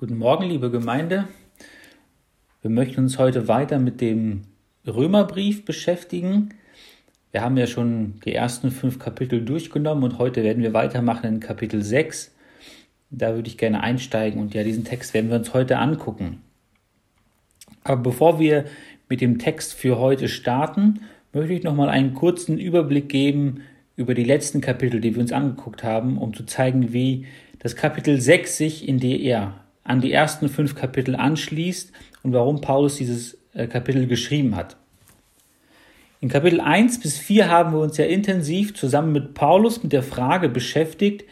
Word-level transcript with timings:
Guten 0.00 0.18
Morgen, 0.18 0.44
liebe 0.44 0.70
Gemeinde. 0.70 1.26
Wir 2.62 2.70
möchten 2.70 3.00
uns 3.00 3.18
heute 3.18 3.48
weiter 3.48 3.80
mit 3.80 4.00
dem 4.00 4.42
Römerbrief 4.86 5.64
beschäftigen. 5.64 6.50
Wir 7.32 7.42
haben 7.42 7.56
ja 7.56 7.66
schon 7.66 8.20
die 8.24 8.32
ersten 8.32 8.70
fünf 8.70 9.00
Kapitel 9.00 9.44
durchgenommen 9.44 10.04
und 10.04 10.20
heute 10.20 10.44
werden 10.44 10.62
wir 10.62 10.72
weitermachen 10.72 11.26
in 11.26 11.40
Kapitel 11.40 11.82
6. 11.82 12.32
Da 13.10 13.34
würde 13.34 13.48
ich 13.48 13.58
gerne 13.58 13.82
einsteigen 13.82 14.40
und 14.40 14.54
ja, 14.54 14.62
diesen 14.62 14.84
Text 14.84 15.14
werden 15.14 15.30
wir 15.30 15.36
uns 15.36 15.52
heute 15.52 15.78
angucken. 15.78 16.42
Aber 17.82 18.00
bevor 18.00 18.38
wir 18.38 18.66
mit 19.08 19.20
dem 19.20 19.40
Text 19.40 19.74
für 19.74 19.98
heute 19.98 20.28
starten, 20.28 21.00
möchte 21.32 21.54
ich 21.54 21.64
nochmal 21.64 21.88
einen 21.88 22.14
kurzen 22.14 22.56
Überblick 22.56 23.08
geben 23.08 23.62
über 23.96 24.14
die 24.14 24.22
letzten 24.22 24.60
Kapitel, 24.60 25.00
die 25.00 25.16
wir 25.16 25.22
uns 25.22 25.32
angeguckt 25.32 25.82
haben, 25.82 26.18
um 26.18 26.34
zu 26.34 26.46
zeigen, 26.46 26.92
wie 26.92 27.26
das 27.58 27.74
Kapitel 27.74 28.20
6 28.20 28.56
sich 28.56 28.86
in 28.86 29.00
ja, 29.00 29.64
an 29.88 30.00
die 30.00 30.12
ersten 30.12 30.48
fünf 30.48 30.74
Kapitel 30.74 31.16
anschließt 31.16 31.92
und 32.22 32.32
warum 32.32 32.60
Paulus 32.60 32.96
dieses 32.96 33.38
äh, 33.54 33.66
Kapitel 33.66 34.06
geschrieben 34.06 34.54
hat. 34.54 34.76
In 36.20 36.28
Kapitel 36.28 36.60
1 36.60 37.00
bis 37.00 37.18
4 37.18 37.48
haben 37.48 37.72
wir 37.72 37.80
uns 37.80 37.96
ja 37.96 38.04
intensiv 38.04 38.74
zusammen 38.74 39.12
mit 39.12 39.34
Paulus 39.34 39.82
mit 39.82 39.92
der 39.92 40.02
Frage 40.02 40.48
beschäftigt, 40.48 41.24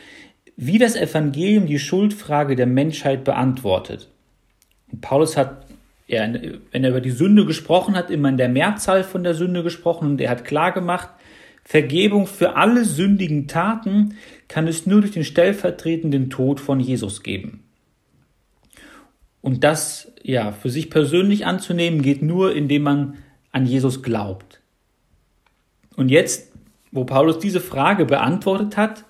wie 0.57 0.79
das 0.79 0.97
Evangelium 0.97 1.67
die 1.67 1.79
Schuldfrage 1.79 2.57
der 2.57 2.67
Menschheit 2.67 3.25
beantwortet. 3.25 4.09
Und 4.91 5.01
Paulus 5.01 5.37
hat, 5.37 5.67
ja, 6.07 6.23
wenn 6.71 6.85
er 6.85 6.91
über 6.91 7.01
die 7.01 7.11
Sünde 7.11 7.45
gesprochen 7.45 7.95
hat, 7.95 8.11
immer 8.11 8.29
in 8.29 8.39
der 8.39 8.49
Mehrzahl 8.49 9.05
von 9.05 9.25
der 9.25 9.35
Sünde 9.35 9.63
gesprochen 9.63 10.13
und 10.13 10.21
er 10.21 10.31
hat 10.31 10.45
klar 10.45 10.73
gemacht, 10.73 11.11
Vergebung 11.65 12.29
für 12.29 12.55
alle 12.55 12.85
sündigen 12.85 13.49
Taten 13.49 14.15
kann 14.47 14.69
es 14.69 14.87
nur 14.87 15.01
durch 15.01 15.13
den 15.13 15.25
stellvertretenden 15.25 16.31
Tod 16.31 16.61
von 16.61 16.79
Jesus 16.79 17.25
geben. 17.25 17.66
Und 19.47 19.63
das 19.63 20.11
ja 20.25 20.51
für 20.51 20.71
sich 20.71 20.91
persönlich 20.91 21.47
anzunehmen 21.47 22.03
geht 22.03 22.21
nur, 22.21 22.53
indem 22.53 22.83
man 22.83 23.19
an 23.53 23.65
Jesus 23.65 24.03
glaubt. 24.03 24.61
Und 25.95 26.09
jetzt, 26.09 26.51
wo 26.91 27.05
Paulus 27.05 27.39
diese 27.39 27.61
Frage 27.61 28.07
beantwortet 28.07 28.77
hat, 28.77 29.05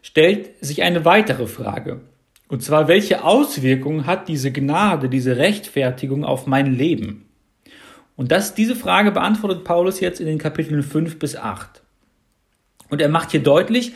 stellt 0.00 0.64
sich 0.64 0.84
eine 0.84 1.04
weitere 1.04 1.48
Frage. 1.48 2.02
Und 2.46 2.62
zwar, 2.62 2.86
welche 2.86 3.24
Auswirkungen 3.24 4.06
hat 4.06 4.28
diese 4.28 4.52
Gnade, 4.52 5.08
diese 5.08 5.38
Rechtfertigung 5.38 6.24
auf 6.24 6.46
mein 6.46 6.72
Leben? 6.72 7.28
Und 8.14 8.30
das, 8.30 8.54
diese 8.54 8.76
Frage 8.76 9.10
beantwortet 9.10 9.64
Paulus 9.64 9.98
jetzt 9.98 10.20
in 10.20 10.26
den 10.26 10.38
Kapiteln 10.38 10.84
5 10.84 11.18
bis 11.18 11.34
8. 11.34 11.82
Und 12.90 13.00
er 13.00 13.08
macht 13.08 13.30
hier 13.30 13.42
deutlich, 13.42 13.92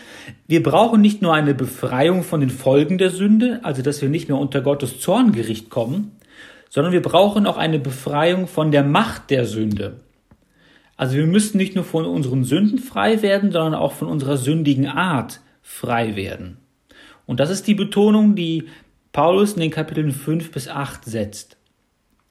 wir 0.46 0.62
brauchen 0.62 1.00
nicht 1.00 1.22
nur 1.22 1.34
eine 1.34 1.54
Befreiung 1.54 2.22
von 2.22 2.40
den 2.40 2.50
Folgen 2.50 2.98
der 2.98 3.10
Sünde, 3.10 3.60
also 3.62 3.82
dass 3.82 4.00
wir 4.02 4.08
nicht 4.08 4.28
mehr 4.28 4.38
unter 4.38 4.60
Gottes 4.60 5.00
Zorngericht 5.00 5.70
kommen, 5.70 6.12
sondern 6.70 6.92
wir 6.92 7.02
brauchen 7.02 7.46
auch 7.46 7.56
eine 7.56 7.78
Befreiung 7.78 8.46
von 8.46 8.72
der 8.72 8.84
Macht 8.84 9.30
der 9.30 9.44
Sünde. 9.44 10.00
Also 10.96 11.16
wir 11.16 11.26
müssen 11.26 11.58
nicht 11.58 11.74
nur 11.74 11.84
von 11.84 12.04
unseren 12.04 12.44
Sünden 12.44 12.78
frei 12.78 13.22
werden, 13.22 13.52
sondern 13.52 13.74
auch 13.74 13.92
von 13.92 14.08
unserer 14.08 14.36
sündigen 14.36 14.86
Art 14.86 15.40
frei 15.62 16.16
werden. 16.16 16.56
Und 17.24 17.40
das 17.40 17.50
ist 17.50 17.66
die 17.66 17.74
Betonung, 17.74 18.34
die 18.34 18.68
Paulus 19.12 19.52
in 19.52 19.60
den 19.60 19.70
Kapiteln 19.70 20.12
5 20.12 20.50
bis 20.50 20.66
8 20.68 21.04
setzt. 21.04 21.56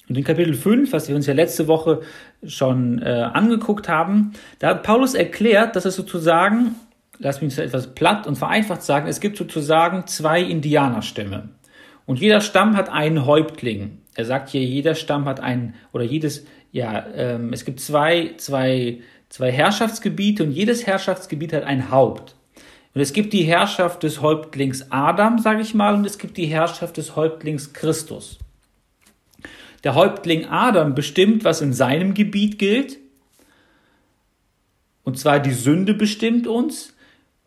Und 0.10 0.18
in 0.18 0.24
Kapitel 0.24 0.54
5, 0.54 0.92
was 0.92 1.08
wir 1.08 1.16
uns 1.16 1.28
ja 1.28 1.34
letzte 1.34 1.68
Woche 1.68 2.02
schon 2.46 3.02
äh, 3.02 3.30
angeguckt 3.34 3.90
haben, 3.90 4.34
da 4.60 4.70
hat 4.70 4.84
Paulus 4.84 5.14
erklärt, 5.14 5.76
dass 5.76 5.86
es 5.86 5.96
sozusagen, 5.96 6.76
lass 7.20 7.42
mich 7.42 7.56
das 7.56 7.66
etwas 7.66 7.96
platt 7.96 8.28
und 8.28 8.38
vereinfacht 8.38 8.84
sagen, 8.84 9.08
es 9.08 9.20
gibt 9.20 9.38
sozusagen 9.38 10.08
zwei 10.08 10.42
Indianerstämme. 10.42 11.50
Und 12.06 12.20
jeder 12.20 12.42
Stamm 12.42 12.78
hat 12.78 12.90
einen 12.90 13.26
Häuptling. 13.26 14.00
Er 14.16 14.26
sagt 14.26 14.50
hier, 14.50 14.64
jeder 14.64 14.96
Stamm 14.96 15.26
hat 15.26 15.40
einen, 15.40 15.76
oder 15.92 16.04
jedes, 16.04 16.46
ja, 16.72 17.06
ähm, 17.14 17.52
es 17.54 17.66
gibt 17.66 17.80
zwei, 17.80 18.34
zwei, 18.38 19.02
zwei 19.30 19.52
Herrschaftsgebiete 19.52 20.44
und 20.44 20.52
jedes 20.52 20.88
Herrschaftsgebiet 20.88 21.54
hat 21.54 21.64
ein 21.64 21.92
Haupt. 21.92 22.36
Und 22.94 23.02
es 23.02 23.14
gibt 23.14 23.34
die 23.34 23.44
Herrschaft 23.44 24.04
des 24.04 24.22
Häuptlings 24.22 24.92
Adam, 24.92 25.38
sage 25.38 25.62
ich 25.62 25.76
mal, 25.76 25.94
und 25.94 26.06
es 26.06 26.18
gibt 26.18 26.38
die 26.38 26.48
Herrschaft 26.48 26.98
des 26.98 27.16
Häuptlings 27.16 27.74
Christus. 27.74 28.40
Der 29.84 29.96
Häuptling 29.96 30.46
Adam 30.46 30.96
bestimmt, 30.96 31.44
was 31.44 31.62
in 31.62 31.74
seinem 31.74 32.14
Gebiet 32.14 32.60
gilt. 32.60 32.98
Und 35.04 35.18
zwar 35.18 35.40
die 35.40 35.54
Sünde 35.54 35.94
bestimmt 35.94 36.48
uns 36.48 36.94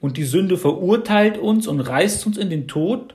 und 0.00 0.16
die 0.16 0.24
Sünde 0.24 0.56
verurteilt 0.56 1.36
uns 1.36 1.66
und 1.66 1.80
reißt 1.80 2.26
uns 2.26 2.38
in 2.38 2.50
den 2.50 2.68
Tod. 2.68 3.14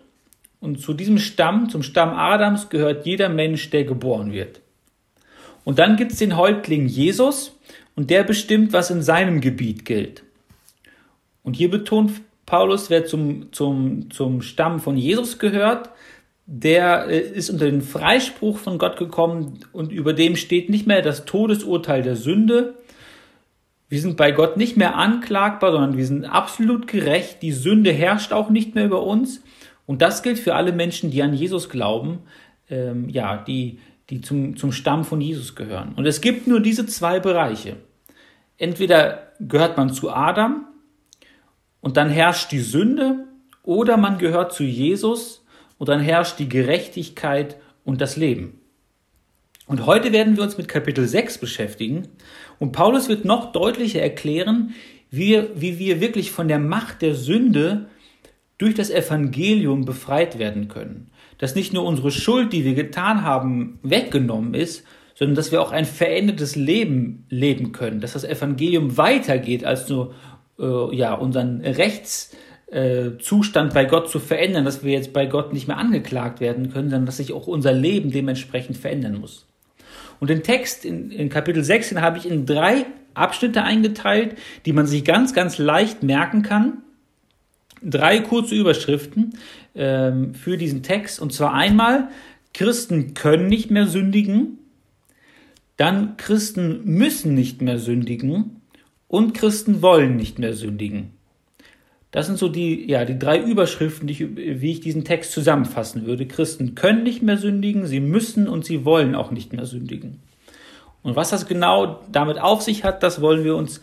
Und 0.59 0.79
zu 0.79 0.93
diesem 0.93 1.17
Stamm, 1.17 1.69
zum 1.69 1.83
Stamm 1.83 2.09
Adams, 2.09 2.69
gehört 2.69 3.05
jeder 3.05 3.29
Mensch, 3.29 3.69
der 3.69 3.83
geboren 3.83 4.31
wird. 4.31 4.61
Und 5.63 5.79
dann 5.79 5.97
gibt 5.97 6.11
es 6.11 6.19
den 6.19 6.37
Häuptling 6.37 6.87
Jesus 6.87 7.57
und 7.95 8.09
der 8.09 8.23
bestimmt, 8.23 8.71
was 8.71 8.91
in 8.91 9.01
seinem 9.01 9.41
Gebiet 9.41 9.85
gilt. 9.85 10.23
Und 11.43 11.55
hier 11.55 11.69
betont 11.69 12.11
Paulus, 12.45 12.89
wer 12.89 13.05
zum, 13.05 13.51
zum, 13.51 14.11
zum 14.11 14.41
Stamm 14.41 14.79
von 14.79 14.97
Jesus 14.97 15.39
gehört, 15.39 15.89
der 16.45 17.07
äh, 17.07 17.19
ist 17.19 17.49
unter 17.49 17.65
den 17.65 17.81
Freispruch 17.81 18.57
von 18.57 18.77
Gott 18.77 18.97
gekommen 18.97 19.59
und 19.71 19.91
über 19.91 20.13
dem 20.13 20.35
steht 20.35 20.69
nicht 20.69 20.87
mehr 20.87 21.01
das 21.01 21.25
Todesurteil 21.25 22.01
der 22.01 22.15
Sünde. 22.15 22.75
Wir 23.89 23.99
sind 23.99 24.17
bei 24.17 24.31
Gott 24.31 24.57
nicht 24.57 24.77
mehr 24.77 24.95
anklagbar, 24.95 25.71
sondern 25.71 25.97
wir 25.97 26.05
sind 26.05 26.25
absolut 26.25 26.87
gerecht. 26.87 27.41
Die 27.41 27.51
Sünde 27.51 27.91
herrscht 27.91 28.33
auch 28.33 28.49
nicht 28.49 28.75
mehr 28.75 28.85
über 28.85 29.03
uns. 29.03 29.43
Und 29.85 30.01
das 30.01 30.23
gilt 30.23 30.39
für 30.39 30.55
alle 30.55 30.71
Menschen, 30.71 31.11
die 31.11 31.21
an 31.21 31.33
Jesus 31.33 31.69
glauben, 31.69 32.19
ähm, 32.69 33.09
ja, 33.09 33.37
die, 33.37 33.79
die 34.09 34.21
zum, 34.21 34.57
zum 34.57 34.71
Stamm 34.71 35.05
von 35.05 35.21
Jesus 35.21 35.55
gehören. 35.55 35.93
Und 35.95 36.07
es 36.07 36.21
gibt 36.21 36.47
nur 36.47 36.59
diese 36.59 36.87
zwei 36.87 37.19
Bereiche. 37.19 37.77
Entweder 38.57 39.31
gehört 39.39 39.77
man 39.77 39.93
zu 39.93 40.11
Adam 40.11 40.65
und 41.81 41.97
dann 41.97 42.09
herrscht 42.09 42.51
die 42.51 42.59
Sünde, 42.59 43.25
oder 43.61 43.97
man 43.97 44.19
gehört 44.19 44.53
zu 44.53 44.63
Jesus 44.63 45.44
und 45.77 45.89
dann 45.89 45.99
herrscht 45.99 46.39
die 46.39 46.49
Gerechtigkeit 46.49 47.57
und 47.83 48.01
das 48.01 48.17
Leben. 48.17 48.59
Und 49.67 49.85
heute 49.85 50.13
werden 50.13 50.37
wir 50.37 50.43
uns 50.43 50.57
mit 50.57 50.67
Kapitel 50.67 51.07
6 51.07 51.39
beschäftigen 51.39 52.07
und 52.59 52.71
Paulus 52.71 53.09
wird 53.09 53.25
noch 53.25 53.51
deutlicher 53.51 54.01
erklären, 54.01 54.73
wie, 55.09 55.43
wie 55.55 55.79
wir 55.79 56.01
wirklich 56.01 56.31
von 56.31 56.47
der 56.47 56.59
Macht 56.59 57.01
der 57.01 57.15
Sünde 57.15 57.87
durch 58.57 58.75
das 58.75 58.89
Evangelium 58.89 59.85
befreit 59.85 60.39
werden 60.39 60.67
können. 60.67 61.09
Dass 61.37 61.55
nicht 61.55 61.73
nur 61.73 61.83
unsere 61.83 62.11
Schuld, 62.11 62.53
die 62.53 62.63
wir 62.63 62.73
getan 62.73 63.23
haben, 63.23 63.79
weggenommen 63.83 64.53
ist, 64.53 64.85
sondern 65.15 65.35
dass 65.35 65.51
wir 65.51 65.61
auch 65.61 65.71
ein 65.71 65.85
verändertes 65.85 66.55
Leben 66.55 67.25
leben 67.29 67.71
können, 67.71 68.01
dass 68.01 68.13
das 68.13 68.23
Evangelium 68.23 68.97
weitergeht 68.97 69.63
als 69.63 69.89
nur 69.89 70.13
äh, 70.59 70.95
ja 70.95 71.13
unseren 71.13 71.61
Rechts 71.61 72.35
äh, 72.75 73.17
Zustand 73.19 73.73
bei 73.73 73.85
Gott 73.85 74.09
zu 74.09 74.19
verändern, 74.19 74.65
dass 74.65 74.83
wir 74.83 74.91
jetzt 74.91 75.13
bei 75.13 75.25
Gott 75.27 75.53
nicht 75.53 75.67
mehr 75.67 75.77
angeklagt 75.77 76.41
werden 76.41 76.73
können, 76.73 76.89
sondern 76.89 77.05
dass 77.05 77.17
sich 77.17 77.31
auch 77.31 77.47
unser 77.47 77.71
Leben 77.71 78.11
dementsprechend 78.11 78.75
verändern 78.75 79.19
muss. 79.21 79.45
Und 80.19 80.29
den 80.29 80.43
Text 80.43 80.83
in, 80.83 81.09
in 81.09 81.29
Kapitel 81.29 81.63
6 81.63 81.89
den 81.89 82.01
habe 82.01 82.17
ich 82.17 82.29
in 82.29 82.45
drei 82.45 82.85
Abschnitte 83.13 83.63
eingeteilt, 83.63 84.35
die 84.65 84.73
man 84.73 84.87
sich 84.87 85.05
ganz, 85.05 85.33
ganz 85.33 85.57
leicht 85.57 86.03
merken 86.03 86.41
kann. 86.41 86.83
Drei 87.81 88.19
kurze 88.19 88.55
Überschriften 88.55 89.37
ähm, 89.73 90.33
für 90.33 90.57
diesen 90.57 90.83
Text. 90.83 91.21
Und 91.21 91.31
zwar 91.31 91.53
einmal, 91.53 92.09
Christen 92.53 93.13
können 93.13 93.47
nicht 93.47 93.71
mehr 93.71 93.87
sündigen. 93.87 94.59
Dann 95.77 96.17
Christen 96.17 96.81
müssen 96.83 97.35
nicht 97.35 97.61
mehr 97.61 97.79
sündigen. 97.79 98.61
Und 99.07 99.33
Christen 99.33 99.81
wollen 99.81 100.17
nicht 100.17 100.39
mehr 100.39 100.53
sündigen. 100.53 101.14
Das 102.15 102.27
sind 102.27 102.39
so 102.39 102.47
die, 102.47 102.89
ja, 102.89 103.03
die 103.03 103.19
drei 103.19 103.37
Überschriften, 103.37 104.07
die 104.07 104.13
ich, 104.13 104.61
wie 104.61 104.71
ich 104.71 104.79
diesen 104.79 105.03
Text 105.03 105.33
zusammenfassen 105.33 106.05
würde. 106.05 106.25
Christen 106.25 106.73
können 106.73 107.03
nicht 107.03 107.21
mehr 107.21 107.35
sündigen, 107.35 107.87
sie 107.87 107.99
müssen 107.99 108.47
und 108.47 108.63
sie 108.63 108.85
wollen 108.85 109.15
auch 109.15 109.31
nicht 109.31 109.51
mehr 109.51 109.65
sündigen. 109.65 110.21
Und 111.03 111.17
was 111.17 111.31
das 111.31 111.45
genau 111.45 111.99
damit 112.09 112.39
auf 112.39 112.61
sich 112.61 112.85
hat, 112.85 113.03
das 113.03 113.19
wollen 113.19 113.43
wir 113.43 113.57
uns 113.57 113.81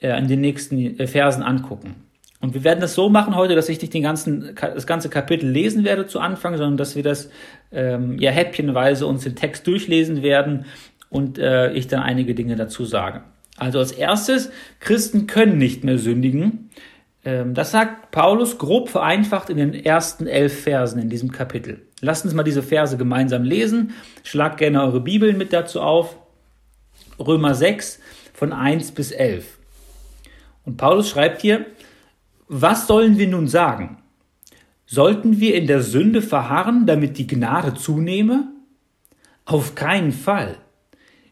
äh, 0.00 0.18
in 0.18 0.26
den 0.26 0.40
nächsten 0.40 0.98
äh, 0.98 1.06
Versen 1.06 1.44
angucken. 1.44 1.94
Und 2.40 2.54
wir 2.54 2.64
werden 2.64 2.80
das 2.80 2.94
so 2.94 3.08
machen 3.08 3.36
heute, 3.36 3.54
dass 3.54 3.68
ich 3.68 3.80
nicht 3.80 3.94
den 3.94 4.02
ganzen, 4.02 4.56
das 4.60 4.88
ganze 4.88 5.08
Kapitel 5.08 5.48
lesen 5.48 5.84
werde 5.84 6.08
zu 6.08 6.18
Anfang, 6.18 6.56
sondern 6.56 6.76
dass 6.76 6.96
wir 6.96 7.04
das 7.04 7.30
ähm, 7.70 8.18
ja 8.18 8.32
häppchenweise 8.32 9.06
uns 9.06 9.22
den 9.22 9.36
Text 9.36 9.64
durchlesen 9.68 10.24
werden 10.24 10.64
und 11.08 11.38
äh, 11.38 11.72
ich 11.74 11.86
dann 11.86 12.02
einige 12.02 12.34
Dinge 12.34 12.56
dazu 12.56 12.84
sage. 12.84 13.22
Also 13.56 13.78
als 13.78 13.92
erstes, 13.92 14.50
Christen 14.80 15.28
können 15.28 15.56
nicht 15.56 15.84
mehr 15.84 15.98
sündigen. 15.98 16.70
Ähm, 17.24 17.54
das 17.54 17.70
sagt 17.70 18.10
Paulus 18.10 18.58
grob 18.58 18.88
vereinfacht 18.88 19.50
in 19.50 19.58
den 19.58 19.74
ersten 19.74 20.26
elf 20.26 20.62
Versen 20.62 21.00
in 21.00 21.10
diesem 21.10 21.32
Kapitel. 21.32 21.82
Lasst 22.00 22.24
uns 22.24 22.34
mal 22.34 22.42
diese 22.42 22.62
Verse 22.62 22.96
gemeinsam 22.96 23.44
lesen. 23.44 23.94
Schlagt 24.22 24.58
gerne 24.58 24.82
eure 24.82 25.00
Bibeln 25.00 25.36
mit 25.36 25.52
dazu 25.52 25.80
auf. 25.80 26.16
Römer 27.18 27.54
6 27.54 28.00
von 28.32 28.52
1 28.52 28.92
bis 28.92 29.12
11. 29.12 29.58
Und 30.64 30.76
Paulus 30.76 31.10
schreibt 31.10 31.42
hier, 31.42 31.66
was 32.48 32.86
sollen 32.86 33.18
wir 33.18 33.28
nun 33.28 33.48
sagen? 33.48 33.98
Sollten 34.86 35.38
wir 35.38 35.54
in 35.54 35.66
der 35.66 35.82
Sünde 35.82 36.22
verharren, 36.22 36.86
damit 36.86 37.18
die 37.18 37.26
Gnade 37.26 37.74
zunehme? 37.74 38.48
Auf 39.44 39.74
keinen 39.74 40.12
Fall. 40.12 40.56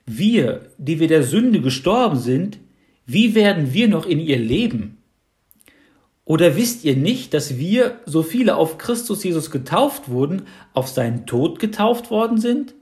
Wir, 0.06 0.70
die 0.79 1.00
wir 1.00 1.08
der 1.08 1.23
Sünde 1.23 1.61
gestorben 1.61 2.19
sind, 2.19 2.58
wie 3.05 3.34
werden 3.34 3.73
wir 3.73 3.88
noch 3.88 4.06
in 4.06 4.20
ihr 4.20 4.38
leben? 4.38 4.98
Oder 6.29 6.57
wisst 6.57 6.85
ihr 6.85 6.95
nicht, 6.95 7.33
dass 7.33 7.57
wir, 7.57 8.01
so 8.05 8.23
viele 8.23 8.57
auf 8.57 8.77
Christus 8.77 9.25
Jesus 9.25 9.51
getauft 9.51 10.11
wurden, 10.11 10.43
auf 10.75 10.87
seinen 10.87 11.25
Tod 11.25 11.59
getauft 11.59 12.11
worden 12.11 12.37
sind? 12.37 12.75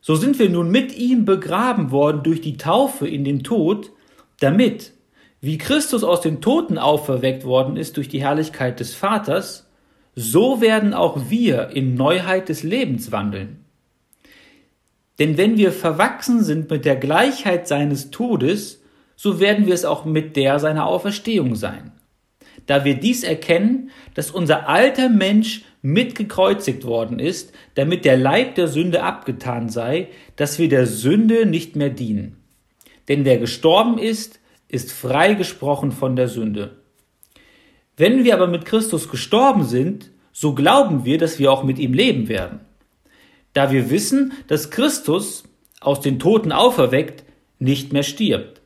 So 0.00 0.14
sind 0.14 0.38
wir 0.38 0.48
nun 0.48 0.70
mit 0.70 0.96
ihm 0.96 1.26
begraben 1.26 1.90
worden 1.90 2.22
durch 2.22 2.40
die 2.40 2.56
Taufe 2.56 3.06
in 3.06 3.24
den 3.24 3.44
Tod, 3.44 3.90
damit, 4.40 4.94
wie 5.42 5.58
Christus 5.58 6.02
aus 6.02 6.22
den 6.22 6.40
Toten 6.40 6.78
auferweckt 6.78 7.44
worden 7.44 7.76
ist 7.76 7.98
durch 7.98 8.08
die 8.08 8.22
Herrlichkeit 8.22 8.80
des 8.80 8.94
Vaters, 8.94 9.68
so 10.14 10.62
werden 10.62 10.94
auch 10.94 11.28
wir 11.28 11.72
in 11.74 11.94
Neuheit 11.94 12.48
des 12.48 12.62
Lebens 12.62 13.12
wandeln. 13.12 13.66
Denn 15.18 15.36
wenn 15.36 15.58
wir 15.58 15.72
verwachsen 15.72 16.42
sind 16.42 16.70
mit 16.70 16.86
der 16.86 16.96
Gleichheit 16.96 17.68
seines 17.68 18.10
Todes, 18.10 18.80
so 19.14 19.40
werden 19.40 19.66
wir 19.66 19.74
es 19.74 19.84
auch 19.84 20.06
mit 20.06 20.36
der 20.36 20.58
seiner 20.58 20.86
Auferstehung 20.86 21.54
sein. 21.54 21.92
Da 22.66 22.84
wir 22.84 22.94
dies 22.94 23.24
erkennen, 23.24 23.90
dass 24.14 24.30
unser 24.30 24.68
alter 24.68 25.08
Mensch 25.08 25.64
mitgekreuzigt 25.82 26.84
worden 26.84 27.18
ist, 27.18 27.52
damit 27.74 28.04
der 28.04 28.16
Leib 28.16 28.54
der 28.54 28.68
Sünde 28.68 29.02
abgetan 29.02 29.68
sei, 29.68 30.08
dass 30.36 30.58
wir 30.58 30.68
der 30.68 30.86
Sünde 30.86 31.44
nicht 31.44 31.76
mehr 31.76 31.90
dienen. 31.90 32.36
Denn 33.08 33.24
wer 33.24 33.38
gestorben 33.38 33.98
ist, 33.98 34.40
ist 34.68 34.92
freigesprochen 34.92 35.92
von 35.92 36.16
der 36.16 36.28
Sünde. 36.28 36.78
Wenn 37.96 38.24
wir 38.24 38.34
aber 38.34 38.46
mit 38.46 38.64
Christus 38.64 39.08
gestorben 39.08 39.64
sind, 39.64 40.10
so 40.32 40.54
glauben 40.54 41.04
wir, 41.04 41.18
dass 41.18 41.38
wir 41.38 41.52
auch 41.52 41.62
mit 41.62 41.78
ihm 41.78 41.92
leben 41.92 42.28
werden. 42.28 42.60
Da 43.52 43.70
wir 43.70 43.90
wissen, 43.90 44.32
dass 44.48 44.70
Christus 44.70 45.44
aus 45.80 46.00
den 46.00 46.18
Toten 46.18 46.50
auferweckt 46.50 47.24
nicht 47.58 47.92
mehr 47.92 48.02
stirbt. 48.02 48.60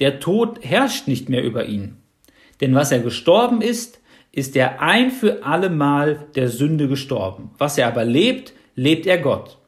Der 0.00 0.20
Tod 0.20 0.58
herrscht 0.62 1.08
nicht 1.08 1.28
mehr 1.28 1.42
über 1.42 1.66
ihn. 1.66 1.96
Denn 2.64 2.74
was 2.74 2.90
er 2.90 3.00
gestorben 3.00 3.60
ist, 3.60 4.00
ist 4.32 4.56
er 4.56 4.80
ein 4.80 5.10
für 5.10 5.44
allemal 5.44 6.28
der 6.34 6.48
Sünde 6.48 6.88
gestorben. 6.88 7.50
Was 7.58 7.76
er 7.76 7.88
aber 7.88 8.06
lebt, 8.06 8.54
lebt 8.74 9.06
er 9.06 9.18
Gott. 9.18 9.58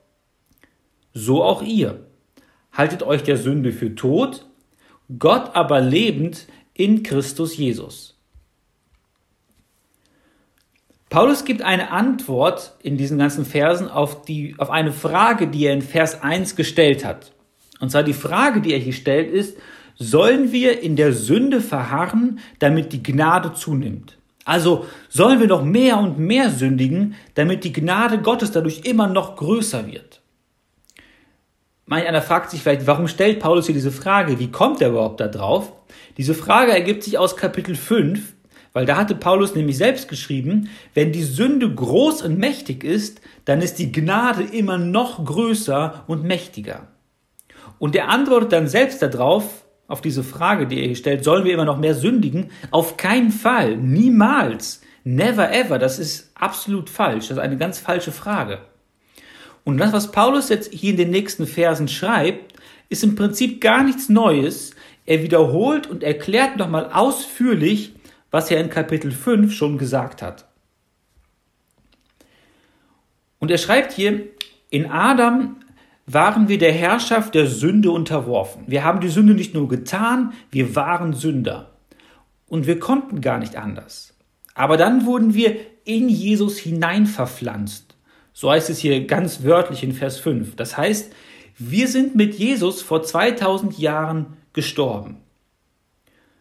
So 1.13 1.43
auch 1.43 1.61
ihr. 1.61 2.07
Haltet 2.73 3.03
euch 3.03 3.23
der 3.23 3.37
Sünde 3.37 3.73
für 3.73 3.95
tot, 3.95 4.47
Gott 5.19 5.55
aber 5.55 5.83
lebend 5.83 6.47
in 6.73 7.03
Christus 7.03 7.59
Jesus. 7.59 8.19
Paulus 11.11 11.45
gibt 11.45 11.61
eine 11.61 11.91
Antwort 11.91 12.77
in 12.83 12.97
diesen 12.97 13.19
ganzen 13.19 13.45
Versen 13.45 13.91
auf, 13.91 14.23
die, 14.23 14.55
auf 14.57 14.71
eine 14.71 14.95
Frage, 14.95 15.49
die 15.49 15.67
er 15.67 15.75
in 15.75 15.83
Vers 15.83 16.23
1 16.23 16.57
gestellt 16.57 17.05
hat. 17.05 17.35
Und 17.79 17.91
zwar 17.91 18.05
die 18.05 18.15
Frage, 18.15 18.63
die 18.63 18.73
er 18.73 18.79
hier 18.79 18.95
stellt, 18.95 19.31
ist, 19.31 19.59
sollen 19.97 20.53
wir 20.53 20.81
in 20.83 20.97
der 20.97 21.13
Sünde 21.13 21.61
verharren, 21.61 22.39
damit 22.59 22.93
die 22.93 23.03
Gnade 23.03 23.53
zunimmt? 23.53 24.19
Also 24.45 24.87
sollen 25.09 25.41
wir 25.41 25.49
noch 25.49 25.65
mehr 25.65 25.99
und 25.99 26.19
mehr 26.19 26.51
sündigen, 26.51 27.17
damit 27.35 27.65
die 27.65 27.73
Gnade 27.73 28.19
Gottes 28.19 28.53
dadurch 28.53 28.83
immer 28.85 29.09
noch 29.09 29.37
größer 29.37 29.87
wird. 29.89 30.23
Manch 31.85 32.07
einer 32.07 32.23
fragt 32.23 32.51
sich 32.51 32.63
vielleicht, 32.63 32.87
warum 32.87 33.09
stellt 33.09 33.41
Paulus 33.41 33.67
hier 33.67 33.75
diese 33.75 33.93
Frage? 33.93 34.39
Wie 34.39 34.51
kommt 34.51 34.81
er 34.81 34.91
überhaupt 34.91 35.21
da 35.21 35.29
drauf? 35.29 35.73
Diese 36.17 36.35
Frage 36.35 36.73
ergibt 36.73 37.03
sich 37.03 37.19
aus 37.19 37.37
Kapitel 37.37 37.75
5, 37.75 38.35
weil 38.73 38.87
da 38.87 38.97
hatte 38.97 39.15
Paulus 39.15 39.55
nämlich 39.55 39.79
selbst 39.79 40.09
geschrieben, 40.09 40.69
wenn 40.95 41.11
die 41.11 41.23
Sünde 41.23 41.73
groß 41.73 42.23
und 42.23 42.39
mächtig 42.39 42.85
ist, 42.85 43.21
dann 43.47 43.63
ist 43.63 43.79
die 43.79 43.91
Gnade 43.91 44.43
immer 44.43 44.79
noch 44.79 45.25
größer 45.25 46.05
und 46.07 46.25
mächtiger. 46.25 46.89
Und 47.79 47.97
er 47.97 48.11
antwortet 48.11 48.53
dann 48.53 48.69
selbst 48.69 49.03
darauf, 49.03 49.66
auf 49.89 50.01
diese 50.01 50.25
Frage, 50.25 50.67
die 50.67 50.81
er 50.81 50.87
hier 50.87 50.97
stellt, 50.97 51.25
sollen 51.25 51.45
wir 51.45 51.55
immer 51.55 51.65
noch 51.65 51.79
mehr 51.79 51.95
sündigen? 51.95 52.51
Auf 52.71 52.97
keinen 52.97 53.31
Fall, 53.31 53.77
niemals, 53.77 54.83
never 55.05 55.53
ever, 55.53 55.79
das 55.79 55.99
ist 55.99 56.33
absolut 56.35 56.91
falsch, 56.91 57.29
das 57.29 57.37
ist 57.37 57.43
eine 57.43 57.57
ganz 57.57 57.79
falsche 57.79 58.13
Frage. 58.13 58.59
Und 59.65 59.79
das, 59.79 59.93
was 59.93 60.13
Paulus 60.13 60.49
jetzt 60.49 60.73
hier 60.73 60.91
in 60.91 60.97
den 60.97 61.11
nächsten 61.11 61.47
Versen 61.47 61.89
schreibt, 61.89 62.55
ist 62.89 63.03
im 63.03 63.17
Prinzip 63.17 63.61
gar 63.61 63.83
nichts 63.83 64.09
Neues. 64.09 64.73
Er 65.07 65.23
wiederholt 65.23 65.89
und 65.89 66.05
erklärt 66.05 66.57
nochmal 66.57 66.91
ausführlich, 66.93 67.95
was 68.31 68.51
er 68.51 68.61
in 68.61 68.71
Kapitel 68.71 69.11
5 69.11 69.53
schon 69.53 69.79
gesagt 69.79 70.23
hat. 70.23 70.47
Und 73.39 73.51
er 73.51 73.59
schreibt 73.59 73.93
hier, 73.93 74.29
in 74.71 74.87
Adam 74.91 75.57
waren 76.07 76.49
wir 76.49 76.59
der 76.59 76.73
Herrschaft 76.73 77.35
der 77.35 77.47
Sünde 77.47 77.91
unterworfen. 77.91 78.65
Wir 78.67 78.85
haben 78.85 79.01
die 79.01 79.09
Sünde 79.09 79.35
nicht 79.35 79.55
nur 79.55 79.69
getan, 79.69 80.33
wir 80.51 80.77
waren 80.77 81.13
Sünder. 81.13 81.73
Und 82.49 82.67
wir 82.69 82.79
konnten 82.79 83.21
gar 83.21 83.39
nicht 83.39 83.57
anders. 83.57 84.15
Aber 84.55 84.77
dann 84.77 85.05
wurden 85.05 85.35
wir 85.35 85.57
in 85.85 86.09
Jesus 86.09 86.59
hinein 86.59 87.07
verpflanzt. 87.07 87.97
So 88.33 88.51
heißt 88.51 88.71
es 88.71 88.79
hier 88.79 89.07
ganz 89.07 89.43
wörtlich 89.43 89.83
in 89.83 89.93
Vers 89.93 90.19
5. 90.19 90.55
Das 90.55 90.77
heißt, 90.77 91.13
wir 91.59 91.89
sind 91.89 92.15
mit 92.15 92.35
Jesus 92.35 92.83
vor 92.83 93.03
2000 93.03 93.79
Jahren 93.79 94.37
gestorben. 94.53 95.19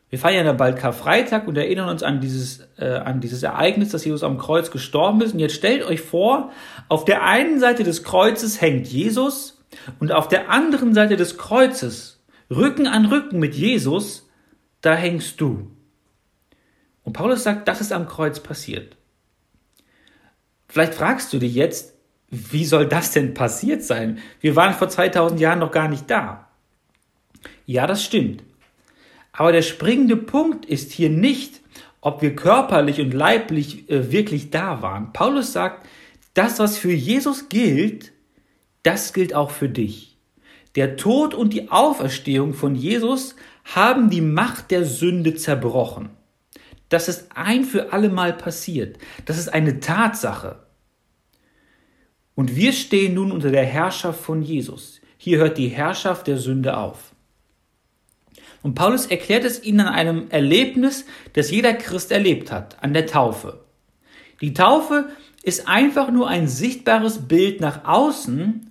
Wir 0.09 0.19
feiern 0.19 0.45
ja 0.45 0.53
bald 0.53 0.77
Karfreitag 0.77 1.47
und 1.47 1.57
erinnern 1.57 1.89
uns 1.89 2.03
an 2.03 2.21
dieses, 2.21 2.68
äh, 2.77 2.85
an 2.85 3.21
dieses 3.21 3.44
Ereignis, 3.44 3.89
dass 3.89 4.06
Jesus 4.06 4.23
am 4.23 4.38
Kreuz 4.38 4.71
gestorben 4.71 5.21
ist. 5.21 5.33
Und 5.33 5.39
jetzt 5.39 5.56
stellt 5.56 5.83
euch 5.83 6.01
vor, 6.01 6.51
auf 6.88 7.06
der 7.06 7.23
einen 7.23 7.59
Seite 7.59 7.83
des 7.83 8.03
Kreuzes 8.03 8.61
hängt 8.61 8.88
Jesus 8.88 9.55
und 10.00 10.12
auf 10.12 10.27
der 10.27 10.50
anderen 10.50 10.94
Seite 10.94 11.16
des 11.16 11.38
Kreuzes, 11.38 12.24
Rücken 12.50 12.88
an 12.88 13.06
Rücken 13.06 13.39
mit 13.39 13.56
Jesus, 13.56 14.30
da 14.81 14.94
hängst 14.95 15.42
du. 15.42 15.72
Und 17.04 17.13
Paulus 17.13 17.44
sagt, 17.44 17.68
das 17.68 17.81
ist 17.81 17.92
am 17.92 18.07
Kreuz 18.07 18.39
passiert. 18.39 18.98
Vielleicht 20.68 20.95
fragst 20.95 21.31
du 21.33 21.39
dich 21.39 21.54
jetzt, 21.56 21.94
wie 22.30 22.66
soll 22.66 22.88
das 22.88 23.12
denn 23.12 23.33
passiert 23.33 23.83
sein? 23.83 24.19
Wir 24.42 24.56
waren 24.56 24.74
vor 24.74 24.89
2000 24.89 25.39
Jahren 25.39 25.60
noch 25.60 25.72
gar 25.72 25.88
nicht 25.88 26.10
da. 26.10 26.50
Ja, 27.66 27.88
das 27.88 28.04
stimmt. 28.04 28.44
Aber 29.31 29.51
der 29.51 29.62
springende 29.62 30.18
Punkt 30.18 30.66
ist 30.66 30.92
hier 30.92 31.10
nicht, 31.10 31.62
ob 32.01 32.21
wir 32.21 32.36
körperlich 32.36 33.01
und 33.01 33.13
leiblich 33.13 33.89
äh, 33.89 34.12
wirklich 34.12 34.50
da 34.50 34.81
waren. 34.81 35.13
Paulus 35.13 35.54
sagt, 35.54 35.88
das, 36.33 36.60
was 36.60 36.78
für 36.78 36.92
Jesus 36.92 37.49
gilt, 37.49 38.11
das 38.85 39.13
gilt 39.13 39.33
auch 39.33 39.51
für 39.51 39.69
dich. 39.69 40.18
Der 40.75 40.97
Tod 40.97 41.33
und 41.33 41.54
die 41.54 41.71
Auferstehung 41.71 42.54
von 42.54 42.75
Jesus 42.75 43.35
haben 43.63 44.09
die 44.09 44.21
Macht 44.21 44.71
der 44.71 44.85
Sünde 44.85 45.35
zerbrochen. 45.35 46.09
Das 46.89 47.07
ist 47.07 47.30
ein 47.33 47.63
für 47.63 47.94
allemal 47.94 48.33
passiert. 48.33 48.97
Das 49.25 49.37
ist 49.37 49.47
eine 49.47 49.80
Tatsache. 49.80 50.59
Und 52.35 52.56
wir 52.56 52.73
stehen 52.73 53.15
nun 53.15 53.31
unter 53.31 53.49
der 53.49 53.65
Herrschaft 53.65 54.19
von 54.19 54.42
Jesus. 54.42 55.01
Hier 55.18 55.39
hört 55.39 55.57
die 55.57 55.69
Herrschaft 55.69 56.27
der 56.27 56.37
Sünde 56.37 56.77
auf. 56.77 57.13
Und 58.61 58.75
Paulus 58.75 59.06
erklärt 59.06 59.45
es 59.45 59.63
ihnen 59.63 59.81
an 59.81 59.94
einem 59.94 60.30
Erlebnis, 60.30 61.06
das 61.33 61.49
jeder 61.49 61.73
Christ 61.73 62.11
erlebt 62.11 62.51
hat, 62.51 62.83
an 62.83 62.94
der 62.94 63.06
Taufe. 63.07 63.63
Die 64.42 64.54
Taufe 64.54 65.09
ist 65.44 65.68
einfach 65.68 66.11
nur 66.11 66.27
ein 66.27 66.47
sichtbares 66.47 67.27
Bild 67.27 67.61
nach 67.61 67.85
außen 67.85 68.65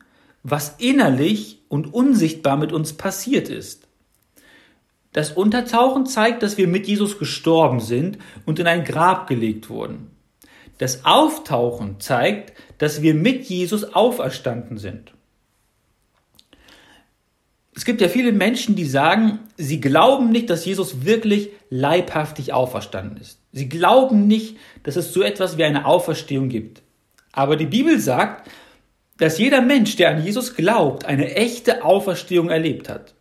was 0.45 0.77
innerlich 0.79 1.63
und 1.69 1.93
unsichtbar 1.93 2.57
mit 2.57 2.73
uns 2.73 2.93
passiert 2.93 3.49
ist. 3.49 3.89
Das 5.13 5.33
Untertauchen 5.33 6.07
zeigt, 6.07 6.43
dass 6.43 6.59
wir 6.59 6.69
mit 6.69 6.87
Jesus 6.87 7.19
gestorben 7.19 7.81
sind 7.81 8.19
und 8.47 8.59
in 8.59 8.67
ein 8.67 8.85
Grab 8.85 9.27
gelegt 9.27 9.71
wurden. 9.71 10.11
Das 10.79 11.05
Auftauchen 11.05 11.99
zeigt, 11.99 12.53
dass 12.79 13.01
wir 13.01 13.15
mit 13.15 13.45
Jesus 13.45 13.95
auferstanden 13.95 14.77
sind. 14.77 15.13
Es 17.77 17.85
gibt 17.85 18.01
ja 18.01 18.09
viele 18.09 18.33
Menschen, 18.33 18.77
die 18.77 18.85
sagen, 18.85 19.41
sie 19.57 19.81
glauben 19.81 20.31
nicht, 20.31 20.51
dass 20.51 20.65
Jesus 20.65 21.05
wirklich 21.05 21.51
leibhaftig 21.71 22.53
auferstanden 22.53 23.17
ist. 23.17 23.41
Sie 23.53 23.69
glauben 23.69 24.27
nicht, 24.27 24.57
dass 24.83 24.97
es 24.97 25.13
so 25.13 25.23
etwas 25.23 25.59
wie 25.59 25.65
eine 25.65 25.87
Auferstehung 25.87 26.49
gibt. 26.49 26.83
Aber 27.33 27.57
die 27.57 27.67
Bibel 27.67 27.99
sagt, 27.99 28.49
dass 29.18 29.38
jeder 29.38 29.61
Mensch, 29.61 29.97
der 29.97 30.11
an 30.11 30.25
Jesus 30.25 30.54
glaubt, 30.54 31.04
eine 31.04 31.35
echte 31.35 31.85
Auferstehung 31.85 32.50
erlebt 32.50 32.88
hat. 32.88 33.14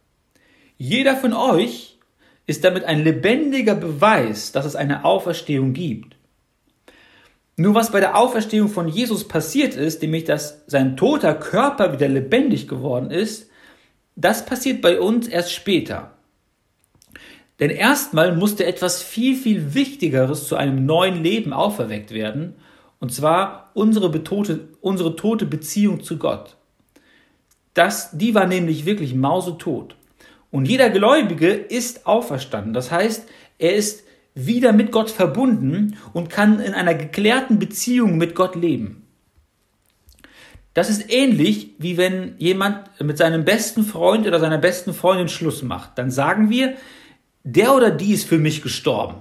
Jeder 0.77 1.15
von 1.15 1.33
euch 1.33 1.97
ist 2.45 2.63
damit 2.63 2.83
ein 2.83 3.03
lebendiger 3.03 3.75
Beweis, 3.75 4.51
dass 4.51 4.65
es 4.65 4.75
eine 4.75 5.05
Auferstehung 5.05 5.73
gibt. 5.73 6.15
Nur 7.55 7.75
was 7.75 7.91
bei 7.91 7.99
der 7.99 8.17
Auferstehung 8.17 8.67
von 8.67 8.87
Jesus 8.87 9.27
passiert 9.27 9.75
ist, 9.75 10.01
nämlich 10.01 10.23
dass 10.23 10.63
sein 10.65 10.97
toter 10.97 11.35
Körper 11.35 11.93
wieder 11.93 12.07
lebendig 12.07 12.67
geworden 12.67 13.11
ist, 13.11 13.49
das 14.15 14.45
passiert 14.45 14.81
bei 14.81 14.99
uns 14.99 15.27
erst 15.27 15.53
später. 15.53 16.17
Denn 17.59 17.69
erstmal 17.69 18.35
musste 18.35 18.65
etwas 18.65 19.03
viel, 19.03 19.35
viel 19.35 19.75
Wichtigeres 19.75 20.47
zu 20.47 20.55
einem 20.55 20.85
neuen 20.85 21.23
Leben 21.23 21.53
auferweckt 21.53 22.11
werden, 22.11 22.55
und 23.03 23.11
zwar 23.11 23.69
unsere, 23.73 24.09
betote, 24.09 24.69
unsere 24.79 25.17
tote 25.17 25.45
Beziehung 25.45 26.03
zu 26.03 26.17
Gott. 26.17 26.55
Das, 27.73 28.17
die 28.17 28.33
war 28.33 28.47
nämlich 28.47 28.85
wirklich 28.85 29.13
mausetot. 29.13 29.97
Und 30.51 30.69
jeder 30.69 30.89
Gläubige 30.89 31.49
ist 31.49 32.07
auferstanden. 32.07 32.71
Das 32.71 32.91
heißt, 32.91 33.27
er 33.59 33.75
ist 33.75 34.05
wieder 34.35 34.71
mit 34.71 34.93
Gott 34.93 35.09
verbunden 35.09 35.97
und 36.13 36.29
kann 36.29 36.61
in 36.61 36.73
einer 36.73 36.95
geklärten 36.95 37.59
Beziehung 37.59 38.17
mit 38.17 38.35
Gott 38.35 38.55
leben. 38.55 39.05
Das 40.73 40.89
ist 40.89 41.13
ähnlich, 41.13 41.71
wie 41.79 41.97
wenn 41.97 42.35
jemand 42.37 42.87
mit 43.01 43.17
seinem 43.17 43.43
besten 43.43 43.83
Freund 43.83 44.25
oder 44.25 44.39
seiner 44.39 44.59
besten 44.59 44.93
Freundin 44.93 45.27
Schluss 45.27 45.61
macht. 45.61 45.97
Dann 45.97 46.09
sagen 46.09 46.49
wir, 46.49 46.75
der 47.43 47.75
oder 47.75 47.91
die 47.91 48.13
ist 48.13 48.29
für 48.29 48.39
mich 48.39 48.61
gestorben. 48.61 49.17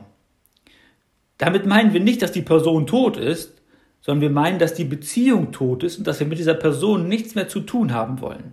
Damit 1.37 1.67
meinen 1.67 1.93
wir 1.93 1.99
nicht, 1.99 2.23
dass 2.23 2.31
die 2.31 2.43
Person 2.43 2.87
tot 2.87 3.17
ist, 3.17 3.55
sondern 4.03 4.21
wir 4.21 4.31
meinen, 4.31 4.59
dass 4.59 4.75
die 4.75 4.85
Beziehung 4.85 5.53
tot 5.53 5.83
ist 5.83 5.97
und 5.97 6.07
dass 6.07 6.21
wir 6.21 6.27
mit 6.27 6.39
dieser 6.39 6.55
Person 6.55 7.09
nichts 7.09 7.35
mehr 7.35 7.49
zu 7.49 7.61
tun 7.61 7.93
haben 7.93 8.21
wollen. 8.21 8.53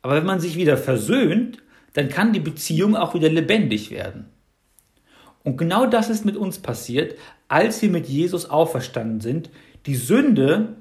Aber 0.00 0.14
wenn 0.14 0.26
man 0.26 0.40
sich 0.40 0.56
wieder 0.56 0.78
versöhnt, 0.78 1.58
dann 1.92 2.08
kann 2.08 2.32
die 2.32 2.40
Beziehung 2.40 2.94
auch 2.96 3.14
wieder 3.14 3.28
lebendig 3.28 3.90
werden. 3.90 4.26
Und 5.42 5.56
genau 5.56 5.86
das 5.86 6.10
ist 6.10 6.24
mit 6.24 6.36
uns 6.36 6.58
passiert, 6.58 7.16
als 7.48 7.82
wir 7.82 7.88
mit 7.88 8.06
Jesus 8.06 8.48
auferstanden 8.48 9.20
sind. 9.20 9.50
Die 9.86 9.94
Sünde, 9.94 10.76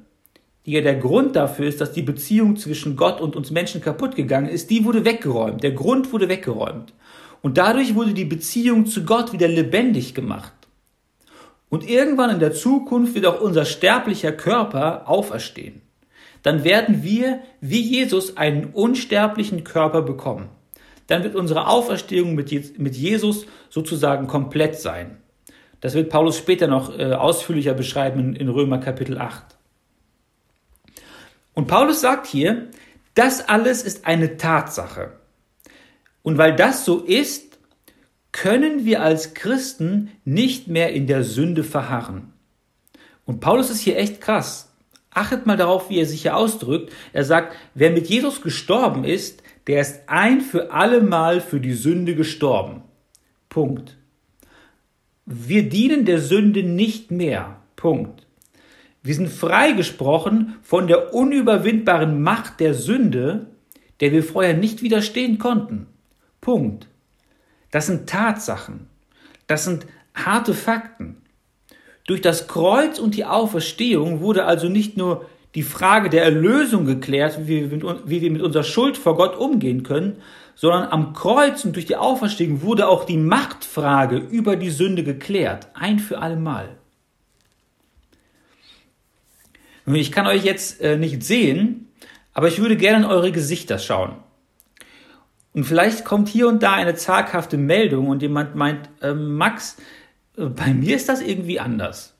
die 0.65 0.71
ja 0.71 0.81
der 0.81 0.95
Grund 0.95 1.35
dafür 1.35 1.67
ist, 1.67 1.81
dass 1.81 1.91
die 1.91 2.01
Beziehung 2.01 2.57
zwischen 2.57 2.95
Gott 2.95 3.21
und 3.21 3.35
uns 3.35 3.51
Menschen 3.51 3.81
kaputt 3.81 4.15
gegangen 4.15 4.49
ist, 4.49 4.69
die 4.69 4.83
wurde 4.83 5.05
weggeräumt. 5.05 5.63
Der 5.63 5.71
Grund 5.71 6.11
wurde 6.11 6.29
weggeräumt. 6.29 6.93
Und 7.41 7.57
dadurch 7.59 7.93
wurde 7.93 8.13
die 8.13 8.25
Beziehung 8.25 8.87
zu 8.87 9.05
Gott 9.05 9.33
wieder 9.33 9.47
lebendig 9.47 10.15
gemacht. 10.15 10.54
Und 11.75 11.89
irgendwann 11.89 12.29
in 12.29 12.39
der 12.39 12.53
Zukunft 12.53 13.15
wird 13.15 13.25
auch 13.25 13.41
unser 13.41 13.65
sterblicher 13.65 14.31
Körper 14.31 15.09
auferstehen. 15.09 15.81
Dann 16.41 16.63
werden 16.63 17.03
wir, 17.03 17.41
wie 17.59 17.81
Jesus, 17.81 18.37
einen 18.37 18.67
unsterblichen 18.67 19.65
Körper 19.65 20.01
bekommen. 20.01 20.47
Dann 21.07 21.25
wird 21.25 21.35
unsere 21.35 21.67
Auferstehung 21.67 22.33
mit 22.33 22.95
Jesus 22.95 23.45
sozusagen 23.69 24.27
komplett 24.27 24.79
sein. 24.79 25.17
Das 25.81 25.95
wird 25.95 26.09
Paulus 26.09 26.37
später 26.37 26.67
noch 26.67 26.97
äh, 26.97 27.11
ausführlicher 27.11 27.73
beschreiben 27.73 28.37
in 28.37 28.47
Römer 28.47 28.77
Kapitel 28.77 29.17
8. 29.17 29.43
Und 31.55 31.67
Paulus 31.67 31.99
sagt 31.99 32.25
hier, 32.25 32.69
das 33.15 33.49
alles 33.49 33.83
ist 33.83 34.07
eine 34.07 34.37
Tatsache. 34.37 35.11
Und 36.23 36.37
weil 36.37 36.55
das 36.55 36.85
so 36.85 37.01
ist, 37.01 37.44
können 38.35 38.83
wir 38.83 39.01
als 39.01 39.33
Christen 39.33 40.11
nicht 40.25 40.67
mehr 40.67 40.91
in 40.91 41.07
der 41.07 41.23
Sünde 41.23 41.63
verharren. 41.63 42.33
Und 43.23 43.39
Paulus 43.39 43.69
ist 43.69 43.79
hier 43.79 43.97
echt 43.97 44.19
krass. 44.19 44.73
Achtet 45.09 45.45
mal 45.45 45.55
darauf, 45.55 45.89
wie 45.89 45.99
er 45.99 46.05
sich 46.05 46.23
hier 46.23 46.35
ausdrückt. 46.35 46.91
Er 47.13 47.23
sagt, 47.23 47.55
wer 47.75 47.91
mit 47.91 48.07
Jesus 48.07 48.41
gestorben 48.41 49.05
ist, 49.05 49.41
der 49.67 49.79
ist 49.79 50.01
ein 50.07 50.41
für 50.41 50.73
alle 50.73 50.99
Mal 50.99 51.39
für 51.39 51.61
die 51.61 51.75
Sünde 51.75 52.13
gestorben. 52.13 52.81
Punkt. 53.47 53.95
Wir 55.25 55.69
dienen 55.69 56.03
der 56.03 56.19
Sünde 56.19 56.61
nicht 56.61 57.11
mehr. 57.11 57.61
Punkt. 57.77 58.27
Wir 59.01 59.15
sind 59.15 59.29
freigesprochen 59.29 60.55
von 60.61 60.87
der 60.87 61.13
unüberwindbaren 61.13 62.21
Macht 62.21 62.59
der 62.59 62.73
Sünde, 62.73 63.47
der 64.01 64.11
wir 64.11 64.25
vorher 64.25 64.55
nicht 64.55 64.81
widerstehen 64.81 65.37
konnten. 65.37 65.87
Punkt. 66.41 66.89
Das 67.75 67.87
sind 67.87 68.07
Tatsachen. 68.07 68.87
Das 69.47 69.65
sind 69.65 69.85
harte 70.13 70.53
Fakten. 70.53 71.17
Durch 72.07 72.21
das 72.21 72.47
Kreuz 72.47 72.99
und 72.99 73.15
die 73.15 73.25
Auferstehung 73.25 74.21
wurde 74.21 74.45
also 74.45 74.69
nicht 74.69 74.95
nur 74.95 75.25
die 75.55 75.61
Frage 75.61 76.09
der 76.09 76.23
Erlösung 76.23 76.85
geklärt, 76.85 77.37
wie 77.47 77.69
wir, 77.69 77.77
mit, 77.77 77.83
wie 78.05 78.21
wir 78.21 78.31
mit 78.31 78.41
unserer 78.41 78.63
Schuld 78.63 78.95
vor 78.95 79.17
Gott 79.17 79.35
umgehen 79.35 79.83
können, 79.83 80.21
sondern 80.55 80.87
am 80.89 81.11
Kreuz 81.11 81.65
und 81.65 81.75
durch 81.75 81.85
die 81.85 81.97
Auferstehung 81.97 82.61
wurde 82.61 82.87
auch 82.87 83.03
die 83.03 83.17
Machtfrage 83.17 84.19
über 84.19 84.55
die 84.55 84.69
Sünde 84.69 85.03
geklärt, 85.03 85.67
ein 85.73 85.99
für 85.99 86.19
allemal. 86.19 86.77
Nun, 89.85 89.97
ich 89.97 90.13
kann 90.13 90.27
euch 90.27 90.45
jetzt 90.45 90.79
äh, 90.79 90.95
nicht 90.95 91.23
sehen, 91.23 91.89
aber 92.33 92.47
ich 92.47 92.59
würde 92.59 92.77
gerne 92.77 93.03
in 93.03 93.11
eure 93.11 93.33
Gesichter 93.33 93.79
schauen. 93.79 94.15
Und 95.55 95.63
vielleicht 95.63 96.03
kommt 96.03 96.27
hier 96.27 96.49
und 96.49 96.61
da 96.63 96.73
eine 96.73 96.95
zaghafte 96.95 97.55
Meldung 97.55 98.09
und 98.09 98.21
jemand 98.21 98.55
meint, 98.55 98.89
äh, 99.01 99.13
Max, 99.13 99.77
bei 100.35 100.73
mir 100.73 100.97
ist 100.97 101.07
das 101.07 101.21
irgendwie 101.21 101.61
anders. 101.61 102.13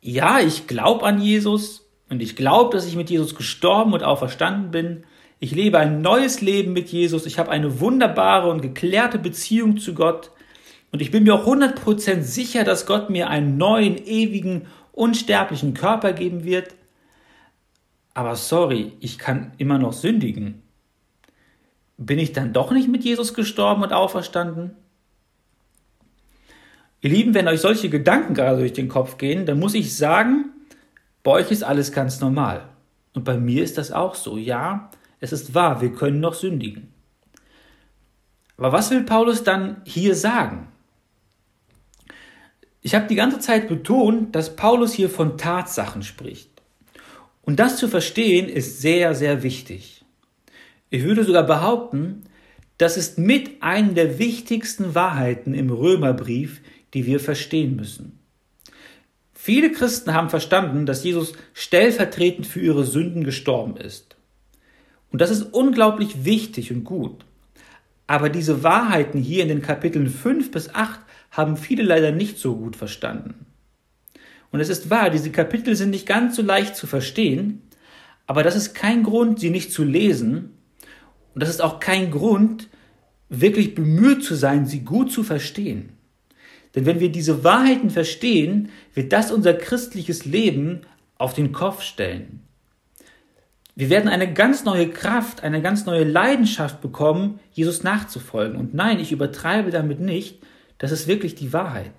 Ja, 0.00 0.40
ich 0.40 0.66
glaube 0.66 1.06
an 1.06 1.20
Jesus 1.20 1.88
und 2.10 2.20
ich 2.20 2.34
glaube, 2.34 2.74
dass 2.74 2.86
ich 2.86 2.96
mit 2.96 3.08
Jesus 3.08 3.36
gestorben 3.36 3.92
und 3.92 4.02
auferstanden 4.02 4.72
bin. 4.72 5.04
Ich 5.38 5.54
lebe 5.54 5.78
ein 5.78 6.02
neues 6.02 6.40
Leben 6.40 6.72
mit 6.72 6.88
Jesus. 6.88 7.24
Ich 7.24 7.38
habe 7.38 7.52
eine 7.52 7.78
wunderbare 7.78 8.50
und 8.50 8.62
geklärte 8.62 9.20
Beziehung 9.20 9.76
zu 9.76 9.94
Gott. 9.94 10.32
Und 10.90 11.00
ich 11.00 11.12
bin 11.12 11.22
mir 11.22 11.36
auch 11.36 11.46
100% 11.46 12.22
sicher, 12.22 12.64
dass 12.64 12.86
Gott 12.86 13.10
mir 13.10 13.30
einen 13.30 13.58
neuen, 13.58 13.96
ewigen, 13.96 14.66
unsterblichen 14.90 15.72
Körper 15.72 16.12
geben 16.12 16.42
wird. 16.42 16.74
Aber 18.12 18.34
sorry, 18.34 18.90
ich 18.98 19.18
kann 19.18 19.52
immer 19.56 19.78
noch 19.78 19.92
sündigen 19.92 20.63
bin 21.96 22.18
ich 22.18 22.32
dann 22.32 22.52
doch 22.52 22.70
nicht 22.70 22.88
mit 22.88 23.04
Jesus 23.04 23.34
gestorben 23.34 23.82
und 23.82 23.92
auferstanden? 23.92 24.72
Ihr 27.00 27.10
Lieben, 27.10 27.34
wenn 27.34 27.48
euch 27.48 27.60
solche 27.60 27.90
Gedanken 27.90 28.34
gerade 28.34 28.58
durch 28.58 28.72
den 28.72 28.88
Kopf 28.88 29.18
gehen, 29.18 29.46
dann 29.46 29.58
muss 29.58 29.74
ich 29.74 29.96
sagen, 29.96 30.46
bei 31.22 31.32
euch 31.32 31.50
ist 31.50 31.62
alles 31.62 31.92
ganz 31.92 32.20
normal. 32.20 32.68
Und 33.12 33.24
bei 33.24 33.36
mir 33.36 33.62
ist 33.62 33.78
das 33.78 33.92
auch 33.92 34.14
so. 34.14 34.38
Ja, 34.38 34.90
es 35.20 35.32
ist 35.32 35.54
wahr, 35.54 35.80
wir 35.80 35.92
können 35.92 36.20
noch 36.20 36.34
sündigen. 36.34 36.92
Aber 38.56 38.72
was 38.72 38.90
will 38.90 39.02
Paulus 39.02 39.44
dann 39.44 39.82
hier 39.84 40.14
sagen? 40.14 40.68
Ich 42.82 42.94
habe 42.94 43.06
die 43.06 43.14
ganze 43.14 43.38
Zeit 43.38 43.68
betont, 43.68 44.34
dass 44.34 44.56
Paulus 44.56 44.92
hier 44.92 45.08
von 45.08 45.38
Tatsachen 45.38 46.02
spricht. 46.02 46.50
Und 47.42 47.60
das 47.60 47.76
zu 47.76 47.88
verstehen 47.88 48.48
ist 48.48 48.80
sehr, 48.80 49.14
sehr 49.14 49.42
wichtig. 49.42 49.93
Ich 50.94 51.02
würde 51.02 51.24
sogar 51.24 51.42
behaupten, 51.42 52.22
das 52.78 52.96
ist 52.96 53.18
mit 53.18 53.60
einer 53.64 53.94
der 53.94 54.20
wichtigsten 54.20 54.94
Wahrheiten 54.94 55.52
im 55.52 55.68
Römerbrief, 55.68 56.60
die 56.94 57.04
wir 57.04 57.18
verstehen 57.18 57.74
müssen. 57.74 58.20
Viele 59.32 59.72
Christen 59.72 60.14
haben 60.14 60.30
verstanden, 60.30 60.86
dass 60.86 61.02
Jesus 61.02 61.32
stellvertretend 61.52 62.46
für 62.46 62.60
ihre 62.60 62.84
Sünden 62.84 63.24
gestorben 63.24 63.76
ist. 63.76 64.14
Und 65.10 65.20
das 65.20 65.30
ist 65.30 65.52
unglaublich 65.52 66.24
wichtig 66.24 66.70
und 66.70 66.84
gut. 66.84 67.24
Aber 68.06 68.28
diese 68.28 68.62
Wahrheiten 68.62 69.18
hier 69.18 69.42
in 69.42 69.48
den 69.48 69.62
Kapiteln 69.62 70.08
5 70.08 70.52
bis 70.52 70.76
8 70.76 71.00
haben 71.32 71.56
viele 71.56 71.82
leider 71.82 72.12
nicht 72.12 72.38
so 72.38 72.54
gut 72.54 72.76
verstanden. 72.76 73.46
Und 74.52 74.60
es 74.60 74.68
ist 74.68 74.90
wahr, 74.90 75.10
diese 75.10 75.32
Kapitel 75.32 75.74
sind 75.74 75.90
nicht 75.90 76.06
ganz 76.06 76.36
so 76.36 76.42
leicht 76.42 76.76
zu 76.76 76.86
verstehen, 76.86 77.62
aber 78.28 78.44
das 78.44 78.54
ist 78.54 78.74
kein 78.74 79.02
Grund, 79.02 79.40
sie 79.40 79.50
nicht 79.50 79.72
zu 79.72 79.82
lesen 79.82 80.54
und 81.34 81.42
das 81.42 81.50
ist 81.50 81.60
auch 81.60 81.80
kein 81.80 82.10
Grund, 82.10 82.68
wirklich 83.28 83.74
bemüht 83.74 84.24
zu 84.24 84.34
sein, 84.34 84.66
sie 84.66 84.80
gut 84.80 85.10
zu 85.12 85.22
verstehen. 85.22 85.90
Denn 86.74 86.86
wenn 86.86 87.00
wir 87.00 87.10
diese 87.10 87.44
Wahrheiten 87.44 87.90
verstehen, 87.90 88.70
wird 88.94 89.12
das 89.12 89.30
unser 89.30 89.54
christliches 89.54 90.24
Leben 90.24 90.82
auf 91.18 91.34
den 91.34 91.52
Kopf 91.52 91.82
stellen. 91.82 92.40
Wir 93.76 93.90
werden 93.90 94.08
eine 94.08 94.32
ganz 94.32 94.64
neue 94.64 94.88
Kraft, 94.88 95.42
eine 95.42 95.60
ganz 95.60 95.84
neue 95.84 96.04
Leidenschaft 96.04 96.80
bekommen, 96.80 97.40
Jesus 97.52 97.82
nachzufolgen. 97.82 98.56
Und 98.56 98.74
nein, 98.74 99.00
ich 99.00 99.10
übertreibe 99.10 99.70
damit 99.70 100.00
nicht, 100.00 100.38
das 100.78 100.92
ist 100.92 101.08
wirklich 101.08 101.34
die 101.34 101.52
Wahrheit. 101.52 101.92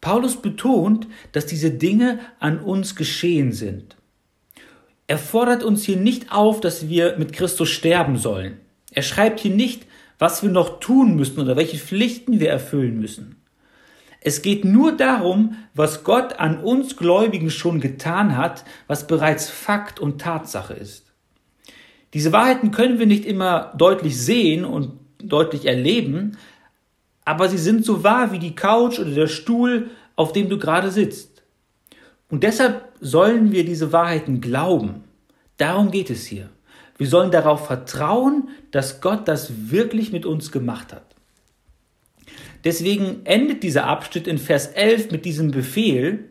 Paulus 0.00 0.40
betont, 0.40 1.06
dass 1.32 1.46
diese 1.46 1.70
Dinge 1.70 2.18
an 2.40 2.58
uns 2.58 2.94
geschehen 2.94 3.52
sind. 3.52 3.96
Er 5.06 5.18
fordert 5.18 5.62
uns 5.62 5.84
hier 5.84 5.96
nicht 5.96 6.32
auf, 6.32 6.60
dass 6.60 6.88
wir 6.88 7.16
mit 7.18 7.32
Christus 7.32 7.68
sterben 7.68 8.16
sollen. 8.16 8.58
Er 8.92 9.02
schreibt 9.02 9.40
hier 9.40 9.54
nicht, 9.54 9.86
was 10.18 10.42
wir 10.42 10.50
noch 10.50 10.80
tun 10.80 11.16
müssen 11.16 11.40
oder 11.40 11.56
welche 11.56 11.76
Pflichten 11.76 12.40
wir 12.40 12.50
erfüllen 12.50 12.98
müssen. 12.98 13.36
Es 14.20 14.40
geht 14.40 14.64
nur 14.64 14.96
darum, 14.96 15.56
was 15.74 16.02
Gott 16.02 16.40
an 16.40 16.60
uns 16.60 16.96
Gläubigen 16.96 17.50
schon 17.50 17.80
getan 17.80 18.38
hat, 18.38 18.64
was 18.86 19.06
bereits 19.06 19.50
Fakt 19.50 20.00
und 20.00 20.20
Tatsache 20.20 20.72
ist. 20.72 21.12
Diese 22.14 22.32
Wahrheiten 22.32 22.70
können 22.70 22.98
wir 22.98 23.06
nicht 23.06 23.26
immer 23.26 23.74
deutlich 23.76 24.18
sehen 24.18 24.64
und 24.64 24.92
deutlich 25.22 25.66
erleben, 25.66 26.38
aber 27.26 27.48
sie 27.48 27.58
sind 27.58 27.84
so 27.84 28.02
wahr 28.02 28.32
wie 28.32 28.38
die 28.38 28.54
Couch 28.54 28.98
oder 28.98 29.10
der 29.10 29.26
Stuhl, 29.26 29.90
auf 30.16 30.32
dem 30.32 30.48
du 30.48 30.58
gerade 30.58 30.90
sitzt. 30.90 31.42
Und 32.30 32.44
deshalb 32.44 32.93
sollen 33.04 33.52
wir 33.52 33.64
diese 33.64 33.92
Wahrheiten 33.92 34.40
glauben. 34.40 35.04
Darum 35.58 35.90
geht 35.90 36.08
es 36.08 36.24
hier. 36.24 36.48
Wir 36.96 37.06
sollen 37.06 37.30
darauf 37.30 37.66
vertrauen, 37.66 38.48
dass 38.70 39.02
Gott 39.02 39.28
das 39.28 39.70
wirklich 39.70 40.10
mit 40.10 40.24
uns 40.24 40.50
gemacht 40.50 40.92
hat. 40.92 41.04
Deswegen 42.64 43.26
endet 43.26 43.62
dieser 43.62 43.86
Abschnitt 43.86 44.26
in 44.26 44.38
Vers 44.38 44.68
11 44.68 45.10
mit 45.10 45.26
diesem 45.26 45.50
Befehl, 45.50 46.30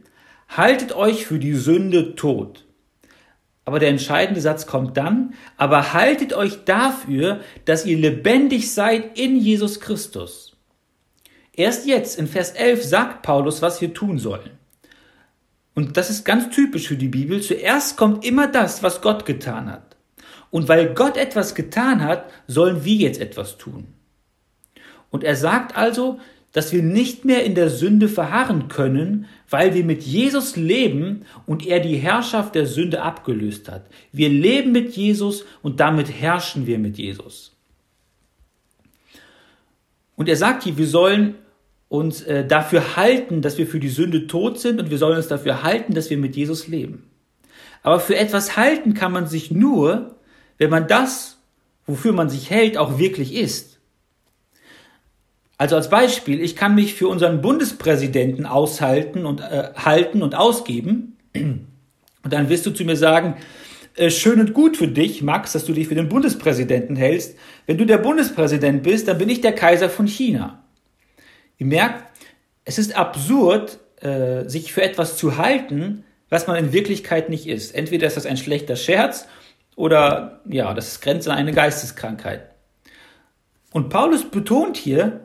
haltet 0.50 0.94
euch 0.96 1.28
für 1.28 1.38
die 1.38 1.54
Sünde 1.54 2.16
tot. 2.16 2.66
Aber 3.66 3.78
der 3.78 3.90
entscheidende 3.90 4.42
Satz 4.42 4.66
kommt 4.66 4.98
dann, 4.98 5.36
aber 5.58 5.94
haltet 5.94 6.34
euch 6.34 6.66
dafür, 6.66 7.42
dass 7.66 7.86
ihr 7.86 7.98
lebendig 7.98 8.74
seid 8.74 9.18
in 9.18 9.38
Jesus 9.38 9.80
Christus. 9.80 10.58
Erst 11.54 11.86
jetzt 11.86 12.18
in 12.18 12.28
Vers 12.28 12.50
11 12.52 12.84
sagt 12.84 13.22
Paulus, 13.22 13.62
was 13.62 13.80
wir 13.80 13.94
tun 13.94 14.18
sollen. 14.18 14.58
Und 15.76 15.98
das 15.98 16.10
ist 16.10 16.24
ganz 16.24 16.50
typisch 16.50 16.88
für 16.88 16.98
die 16.98 17.08
Bibel. 17.08 17.42
Zuerst 17.42 17.98
kommt 17.98 18.24
immer 18.26 18.48
das, 18.48 18.84
was 18.84 19.02
Gott 19.02 19.26
getan 19.26 19.72
hat. 19.72 19.96
Und 20.52 20.68
weil 20.68 20.94
Gott 20.94 21.18
etwas 21.18 21.56
getan 21.56 22.04
hat, 22.04 22.30
sollen 22.48 22.86
wir 22.86 22.96
jetzt 22.96 23.20
etwas 23.20 23.58
tun. 23.58 23.88
Und 25.10 25.24
er 25.24 25.36
sagt 25.36 25.76
also, 25.76 26.20
dass 26.52 26.72
wir 26.72 26.84
nicht 26.84 27.26
mehr 27.26 27.44
in 27.44 27.56
der 27.56 27.72
Sünde 27.72 28.08
verharren 28.08 28.68
können, 28.68 29.26
weil 29.50 29.74
wir 29.74 29.84
mit 29.84 30.04
Jesus 30.04 30.56
leben 30.56 31.26
und 31.48 31.66
er 31.66 31.80
die 31.80 31.98
Herrschaft 31.98 32.54
der 32.54 32.68
Sünde 32.68 33.02
abgelöst 33.02 33.70
hat. 33.70 33.88
Wir 34.12 34.30
leben 34.30 34.72
mit 34.72 34.96
Jesus 34.96 35.46
und 35.64 35.80
damit 35.80 36.12
herrschen 36.12 36.68
wir 36.68 36.78
mit 36.78 37.00
Jesus. 37.00 37.56
Und 40.16 40.30
er 40.30 40.36
sagt 40.36 40.64
hier, 40.64 40.78
wir 40.78 40.88
sollen 40.88 41.36
uns 41.94 42.24
äh, 42.24 42.44
dafür 42.44 42.98
halten, 42.98 43.44
dass 43.44 43.60
wir 43.60 43.68
für 43.68 43.80
die 43.80 43.90
Sünde 43.90 44.26
tot 44.26 44.60
sind 44.60 44.82
und 44.82 44.90
wir 44.90 44.98
sollen 44.98 45.16
uns 45.16 45.28
dafür 45.28 45.62
halten, 45.62 45.94
dass 45.94 46.10
wir 46.10 46.18
mit 46.18 46.36
Jesus 46.36 46.68
leben. 46.68 47.04
Aber 47.84 48.00
für 48.00 48.18
etwas 48.18 48.58
halten 48.58 48.96
kann 48.96 49.12
man 49.12 49.28
sich 49.28 49.52
nur, 49.52 50.16
wenn 50.58 50.72
man 50.72 50.88
das, 50.88 51.38
wofür 51.86 52.12
man 52.12 52.30
sich 52.30 52.50
hält, 52.50 52.80
auch 52.80 52.98
wirklich 52.98 53.36
ist. 53.36 53.78
Also 55.60 55.76
als 55.76 55.92
Beispiel, 55.92 56.42
ich 56.42 56.56
kann 56.56 56.74
mich 56.74 56.96
für 56.96 57.08
unseren 57.10 57.42
Bundespräsidenten 57.42 58.48
aushalten 58.48 59.28
und 59.28 59.42
äh, 59.42 59.70
halten 59.76 60.24
und 60.24 60.34
ausgeben. 60.34 61.16
Und 61.36 62.34
dann 62.34 62.50
wirst 62.50 62.66
du 62.66 62.72
zu 62.72 62.86
mir 62.86 62.98
sagen, 62.98 63.38
äh, 63.96 64.10
schön 64.10 64.40
und 64.40 64.56
gut 64.56 64.78
für 64.78 64.88
dich, 64.88 65.22
Max, 65.22 65.52
dass 65.52 65.66
du 65.66 65.74
dich 65.74 65.90
für 65.90 65.96
den 65.96 66.10
Bundespräsidenten 66.10 66.96
hältst. 66.96 67.38
Wenn 67.68 67.78
du 67.78 67.86
der 67.86 68.00
Bundespräsident 68.00 68.82
bist, 68.82 69.08
dann 69.08 69.20
bin 69.20 69.30
ich 69.30 69.42
der 69.42 69.54
Kaiser 69.54 69.92
von 69.92 70.08
China. 70.08 70.63
Ihr 71.64 71.70
merkt, 71.70 72.04
es 72.66 72.78
ist 72.78 72.98
absurd, 72.98 73.80
äh, 74.02 74.48
sich 74.50 74.74
für 74.74 74.82
etwas 74.82 75.16
zu 75.16 75.38
halten, 75.38 76.04
was 76.30 76.46
man 76.48 76.58
in 76.58 76.74
Wirklichkeit 76.74 77.30
nicht 77.30 77.48
ist. 77.48 77.74
Entweder 77.74 78.06
ist 78.08 78.18
das 78.18 78.26
ein 78.26 78.38
schlechter 78.38 78.76
Scherz 78.76 79.28
oder 79.76 80.42
ja, 80.46 80.74
das 80.74 81.00
grenzt 81.00 81.30
an 81.30 81.38
eine 81.38 81.54
Geisteskrankheit. 81.54 82.50
Und 83.72 83.90
Paulus 83.90 84.30
betont 84.30 84.78
hier, 84.78 85.22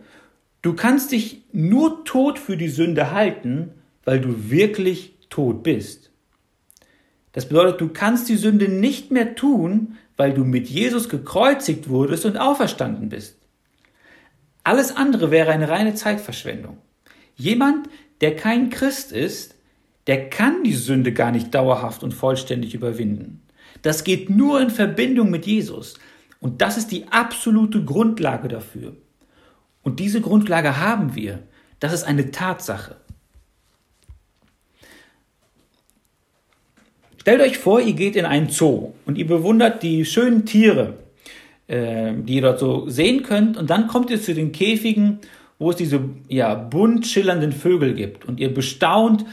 Du 0.62 0.74
kannst 0.74 1.12
dich 1.12 1.44
nur 1.52 2.04
tot 2.04 2.38
für 2.38 2.56
die 2.56 2.68
Sünde 2.68 3.12
halten, 3.12 3.70
weil 4.04 4.20
du 4.20 4.50
wirklich 4.50 5.14
tot 5.30 5.62
bist. 5.62 6.10
Das 7.32 7.46
bedeutet, 7.48 7.80
du 7.80 7.88
kannst 7.88 8.28
die 8.28 8.36
Sünde 8.36 8.68
nicht 8.68 9.12
mehr 9.12 9.36
tun, 9.36 9.96
weil 10.16 10.34
du 10.34 10.44
mit 10.44 10.68
Jesus 10.68 11.08
gekreuzigt 11.08 11.88
wurdest 11.88 12.26
und 12.26 12.36
auferstanden 12.36 13.08
bist. 13.08 13.37
Alles 14.64 14.94
andere 14.94 15.30
wäre 15.30 15.50
eine 15.50 15.68
reine 15.68 15.94
Zeitverschwendung. 15.94 16.78
Jemand, 17.36 17.88
der 18.20 18.36
kein 18.36 18.70
Christ 18.70 19.12
ist, 19.12 19.54
der 20.06 20.30
kann 20.30 20.64
die 20.64 20.74
Sünde 20.74 21.12
gar 21.12 21.30
nicht 21.30 21.54
dauerhaft 21.54 22.02
und 22.02 22.12
vollständig 22.12 22.74
überwinden. 22.74 23.42
Das 23.82 24.04
geht 24.04 24.30
nur 24.30 24.60
in 24.60 24.70
Verbindung 24.70 25.30
mit 25.30 25.46
Jesus. 25.46 25.94
Und 26.40 26.60
das 26.62 26.76
ist 26.76 26.90
die 26.90 27.08
absolute 27.08 27.84
Grundlage 27.84 28.48
dafür. 28.48 28.96
Und 29.82 30.00
diese 30.00 30.20
Grundlage 30.20 30.78
haben 30.78 31.14
wir. 31.14 31.40
Das 31.80 31.92
ist 31.92 32.04
eine 32.04 32.30
Tatsache. 32.30 32.96
Stellt 37.18 37.40
euch 37.42 37.58
vor, 37.58 37.80
ihr 37.80 37.92
geht 37.92 38.16
in 38.16 38.24
einen 38.24 38.48
Zoo 38.48 38.94
und 39.04 39.18
ihr 39.18 39.26
bewundert 39.26 39.82
die 39.82 40.04
schönen 40.04 40.46
Tiere, 40.46 40.94
äh, 41.68 42.12
die 42.14 42.34
ihr 42.34 42.42
dort 42.42 42.58
so 42.58 42.88
sehen 42.88 43.22
könnt. 43.22 43.56
Und 43.56 43.70
dann 43.70 43.86
kommt 43.86 44.10
ihr 44.10 44.20
zu 44.20 44.34
den 44.34 44.52
Käfigen, 44.52 45.20
wo 45.58 45.70
es 45.70 45.76
diese 45.76 46.00
ja, 46.28 46.54
bunt 46.54 47.06
schillernden 47.06 47.52
Vögel 47.52 47.94
gibt. 47.94 48.26
Und 48.26 48.40
ihr 48.40 48.52
bestaunt 48.52 49.24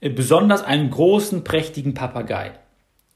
besonders 0.00 0.62
einen 0.62 0.90
großen, 0.90 1.44
prächtigen 1.44 1.94
Papagei. 1.94 2.52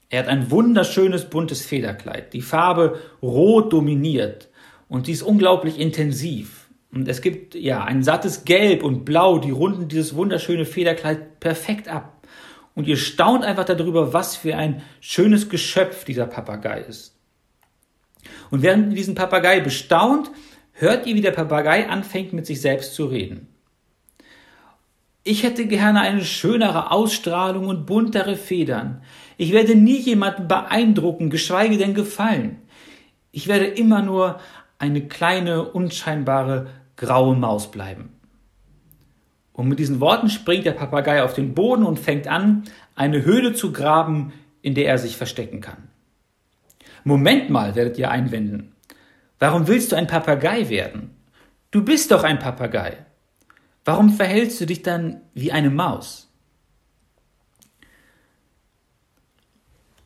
Er 0.09 0.19
hat 0.19 0.27
ein 0.27 0.51
wunderschönes 0.51 1.25
buntes 1.25 1.65
Federkleid. 1.65 2.33
Die 2.33 2.41
Farbe 2.41 2.99
rot 3.21 3.73
dominiert 3.73 4.49
und 4.87 5.07
sie 5.07 5.13
ist 5.13 5.23
unglaublich 5.23 5.79
intensiv. 5.79 6.69
Und 6.93 7.07
es 7.07 7.21
gibt 7.21 7.55
ja 7.55 7.83
ein 7.83 8.03
sattes 8.03 8.45
Gelb 8.45 8.83
und 8.83 9.05
Blau, 9.05 9.39
die 9.39 9.49
runden 9.49 9.87
dieses 9.87 10.15
wunderschöne 10.15 10.65
Federkleid 10.65 11.39
perfekt 11.39 11.87
ab. 11.87 12.27
Und 12.75 12.87
ihr 12.87 12.97
staunt 12.97 13.43
einfach 13.43 13.65
darüber, 13.65 14.13
was 14.13 14.35
für 14.35 14.55
ein 14.55 14.83
schönes 14.99 15.49
Geschöpf 15.49 16.05
dieser 16.05 16.27
Papagei 16.27 16.81
ist. 16.81 17.12
Und 18.51 18.61
während 18.61 18.89
ihr 18.89 18.95
diesen 18.95 19.15
Papagei 19.15 19.59
bestaunt, 19.59 20.31
hört 20.73 21.05
ihr, 21.05 21.15
wie 21.15 21.21
der 21.21 21.31
Papagei 21.31 21.89
anfängt, 21.89 22.33
mit 22.33 22.45
sich 22.45 22.61
selbst 22.61 22.95
zu 22.95 23.05
reden. 23.05 23.47
Ich 25.23 25.43
hätte 25.43 25.65
gerne 25.67 26.01
eine 26.01 26.25
schönere 26.25 26.91
Ausstrahlung 26.91 27.67
und 27.67 27.85
buntere 27.85 28.35
Federn. 28.35 29.01
Ich 29.37 29.53
werde 29.53 29.75
nie 29.75 29.97
jemanden 29.97 30.49
beeindrucken, 30.49 31.29
geschweige 31.29 31.77
denn 31.77 31.93
gefallen. 31.93 32.57
Ich 33.31 33.47
werde 33.47 33.65
immer 33.65 34.01
nur 34.01 34.39
eine 34.79 35.07
kleine, 35.07 35.63
unscheinbare 35.63 36.67
graue 36.97 37.35
Maus 37.37 37.71
bleiben. 37.71 38.09
Und 39.53 39.69
mit 39.69 39.79
diesen 39.79 40.01
Worten 40.01 40.29
springt 40.29 40.65
der 40.65 40.71
Papagei 40.73 41.23
auf 41.23 41.33
den 41.33 41.53
Boden 41.53 41.85
und 41.85 41.99
fängt 41.99 42.27
an, 42.27 42.63
eine 42.95 43.23
Höhle 43.23 43.53
zu 43.53 43.71
graben, 43.71 44.33
in 44.61 44.75
der 44.75 44.87
er 44.87 44.97
sich 44.97 45.15
verstecken 45.15 45.61
kann. 45.61 45.89
Moment 47.03 47.49
mal, 47.49 47.75
werdet 47.75 47.97
ihr 47.97 48.09
einwenden. 48.09 48.73
Warum 49.39 49.67
willst 49.67 49.91
du 49.91 49.95
ein 49.95 50.07
Papagei 50.07 50.69
werden? 50.69 51.11
Du 51.71 51.83
bist 51.83 52.11
doch 52.11 52.23
ein 52.23 52.39
Papagei. 52.39 53.05
Warum 53.83 54.11
verhältst 54.11 54.61
du 54.61 54.65
dich 54.65 54.83
dann 54.83 55.21
wie 55.33 55.51
eine 55.51 55.69
Maus? 55.69 56.29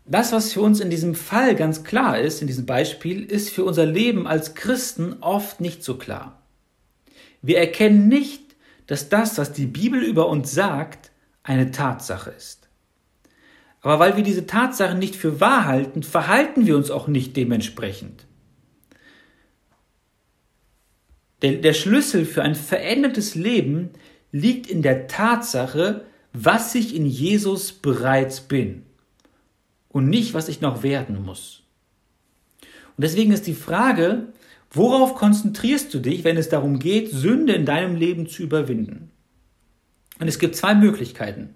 Das, 0.06 0.32
was 0.32 0.54
für 0.54 0.62
uns 0.62 0.80
in 0.80 0.90
diesem 0.90 1.16
Fall 1.16 1.54
ganz 1.56 1.84
klar 1.84 2.18
ist, 2.18 2.42
in 2.42 2.48
diesem 2.48 2.66
Beispiel, 2.66 3.24
ist 3.24 3.50
für 3.50 3.66
unser 3.66 3.86
Leben 3.86 4.26
als 4.26 4.56
Christen 4.56 5.18
oft 5.20 5.60
nicht 5.60 5.84
so 5.84 5.98
klar. 5.98 6.42
Wir 7.42 7.60
erkennen 7.60 8.08
nicht, 8.08 8.56
dass 8.88 9.10
das, 9.10 9.38
was 9.38 9.52
die 9.52 9.66
Bibel 9.66 10.02
über 10.02 10.30
uns 10.30 10.52
sagt, 10.54 11.12
eine 11.44 11.72
Tatsache 11.72 12.32
ist. 12.32 12.67
Aber 13.82 14.00
weil 14.00 14.18
wir 14.18 14.24
diese 14.24 14.48
Tatsache 14.48 14.96
nicht 14.96 15.16
für 15.16 15.40
wahr 15.40 15.66
halten, 15.66 16.04
verhalten 16.04 16.66
wir 16.66 16.76
uns 16.76 16.92
auch 16.92 17.08
nicht 17.08 17.38
dementsprechend. 17.38 18.26
Der, 21.42 21.54
der 21.54 21.74
Schlüssel 21.74 22.26
für 22.26 22.42
ein 22.42 22.56
verändertes 22.56 23.36
Leben 23.36 23.92
liegt 24.32 24.68
in 24.68 24.82
der 24.82 25.08
Tatsache, 25.08 26.06
was 26.34 26.74
ich 26.76 26.96
in 26.96 27.06
Jesus 27.06 27.72
bereits 27.72 28.42
bin 28.42 28.84
und 29.90 30.10
nicht, 30.10 30.34
was 30.34 30.50
ich 30.50 30.62
noch 30.62 30.84
werden 30.84 31.24
muss. 31.24 31.64
Und 32.62 33.04
deswegen 33.04 33.32
ist 33.32 33.46
die 33.46 33.54
Frage, 33.54 34.34
Worauf 34.72 35.16
konzentrierst 35.16 35.94
du 35.94 36.00
dich, 36.00 36.24
wenn 36.24 36.38
es 36.38 36.50
darum 36.50 36.80
geht, 36.80 37.10
Sünde 37.10 37.54
in 37.54 37.66
deinem 37.66 37.96
Leben 37.96 38.28
zu 38.28 38.44
überwinden? 38.44 39.12
Und 40.20 40.28
es 40.28 40.40
gibt 40.40 40.56
zwei 40.56 40.76
Möglichkeiten. 40.76 41.56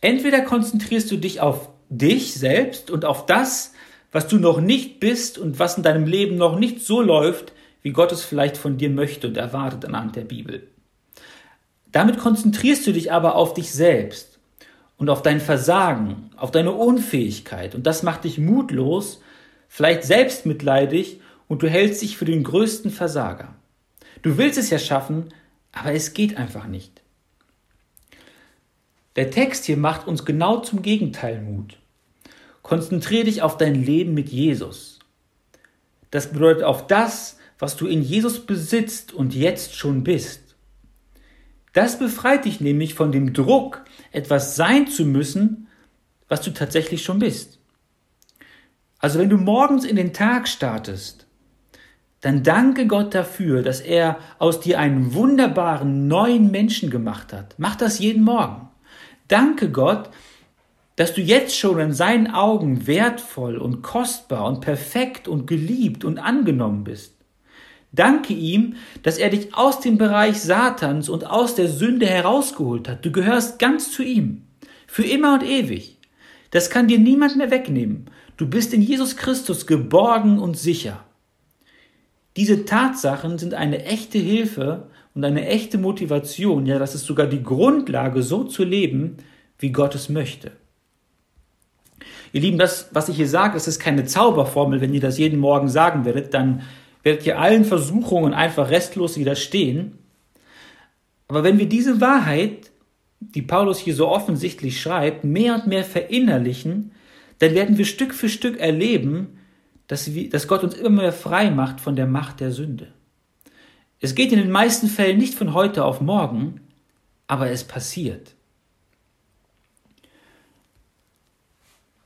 Entweder 0.00 0.42
konzentrierst 0.42 1.10
du 1.10 1.16
dich 1.16 1.40
auf 1.40 1.68
dich 1.88 2.34
selbst 2.34 2.90
und 2.90 3.04
auf 3.04 3.26
das, 3.26 3.72
was 4.12 4.28
du 4.28 4.38
noch 4.38 4.60
nicht 4.60 5.00
bist 5.00 5.38
und 5.38 5.58
was 5.58 5.76
in 5.76 5.82
deinem 5.82 6.06
Leben 6.06 6.36
noch 6.36 6.58
nicht 6.58 6.80
so 6.80 7.00
läuft, 7.00 7.52
wie 7.82 7.92
Gott 7.92 8.12
es 8.12 8.24
vielleicht 8.24 8.56
von 8.56 8.78
dir 8.78 8.90
möchte 8.90 9.28
und 9.28 9.36
erwartet 9.36 9.84
anhand 9.84 10.16
der 10.16 10.22
Bibel. 10.22 10.68
Damit 11.92 12.18
konzentrierst 12.18 12.86
du 12.86 12.92
dich 12.92 13.12
aber 13.12 13.36
auf 13.36 13.54
dich 13.54 13.72
selbst 13.72 14.38
und 14.96 15.08
auf 15.08 15.22
dein 15.22 15.40
Versagen, 15.40 16.30
auf 16.36 16.50
deine 16.50 16.72
Unfähigkeit 16.72 17.74
und 17.74 17.86
das 17.86 18.02
macht 18.02 18.24
dich 18.24 18.38
mutlos, 18.38 19.20
vielleicht 19.68 20.04
selbstmitleidig 20.04 21.20
und 21.48 21.62
du 21.62 21.68
hältst 21.68 22.02
dich 22.02 22.16
für 22.16 22.24
den 22.24 22.42
größten 22.42 22.90
Versager. 22.90 23.54
Du 24.22 24.36
willst 24.36 24.58
es 24.58 24.70
ja 24.70 24.78
schaffen, 24.78 25.28
aber 25.72 25.92
es 25.92 26.12
geht 26.12 26.36
einfach 26.36 26.66
nicht. 26.66 27.02
Der 29.16 29.30
Text 29.30 29.64
hier 29.64 29.78
macht 29.78 30.06
uns 30.06 30.24
genau 30.24 30.60
zum 30.60 30.82
Gegenteil 30.82 31.40
Mut. 31.40 31.78
Konzentriere 32.62 33.24
dich 33.24 33.42
auf 33.42 33.56
dein 33.56 33.74
Leben 33.74 34.12
mit 34.12 34.28
Jesus. 34.28 34.98
Das 36.10 36.32
bedeutet 36.32 36.64
auf 36.64 36.86
das, 36.86 37.38
was 37.58 37.76
du 37.76 37.86
in 37.86 38.02
Jesus 38.02 38.44
besitzt 38.44 39.12
und 39.12 39.34
jetzt 39.34 39.74
schon 39.74 40.04
bist. 40.04 40.54
Das 41.72 41.98
befreit 41.98 42.44
dich 42.44 42.60
nämlich 42.60 42.94
von 42.94 43.12
dem 43.12 43.32
Druck, 43.32 43.84
etwas 44.12 44.56
sein 44.56 44.86
zu 44.86 45.04
müssen, 45.04 45.68
was 46.28 46.42
du 46.42 46.50
tatsächlich 46.52 47.02
schon 47.02 47.18
bist. 47.18 47.58
Also 48.98 49.18
wenn 49.18 49.30
du 49.30 49.36
morgens 49.36 49.84
in 49.84 49.96
den 49.96 50.12
Tag 50.12 50.48
startest, 50.48 51.26
dann 52.20 52.42
danke 52.42 52.86
Gott 52.86 53.14
dafür, 53.14 53.62
dass 53.62 53.80
er 53.80 54.18
aus 54.38 54.60
dir 54.60 54.78
einen 54.78 55.14
wunderbaren 55.14 56.08
neuen 56.08 56.50
Menschen 56.50 56.90
gemacht 56.90 57.32
hat. 57.32 57.54
Mach 57.58 57.76
das 57.76 57.98
jeden 57.98 58.24
Morgen. 58.24 58.68
Danke 59.28 59.70
Gott, 59.70 60.10
dass 60.96 61.12
du 61.14 61.20
jetzt 61.20 61.58
schon 61.58 61.78
in 61.78 61.92
seinen 61.92 62.28
Augen 62.28 62.86
wertvoll 62.86 63.58
und 63.58 63.82
kostbar 63.82 64.46
und 64.46 64.60
perfekt 64.60 65.28
und 65.28 65.46
geliebt 65.46 66.04
und 66.04 66.18
angenommen 66.18 66.84
bist. 66.84 67.14
Danke 67.92 68.34
ihm, 68.34 68.76
dass 69.02 69.18
er 69.18 69.30
dich 69.30 69.54
aus 69.54 69.80
dem 69.80 69.98
Bereich 69.98 70.40
Satans 70.40 71.08
und 71.08 71.26
aus 71.26 71.54
der 71.54 71.68
Sünde 71.68 72.06
herausgeholt 72.06 72.88
hat. 72.88 73.04
Du 73.04 73.12
gehörst 73.12 73.58
ganz 73.58 73.92
zu 73.92 74.02
ihm. 74.02 74.42
Für 74.86 75.04
immer 75.04 75.34
und 75.34 75.42
ewig. 75.42 75.98
Das 76.50 76.70
kann 76.70 76.88
dir 76.88 76.98
niemand 76.98 77.36
mehr 77.36 77.50
wegnehmen. 77.50 78.10
Du 78.36 78.48
bist 78.48 78.74
in 78.74 78.82
Jesus 78.82 79.16
Christus 79.16 79.66
geborgen 79.66 80.38
und 80.38 80.58
sicher. 80.58 81.04
Diese 82.36 82.66
Tatsachen 82.66 83.38
sind 83.38 83.54
eine 83.54 83.84
echte 83.84 84.18
Hilfe 84.18 84.88
und 85.16 85.24
eine 85.24 85.46
echte 85.46 85.78
Motivation, 85.78 86.66
ja, 86.66 86.78
das 86.78 86.94
ist 86.94 87.06
sogar 87.06 87.26
die 87.26 87.42
Grundlage, 87.42 88.22
so 88.22 88.44
zu 88.44 88.64
leben, 88.64 89.16
wie 89.58 89.72
Gott 89.72 89.94
es 89.94 90.10
möchte. 90.10 90.52
Ihr 92.32 92.42
Lieben, 92.42 92.58
das, 92.58 92.90
was 92.92 93.08
ich 93.08 93.16
hier 93.16 93.28
sage, 93.28 93.54
das 93.54 93.66
ist 93.66 93.80
keine 93.80 94.04
Zauberformel. 94.04 94.82
Wenn 94.82 94.92
ihr 94.92 95.00
das 95.00 95.16
jeden 95.16 95.40
Morgen 95.40 95.68
sagen 95.68 96.04
werdet, 96.04 96.34
dann 96.34 96.62
werdet 97.02 97.24
ihr 97.24 97.40
allen 97.40 97.64
Versuchungen 97.64 98.34
einfach 98.34 98.68
restlos 98.68 99.16
widerstehen. 99.16 99.98
Aber 101.28 101.44
wenn 101.44 101.58
wir 101.58 101.68
diese 101.68 102.02
Wahrheit, 102.02 102.70
die 103.20 103.40
Paulus 103.40 103.78
hier 103.78 103.94
so 103.94 104.08
offensichtlich 104.08 104.78
schreibt, 104.78 105.24
mehr 105.24 105.54
und 105.54 105.66
mehr 105.66 105.84
verinnerlichen, 105.84 106.92
dann 107.38 107.54
werden 107.54 107.78
wir 107.78 107.86
Stück 107.86 108.12
für 108.12 108.28
Stück 108.28 108.60
erleben, 108.60 109.38
dass, 109.86 110.12
wir, 110.12 110.28
dass 110.28 110.46
Gott 110.46 110.62
uns 110.62 110.74
immer 110.74 111.00
mehr 111.02 111.12
frei 111.12 111.50
macht 111.50 111.80
von 111.80 111.96
der 111.96 112.06
Macht 112.06 112.40
der 112.40 112.52
Sünde. 112.52 112.88
Es 114.00 114.14
geht 114.14 114.32
in 114.32 114.38
den 114.38 114.50
meisten 114.50 114.88
Fällen 114.88 115.18
nicht 115.18 115.34
von 115.34 115.54
heute 115.54 115.84
auf 115.84 116.00
morgen, 116.00 116.60
aber 117.26 117.50
es 117.50 117.64
passiert. 117.64 118.34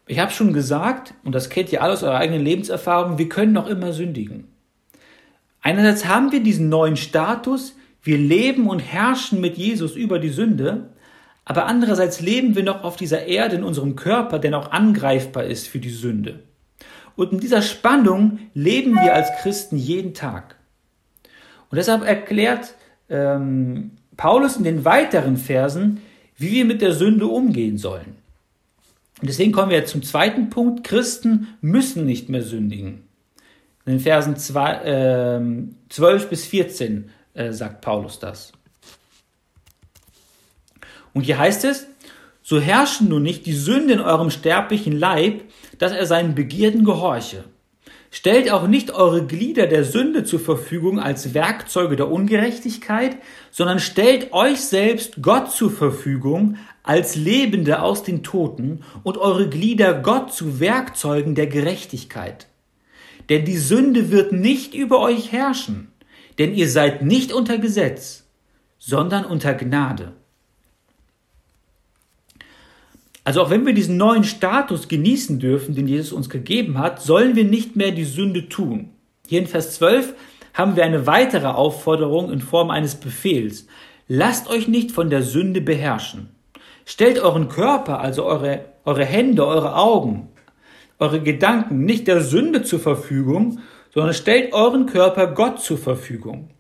Ich 0.07 0.19
habe 0.19 0.33
schon 0.33 0.53
gesagt, 0.53 1.15
und 1.25 1.35
das 1.35 1.51
kennt 1.51 1.73
ihr 1.73 1.83
alle 1.83 1.93
aus 1.93 2.03
eurer 2.03 2.19
eigenen 2.19 2.43
Lebenserfahrung, 2.43 3.19
wir 3.19 3.29
können 3.29 3.53
noch 3.53 3.69
immer 3.69 3.93
sündigen. 3.93 4.49
Einerseits 5.63 6.07
haben 6.07 6.33
wir 6.33 6.43
diesen 6.43 6.69
neuen 6.69 6.97
Status, 6.97 7.77
wir 8.03 8.19
leben 8.19 8.69
und 8.69 8.81
herrschen 8.81 9.41
mit 9.41 9.57
Jesus 9.57 9.95
über 9.95 10.19
die 10.19 10.31
Sünde, 10.31 10.91
aber 11.45 11.67
andererseits 11.67 12.21
leben 12.21 12.55
wir 12.55 12.63
noch 12.63 12.83
auf 12.83 12.97
dieser 12.97 13.27
Erde 13.27 13.57
in 13.57 13.65
unserem 13.65 13.97
Körper, 13.97 14.39
der 14.39 14.53
noch 14.53 14.73
angreifbar 14.73 15.45
ist 15.45 15.69
für 15.69 15.81
die 15.81 15.91
Sünde. 15.91 16.45
Und 17.17 17.33
in 17.33 17.41
dieser 17.41 17.61
Spannung 17.61 18.39
leben 18.55 18.95
wir 18.95 19.15
als 19.15 19.29
Christen 19.43 19.77
jeden 19.77 20.15
Tag. 20.15 20.60
Und 21.71 21.77
deshalb 21.77 22.05
erklärt 22.05 22.75
ähm, 23.09 23.93
Paulus 24.17 24.57
in 24.57 24.65
den 24.65 24.85
weiteren 24.85 25.37
Versen, 25.37 26.03
wie 26.37 26.53
wir 26.53 26.65
mit 26.65 26.83
der 26.83 26.93
Sünde 26.93 27.27
umgehen 27.27 27.79
sollen. 27.79 28.17
Und 29.21 29.29
deswegen 29.29 29.53
kommen 29.53 29.71
wir 29.71 29.79
jetzt 29.79 29.93
zum 29.93 30.03
zweiten 30.03 30.51
Punkt. 30.51 30.85
Christen 30.85 31.49
müssen 31.61 32.07
nicht 32.07 32.29
mehr 32.29 32.43
sündigen. 32.43 33.03
In 33.85 33.93
den 33.93 34.01
Versen 34.01 34.37
zwei, 34.37 34.75
äh, 34.75 35.41
12 35.89 36.29
bis 36.29 36.47
14 36.47 37.11
äh, 37.35 37.53
sagt 37.53 37.81
Paulus 37.83 38.19
das. 38.19 38.53
Und 41.13 41.23
hier 41.23 41.39
heißt 41.39 41.65
es, 41.65 41.87
so 42.43 42.61
herrschen 42.61 43.09
nun 43.09 43.23
nicht 43.23 43.47
die 43.47 43.53
Sünde 43.53 43.95
in 43.95 44.01
eurem 44.01 44.31
sterblichen 44.31 44.99
Leib, 44.99 45.43
dass 45.79 45.93
er 45.93 46.07
seinen 46.07 46.35
Begierden 46.35 46.85
gehorche. 46.85 47.45
Stellt 48.13 48.51
auch 48.51 48.67
nicht 48.67 48.91
eure 48.91 49.25
Glieder 49.25 49.69
der 49.69 49.85
Sünde 49.85 50.25
zur 50.25 50.41
Verfügung 50.41 50.99
als 50.99 51.33
Werkzeuge 51.33 51.95
der 51.95 52.11
Ungerechtigkeit, 52.11 53.17
sondern 53.53 53.79
stellt 53.79 54.33
euch 54.33 54.61
selbst 54.61 55.23
Gott 55.23 55.53
zur 55.53 55.71
Verfügung 55.71 56.57
als 56.83 57.15
Lebende 57.15 57.83
aus 57.83 58.03
den 58.03 58.25
Toten 58.25 58.83
und 59.05 59.17
eure 59.17 59.49
Glieder 59.49 59.95
Gott 59.95 60.33
zu 60.33 60.59
Werkzeugen 60.59 61.37
der 61.37 61.47
Gerechtigkeit. 61.47 62.49
Denn 63.29 63.45
die 63.45 63.59
Sünde 63.59 64.11
wird 64.11 64.33
nicht 64.33 64.75
über 64.75 64.99
euch 64.99 65.31
herrschen, 65.31 65.93
denn 66.39 66.53
ihr 66.53 66.69
seid 66.69 67.03
nicht 67.03 67.33
unter 67.33 67.59
Gesetz, 67.59 68.25
sondern 68.79 69.25
unter 69.25 69.55
Gnade. 69.55 70.15
Also 73.25 73.43
auch 73.43 73.51
wenn 73.51 73.67
wir 73.67 73.75
diesen 73.75 73.97
neuen 73.97 74.25
Status 74.25 74.89
genießen 74.89 75.39
dürfen, 75.39 75.75
den 75.75 75.87
Jesus 75.87 76.13
uns 76.13 76.31
gegeben 76.31 76.79
hat, 76.79 77.03
sollen 77.03 77.37
wir 77.37 77.45
nicht 77.45 77.77
mehr 77.77 77.93
die 77.93 78.05
Sünde 78.05 78.49
tun. 78.49 78.91
Hier 79.29 79.41
in 79.41 79.47
Vers 79.47 79.75
12 79.77 80.15
haben 80.55 80.77
wir 80.77 80.85
eine 80.85 81.07
weitere 81.07 81.49
Aufforderung 81.49 82.33
in 82.33 82.41
Form 82.41 82.71
eines 82.71 82.97
Befehls. 82.97 83.67
Lasst 84.09 84.49
euch 84.49 84.69
nicht 84.69 84.91
von 84.91 85.11
der 85.11 85.23
Sünde 85.23 85.61
beherrschen. 85.61 86.31
Stellt 86.85 87.21
euren 87.21 87.49
Körper, 87.49 88.01
also 88.01 88.25
eure, 88.25 88.65
eure 88.85 89.05
Hände, 89.05 89.47
eure 89.47 89.77
Augen, 89.77 90.29
eure 90.99 91.23
Gedanken 91.23 91.85
nicht 91.85 92.09
der 92.09 92.23
Sünde 92.23 92.63
zur 92.63 92.81
Verfügung, 92.81 93.61
sondern 93.95 94.15
stellt 94.15 94.53
euren 94.53 94.87
Körper 94.87 95.29
Gott 95.29 95.61
zur 95.61 95.79
Verfügung. 95.79 96.51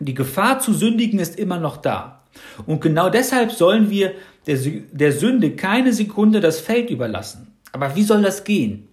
Die 0.00 0.14
Gefahr 0.14 0.58
zu 0.58 0.72
sündigen 0.72 1.20
ist 1.20 1.38
immer 1.38 1.58
noch 1.58 1.76
da. 1.76 2.21
Und 2.66 2.80
genau 2.80 3.10
deshalb 3.10 3.52
sollen 3.52 3.90
wir 3.90 4.14
der, 4.46 4.56
der 4.56 5.12
Sünde 5.12 5.54
keine 5.56 5.92
Sekunde 5.92 6.40
das 6.40 6.60
Feld 6.60 6.90
überlassen. 6.90 7.54
Aber 7.72 7.94
wie 7.96 8.02
soll 8.02 8.22
das 8.22 8.44
gehen? 8.44 8.88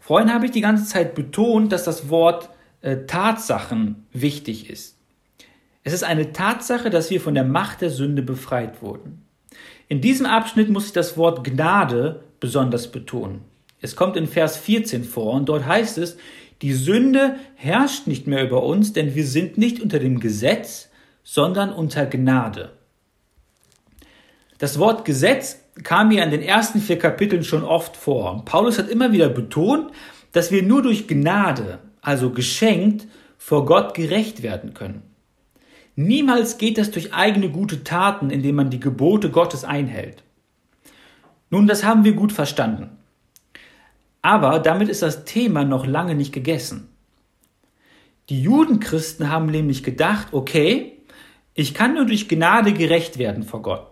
Vorhin 0.00 0.32
habe 0.32 0.46
ich 0.46 0.52
die 0.52 0.60
ganze 0.60 0.86
Zeit 0.86 1.14
betont, 1.14 1.72
dass 1.72 1.84
das 1.84 2.08
Wort 2.08 2.48
äh, 2.80 3.04
Tatsachen 3.06 4.06
wichtig 4.12 4.70
ist. 4.70 4.96
Es 5.84 5.92
ist 5.92 6.04
eine 6.04 6.32
Tatsache, 6.32 6.90
dass 6.90 7.10
wir 7.10 7.20
von 7.20 7.34
der 7.34 7.44
Macht 7.44 7.80
der 7.80 7.90
Sünde 7.90 8.22
befreit 8.22 8.82
wurden. 8.82 9.24
In 9.88 10.00
diesem 10.00 10.26
Abschnitt 10.26 10.68
muss 10.68 10.86
ich 10.86 10.92
das 10.92 11.16
Wort 11.16 11.44
Gnade 11.44 12.24
besonders 12.40 12.90
betonen. 12.90 13.42
Es 13.80 13.96
kommt 13.96 14.16
in 14.16 14.26
Vers 14.26 14.58
14 14.58 15.04
vor 15.04 15.32
und 15.32 15.48
dort 15.48 15.66
heißt 15.66 15.98
es, 15.98 16.16
die 16.62 16.72
Sünde 16.72 17.36
herrscht 17.54 18.06
nicht 18.06 18.26
mehr 18.26 18.44
über 18.44 18.64
uns, 18.64 18.92
denn 18.92 19.14
wir 19.14 19.26
sind 19.26 19.58
nicht 19.58 19.80
unter 19.80 19.98
dem 19.98 20.18
Gesetz, 20.18 20.88
sondern 21.22 21.72
unter 21.72 22.06
Gnade. 22.06 22.72
Das 24.58 24.78
Wort 24.78 25.04
Gesetz 25.04 25.58
kam 25.84 26.08
mir 26.08 26.24
in 26.24 26.30
den 26.30 26.42
ersten 26.42 26.80
vier 26.80 26.98
Kapiteln 26.98 27.44
schon 27.44 27.62
oft 27.62 27.96
vor. 27.96 28.44
Paulus 28.44 28.78
hat 28.78 28.88
immer 28.88 29.12
wieder 29.12 29.28
betont, 29.28 29.92
dass 30.32 30.50
wir 30.50 30.62
nur 30.64 30.82
durch 30.82 31.06
Gnade, 31.06 31.78
also 32.00 32.30
geschenkt, 32.30 33.06
vor 33.36 33.64
Gott 33.64 33.94
gerecht 33.94 34.42
werden 34.42 34.74
können. 34.74 35.02
Niemals 35.94 36.58
geht 36.58 36.78
das 36.78 36.90
durch 36.90 37.14
eigene 37.14 37.50
gute 37.50 37.84
Taten, 37.84 38.30
indem 38.30 38.56
man 38.56 38.70
die 38.70 38.80
Gebote 38.80 39.30
Gottes 39.30 39.64
einhält. 39.64 40.22
Nun, 41.50 41.66
das 41.66 41.84
haben 41.84 42.04
wir 42.04 42.12
gut 42.12 42.32
verstanden. 42.32 42.97
Aber 44.22 44.58
damit 44.58 44.88
ist 44.88 45.02
das 45.02 45.24
Thema 45.24 45.64
noch 45.64 45.86
lange 45.86 46.14
nicht 46.14 46.32
gegessen. 46.32 46.88
Die 48.28 48.42
Judenchristen 48.42 49.30
haben 49.30 49.46
nämlich 49.46 49.82
gedacht, 49.82 50.28
okay, 50.32 50.98
ich 51.54 51.74
kann 51.74 51.94
nur 51.94 52.04
durch 52.04 52.28
Gnade 52.28 52.72
gerecht 52.72 53.18
werden 53.18 53.42
vor 53.42 53.62
Gott. 53.62 53.86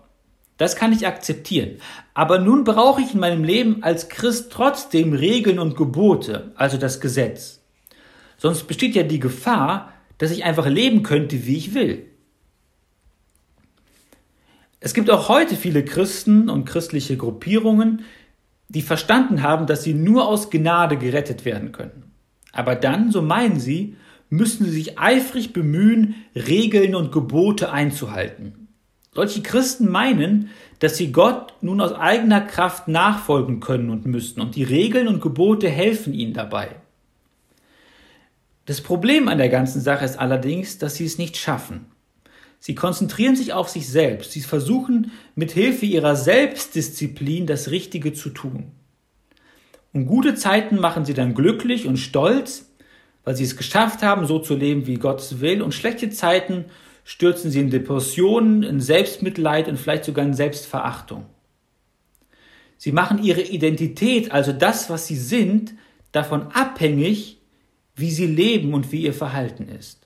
Das 0.58 0.76
kann 0.76 0.92
ich 0.92 1.06
akzeptieren. 1.06 1.78
Aber 2.14 2.38
nun 2.38 2.64
brauche 2.64 3.02
ich 3.02 3.14
in 3.14 3.20
meinem 3.20 3.44
Leben 3.44 3.82
als 3.82 4.08
Christ 4.08 4.50
trotzdem 4.52 5.12
Regeln 5.12 5.58
und 5.58 5.76
Gebote, 5.76 6.52
also 6.56 6.76
das 6.76 7.00
Gesetz. 7.00 7.60
Sonst 8.38 8.64
besteht 8.64 8.94
ja 8.94 9.02
die 9.02 9.20
Gefahr, 9.20 9.92
dass 10.18 10.30
ich 10.30 10.44
einfach 10.44 10.66
leben 10.66 11.02
könnte, 11.02 11.46
wie 11.46 11.56
ich 11.56 11.74
will. 11.74 12.06
Es 14.80 14.94
gibt 14.94 15.10
auch 15.10 15.28
heute 15.28 15.56
viele 15.56 15.84
Christen 15.84 16.48
und 16.48 16.64
christliche 16.64 17.16
Gruppierungen, 17.16 18.04
die 18.68 18.82
verstanden 18.82 19.42
haben, 19.42 19.66
dass 19.66 19.82
sie 19.82 19.94
nur 19.94 20.28
aus 20.28 20.50
Gnade 20.50 20.96
gerettet 20.96 21.44
werden 21.44 21.72
können. 21.72 22.12
Aber 22.52 22.74
dann, 22.74 23.12
so 23.12 23.22
meinen 23.22 23.60
sie, 23.60 23.96
müssen 24.28 24.64
sie 24.64 24.72
sich 24.72 24.98
eifrig 24.98 25.52
bemühen, 25.52 26.16
Regeln 26.34 26.94
und 26.94 27.12
Gebote 27.12 27.70
einzuhalten. 27.70 28.68
Solche 29.14 29.42
Christen 29.42 29.90
meinen, 29.90 30.50
dass 30.78 30.96
sie 30.96 31.12
Gott 31.12 31.54
nun 31.62 31.80
aus 31.80 31.92
eigener 31.92 32.40
Kraft 32.40 32.88
nachfolgen 32.88 33.60
können 33.60 33.88
und 33.88 34.04
müssen 34.04 34.40
und 34.40 34.56
die 34.56 34.62
Regeln 34.62 35.08
und 35.08 35.22
Gebote 35.22 35.68
helfen 35.68 36.12
ihnen 36.12 36.34
dabei. 36.34 36.68
Das 38.66 38.80
Problem 38.80 39.28
an 39.28 39.38
der 39.38 39.48
ganzen 39.48 39.80
Sache 39.80 40.04
ist 40.04 40.18
allerdings, 40.18 40.78
dass 40.78 40.96
sie 40.96 41.06
es 41.06 41.18
nicht 41.18 41.36
schaffen. 41.36 41.86
Sie 42.66 42.74
konzentrieren 42.74 43.36
sich 43.36 43.52
auf 43.52 43.68
sich 43.68 43.88
selbst. 43.88 44.32
Sie 44.32 44.40
versuchen 44.40 45.12
mit 45.36 45.52
Hilfe 45.52 45.86
ihrer 45.86 46.16
Selbstdisziplin 46.16 47.46
das 47.46 47.70
Richtige 47.70 48.12
zu 48.12 48.28
tun. 48.28 48.72
Und 49.92 50.06
gute 50.06 50.34
Zeiten 50.34 50.80
machen 50.80 51.04
sie 51.04 51.14
dann 51.14 51.34
glücklich 51.34 51.86
und 51.86 51.96
stolz, 51.96 52.68
weil 53.22 53.36
sie 53.36 53.44
es 53.44 53.56
geschafft 53.56 54.02
haben, 54.02 54.26
so 54.26 54.40
zu 54.40 54.56
leben, 54.56 54.88
wie 54.88 54.96
Gott 54.96 55.38
will. 55.38 55.62
Und 55.62 55.74
schlechte 55.74 56.10
Zeiten 56.10 56.64
stürzen 57.04 57.52
sie 57.52 57.60
in 57.60 57.70
Depressionen, 57.70 58.64
in 58.64 58.80
Selbstmitleid 58.80 59.68
und 59.68 59.76
vielleicht 59.76 60.04
sogar 60.04 60.24
in 60.24 60.34
Selbstverachtung. 60.34 61.26
Sie 62.78 62.90
machen 62.90 63.22
ihre 63.22 63.42
Identität, 63.42 64.32
also 64.32 64.52
das, 64.52 64.90
was 64.90 65.06
sie 65.06 65.14
sind, 65.14 65.74
davon 66.10 66.48
abhängig, 66.48 67.38
wie 67.94 68.10
sie 68.10 68.26
leben 68.26 68.74
und 68.74 68.90
wie 68.90 69.02
ihr 69.02 69.14
Verhalten 69.14 69.68
ist. 69.68 70.05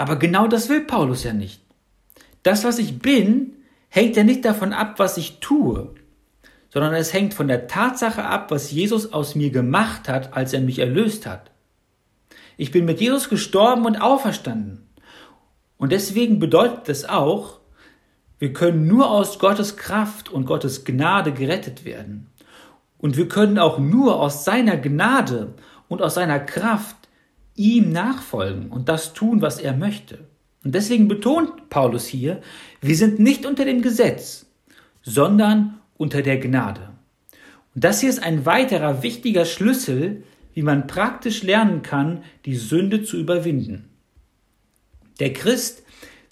Aber 0.00 0.16
genau 0.16 0.46
das 0.46 0.70
will 0.70 0.80
Paulus 0.80 1.24
ja 1.24 1.34
nicht. 1.34 1.60
Das, 2.42 2.64
was 2.64 2.78
ich 2.78 3.00
bin, 3.00 3.56
hängt 3.90 4.16
ja 4.16 4.24
nicht 4.24 4.46
davon 4.46 4.72
ab, 4.72 4.94
was 4.96 5.18
ich 5.18 5.40
tue, 5.40 5.94
sondern 6.70 6.94
es 6.94 7.12
hängt 7.12 7.34
von 7.34 7.48
der 7.48 7.66
Tatsache 7.66 8.24
ab, 8.24 8.50
was 8.50 8.70
Jesus 8.70 9.12
aus 9.12 9.34
mir 9.34 9.50
gemacht 9.50 10.08
hat, 10.08 10.32
als 10.32 10.54
er 10.54 10.62
mich 10.62 10.78
erlöst 10.78 11.26
hat. 11.26 11.50
Ich 12.56 12.70
bin 12.70 12.86
mit 12.86 12.98
Jesus 12.98 13.28
gestorben 13.28 13.84
und 13.84 14.00
auferstanden. 14.00 14.88
Und 15.76 15.92
deswegen 15.92 16.38
bedeutet 16.38 16.88
es 16.88 17.06
auch, 17.06 17.60
wir 18.38 18.54
können 18.54 18.86
nur 18.86 19.10
aus 19.10 19.38
Gottes 19.38 19.76
Kraft 19.76 20.30
und 20.30 20.46
Gottes 20.46 20.86
Gnade 20.86 21.32
gerettet 21.32 21.84
werden. 21.84 22.30
Und 22.96 23.18
wir 23.18 23.28
können 23.28 23.58
auch 23.58 23.78
nur 23.78 24.18
aus 24.18 24.46
seiner 24.46 24.78
Gnade 24.78 25.52
und 25.88 26.00
aus 26.00 26.14
seiner 26.14 26.40
Kraft 26.40 26.99
ihm 27.54 27.92
nachfolgen 27.92 28.70
und 28.70 28.88
das 28.88 29.12
tun, 29.12 29.42
was 29.42 29.58
er 29.58 29.74
möchte. 29.76 30.18
Und 30.64 30.74
deswegen 30.74 31.08
betont 31.08 31.70
Paulus 31.70 32.06
hier, 32.06 32.40
wir 32.80 32.96
sind 32.96 33.18
nicht 33.18 33.46
unter 33.46 33.64
dem 33.64 33.82
Gesetz, 33.82 34.46
sondern 35.02 35.78
unter 35.96 36.22
der 36.22 36.38
Gnade. 36.38 36.90
Und 37.74 37.84
das 37.84 38.00
hier 38.00 38.10
ist 38.10 38.22
ein 38.22 38.46
weiterer 38.46 39.02
wichtiger 39.02 39.44
Schlüssel, 39.44 40.22
wie 40.54 40.62
man 40.62 40.86
praktisch 40.86 41.42
lernen 41.42 41.82
kann, 41.82 42.24
die 42.44 42.56
Sünde 42.56 43.04
zu 43.04 43.16
überwinden. 43.16 43.88
Der 45.20 45.32
Christ 45.32 45.82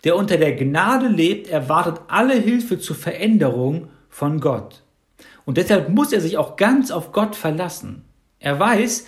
der 0.05 0.17
unter 0.17 0.37
der 0.37 0.55
Gnade 0.55 1.09
lebt, 1.09 1.49
erwartet 1.49 2.01
alle 2.09 2.35
Hilfe 2.35 2.79
zur 2.79 2.97
Veränderung 2.97 3.89
von 4.09 4.41
Gott. 4.41 4.83
Und 5.45 5.57
deshalb 5.57 5.89
muss 5.89 6.13
er 6.13 6.21
sich 6.21 6.37
auch 6.37 6.57
ganz 6.57 6.91
auf 6.91 7.13
Gott 7.13 7.35
verlassen. 7.35 8.05
Er 8.39 8.59
weiß, 8.61 9.07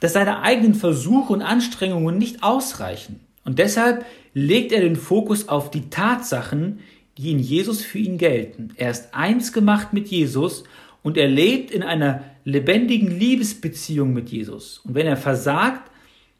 dass 0.00 0.12
seine 0.12 0.42
eigenen 0.42 0.74
Versuche 0.74 1.32
und 1.32 1.42
Anstrengungen 1.42 2.18
nicht 2.18 2.42
ausreichen. 2.42 3.20
Und 3.44 3.58
deshalb 3.58 4.04
legt 4.34 4.72
er 4.72 4.80
den 4.80 4.96
Fokus 4.96 5.48
auf 5.48 5.70
die 5.70 5.90
Tatsachen, 5.90 6.80
die 7.16 7.32
in 7.32 7.40
Jesus 7.40 7.82
für 7.82 7.98
ihn 7.98 8.18
gelten. 8.18 8.70
Er 8.76 8.90
ist 8.90 9.14
eins 9.14 9.52
gemacht 9.52 9.92
mit 9.92 10.08
Jesus 10.08 10.64
und 11.02 11.16
er 11.16 11.28
lebt 11.28 11.70
in 11.70 11.82
einer 11.82 12.22
lebendigen 12.44 13.18
Liebesbeziehung 13.18 14.12
mit 14.12 14.30
Jesus. 14.30 14.80
Und 14.84 14.94
wenn 14.94 15.06
er 15.06 15.16
versagt, 15.16 15.90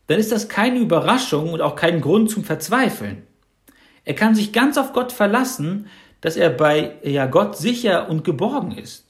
dann 0.07 0.18
ist 0.18 0.33
das 0.33 0.49
keine 0.49 0.79
Überraschung 0.79 1.53
und 1.53 1.61
auch 1.61 1.77
kein 1.77 2.01
Grund 2.01 2.31
zum 2.31 2.44
Verzweifeln. 2.44 3.23
Er 4.05 4.14
kann 4.14 4.35
sich 4.35 4.53
ganz 4.53 4.79
auf 4.79 4.92
Gott 4.92 5.12
verlassen, 5.12 5.87
dass 6.21 6.37
er 6.37 6.51
bei 6.51 6.92
ja, 7.03 7.27
Gott 7.27 7.57
sicher 7.57 8.09
und 8.09 8.25
geborgen 8.25 8.73
ist. 8.73 9.08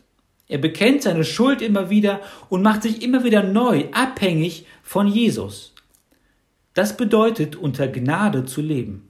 Er 0.48 0.58
bekennt 0.58 1.02
seine 1.02 1.24
Schuld 1.24 1.62
immer 1.62 1.90
wieder 1.90 2.20
und 2.48 2.62
macht 2.62 2.82
sich 2.82 3.02
immer 3.02 3.24
wieder 3.24 3.42
neu 3.42 3.84
abhängig 3.92 4.66
von 4.82 5.06
Jesus. 5.06 5.74
Das 6.74 6.96
bedeutet, 6.96 7.56
unter 7.56 7.88
Gnade 7.88 8.44
zu 8.44 8.60
leben. 8.60 9.08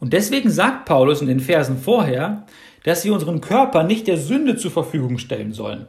Und 0.00 0.12
deswegen 0.12 0.50
sagt 0.50 0.84
Paulus 0.84 1.20
in 1.20 1.28
den 1.28 1.40
Versen 1.40 1.78
vorher, 1.78 2.46
dass 2.84 3.04
wir 3.04 3.12
unseren 3.12 3.40
Körper 3.40 3.82
nicht 3.82 4.06
der 4.06 4.16
Sünde 4.16 4.56
zur 4.56 4.70
Verfügung 4.70 5.18
stellen 5.18 5.52
sollen. 5.52 5.86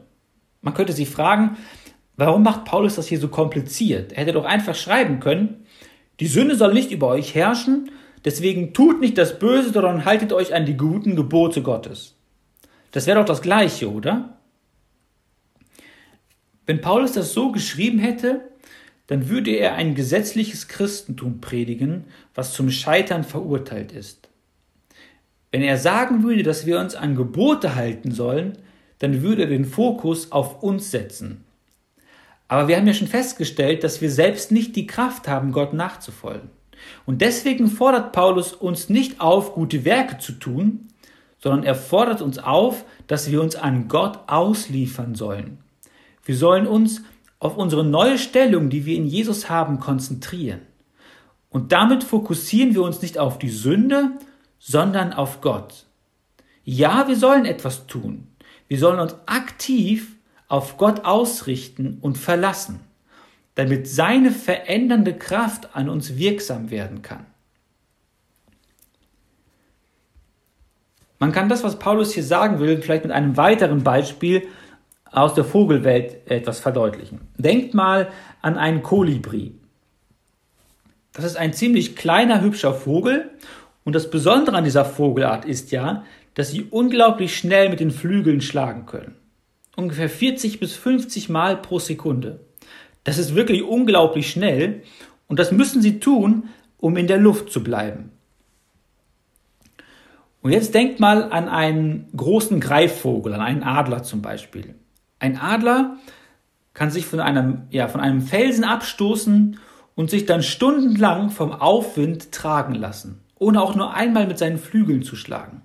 Man 0.62 0.74
könnte 0.74 0.94
sich 0.94 1.10
fragen, 1.10 1.58
warum 2.18 2.44
macht 2.44 2.66
Paulus 2.66 2.96
das 2.96 3.08
hier 3.08 3.20
so 3.20 3.28
kompliziert? 3.28 4.12
Er 4.12 4.20
hätte 4.24 4.34
doch 4.34 4.46
einfach 4.46 4.76
schreiben 4.76 5.20
können, 5.20 5.66
die 6.20 6.28
Sünde 6.28 6.56
soll 6.56 6.74
nicht 6.74 6.92
über 6.92 7.08
euch 7.08 7.34
herrschen, 7.34 7.90
Deswegen 8.26 8.74
tut 8.74 9.00
nicht 9.00 9.18
das 9.18 9.40
Böse, 9.40 9.72
sondern 9.72 10.06
haltet 10.06 10.34
euch 10.34 10.54
an 10.54 10.66
die 10.66 10.76
guten 10.76 11.16
Gebote 11.16 11.62
Gottes. 11.62 12.16
Das 12.92 13.06
wäre 13.08 13.20
doch 13.20 13.26
das 13.26 13.42
Gleiche, 13.42 13.92
oder? 13.92 14.38
Wenn 16.66 16.82
Paulus 16.82 17.14
das 17.14 17.34
so 17.34 17.52
geschrieben 17.52 18.00
hätte, 18.00 18.42
dann 19.08 19.28
würde 19.28 19.52
er 19.52 19.74
ein 19.74 19.96
gesetzliches 19.96 20.68
Christentum 20.68 21.42
predigen, 21.42 22.06
was 22.36 22.54
zum 22.54 22.70
Scheitern 22.70 23.24
verurteilt 23.24 23.92
ist. 23.92 24.30
Wenn 25.52 25.64
er 25.64 25.78
sagen 25.78 26.24
würde, 26.24 26.44
dass 26.44 26.68
wir 26.68 26.80
uns 26.80 26.94
an 26.94 27.16
Gebote 27.16 27.74
halten 27.76 28.12
sollen, 28.12 28.60
dann 29.00 29.24
würde 29.24 29.44
er 29.44 29.50
den 29.50 29.66
Fokus 29.66 30.32
auf 30.32 30.62
uns 30.62 30.92
setzen. 30.92 31.44
Aber 32.48 32.68
wir 32.68 32.78
haben 32.78 32.88
ja 32.88 32.94
schon 32.94 33.08
festgestellt, 33.08 33.84
dass 33.84 34.02
wir 34.02 34.12
selbst 34.12 34.52
nicht 34.52 34.76
die 34.76 34.88
Kraft 34.88 35.28
haben, 35.28 35.52
Gott 35.52 35.74
nachzufolgen. 35.74 36.50
Und 37.06 37.22
deswegen 37.22 37.68
fordert 37.68 38.12
Paulus 38.12 38.54
uns 38.54 38.90
nicht 38.90 39.22
auf, 39.22 39.54
gute 39.54 39.86
Werke 39.86 40.18
zu 40.20 40.34
tun, 40.34 40.89
sondern 41.40 41.64
er 41.64 41.76
fordert 41.76 42.22
uns 42.22 42.38
auf, 42.38 42.86
dass 43.08 43.32
wir 43.32 43.42
uns 43.42 43.56
an 43.56 43.88
Gott 43.88 44.20
ausliefern 44.28 45.16
sollen. 45.16 45.60
Wir 46.24 46.36
sollen 46.36 46.68
uns 46.68 47.02
auf 47.40 47.58
unsere 47.58 47.84
neue 47.84 48.18
Stellung, 48.18 48.70
die 48.70 48.86
wir 48.86 48.96
in 48.96 49.06
Jesus 49.06 49.50
haben, 49.50 49.80
konzentrieren. 49.80 50.62
Und 51.50 51.72
damit 51.72 52.04
fokussieren 52.04 52.76
wir 52.76 52.84
uns 52.84 53.02
nicht 53.02 53.18
auf 53.18 53.40
die 53.40 53.50
Sünde, 53.50 54.12
sondern 54.60 55.14
auf 55.14 55.42
Gott. 55.42 55.86
Ja, 56.64 57.08
wir 57.08 57.16
sollen 57.16 57.46
etwas 57.46 57.88
tun. 57.88 58.28
Wir 58.68 58.78
sollen 58.78 59.00
uns 59.00 59.16
aktiv 59.26 60.16
auf 60.48 60.78
Gott 60.78 61.06
ausrichten 61.06 61.98
und 62.02 62.18
verlassen 62.18 62.82
damit 63.60 63.90
seine 63.90 64.32
verändernde 64.32 65.14
Kraft 65.18 65.76
an 65.76 65.90
uns 65.90 66.16
wirksam 66.16 66.72
werden 66.72 67.02
kann. 67.02 67.26
Man 71.20 71.34
kann 71.34 71.50
das, 71.50 71.64
was 71.64 71.78
Paulus 71.78 72.14
hier 72.14 72.24
sagen 72.24 72.60
will, 72.60 72.82
vielleicht 72.82 73.04
mit 73.04 73.12
einem 73.12 73.36
weiteren 73.36 73.84
Beispiel 73.84 74.48
aus 75.12 75.34
der 75.34 75.44
Vogelwelt 75.44 76.30
etwas 76.30 76.60
verdeutlichen. 76.60 77.20
Denkt 77.38 77.74
mal 77.74 78.10
an 78.42 78.58
einen 78.58 78.82
Kolibri. 78.84 79.54
Das 81.14 81.26
ist 81.26 81.36
ein 81.36 81.54
ziemlich 81.54 81.96
kleiner, 81.96 82.42
hübscher 82.42 82.74
Vogel 82.74 83.30
und 83.84 83.94
das 83.94 84.10
Besondere 84.10 84.56
an 84.56 84.64
dieser 84.64 84.86
Vogelart 84.86 85.46
ist 85.46 85.72
ja, 85.72 86.06
dass 86.36 86.52
sie 86.52 86.68
unglaublich 86.70 87.36
schnell 87.36 87.70
mit 87.70 87.80
den 87.80 87.92
Flügeln 87.92 88.40
schlagen 88.40 88.86
können. 88.86 89.16
Ungefähr 89.76 90.10
40 90.10 90.60
bis 90.60 90.76
50 90.76 91.28
Mal 91.28 91.58
pro 91.58 91.80
Sekunde. 91.80 92.40
Das 93.04 93.18
ist 93.18 93.36
wirklich 93.36 93.64
unglaublich 93.64 94.30
schnell 94.30 94.84
und 95.28 95.40
das 95.40 95.52
müssen 95.52 95.82
sie 95.82 96.00
tun, 96.00 96.50
um 96.78 96.96
in 96.96 97.08
der 97.08 97.18
Luft 97.18 97.52
zu 97.52 97.64
bleiben. 97.64 98.12
Und 100.42 100.52
jetzt 100.52 100.74
denkt 100.74 101.00
mal 101.00 101.32
an 101.32 101.50
einen 101.50 102.10
großen 102.16 102.60
Greifvogel, 102.60 103.34
an 103.34 103.42
einen 103.42 103.64
Adler 103.64 104.04
zum 104.04 104.22
Beispiel. 104.22 104.76
Ein 105.20 105.38
Adler 105.38 105.98
kann 106.74 106.92
sich 106.92 107.06
von 107.06 107.20
einem, 107.20 107.64
ja, 107.72 107.88
von 107.90 108.00
einem 108.00 108.22
Felsen 108.22 108.64
abstoßen 108.64 109.60
und 109.96 110.10
sich 110.10 110.26
dann 110.26 110.44
stundenlang 110.44 111.30
vom 111.30 111.52
Aufwind 111.52 112.32
tragen 112.32 112.74
lassen, 112.74 113.20
ohne 113.38 113.62
auch 113.62 113.76
nur 113.76 113.94
einmal 113.94 114.28
mit 114.28 114.38
seinen 114.38 114.58
Flügeln 114.58 115.04
zu 115.04 115.18
schlagen. 115.18 115.62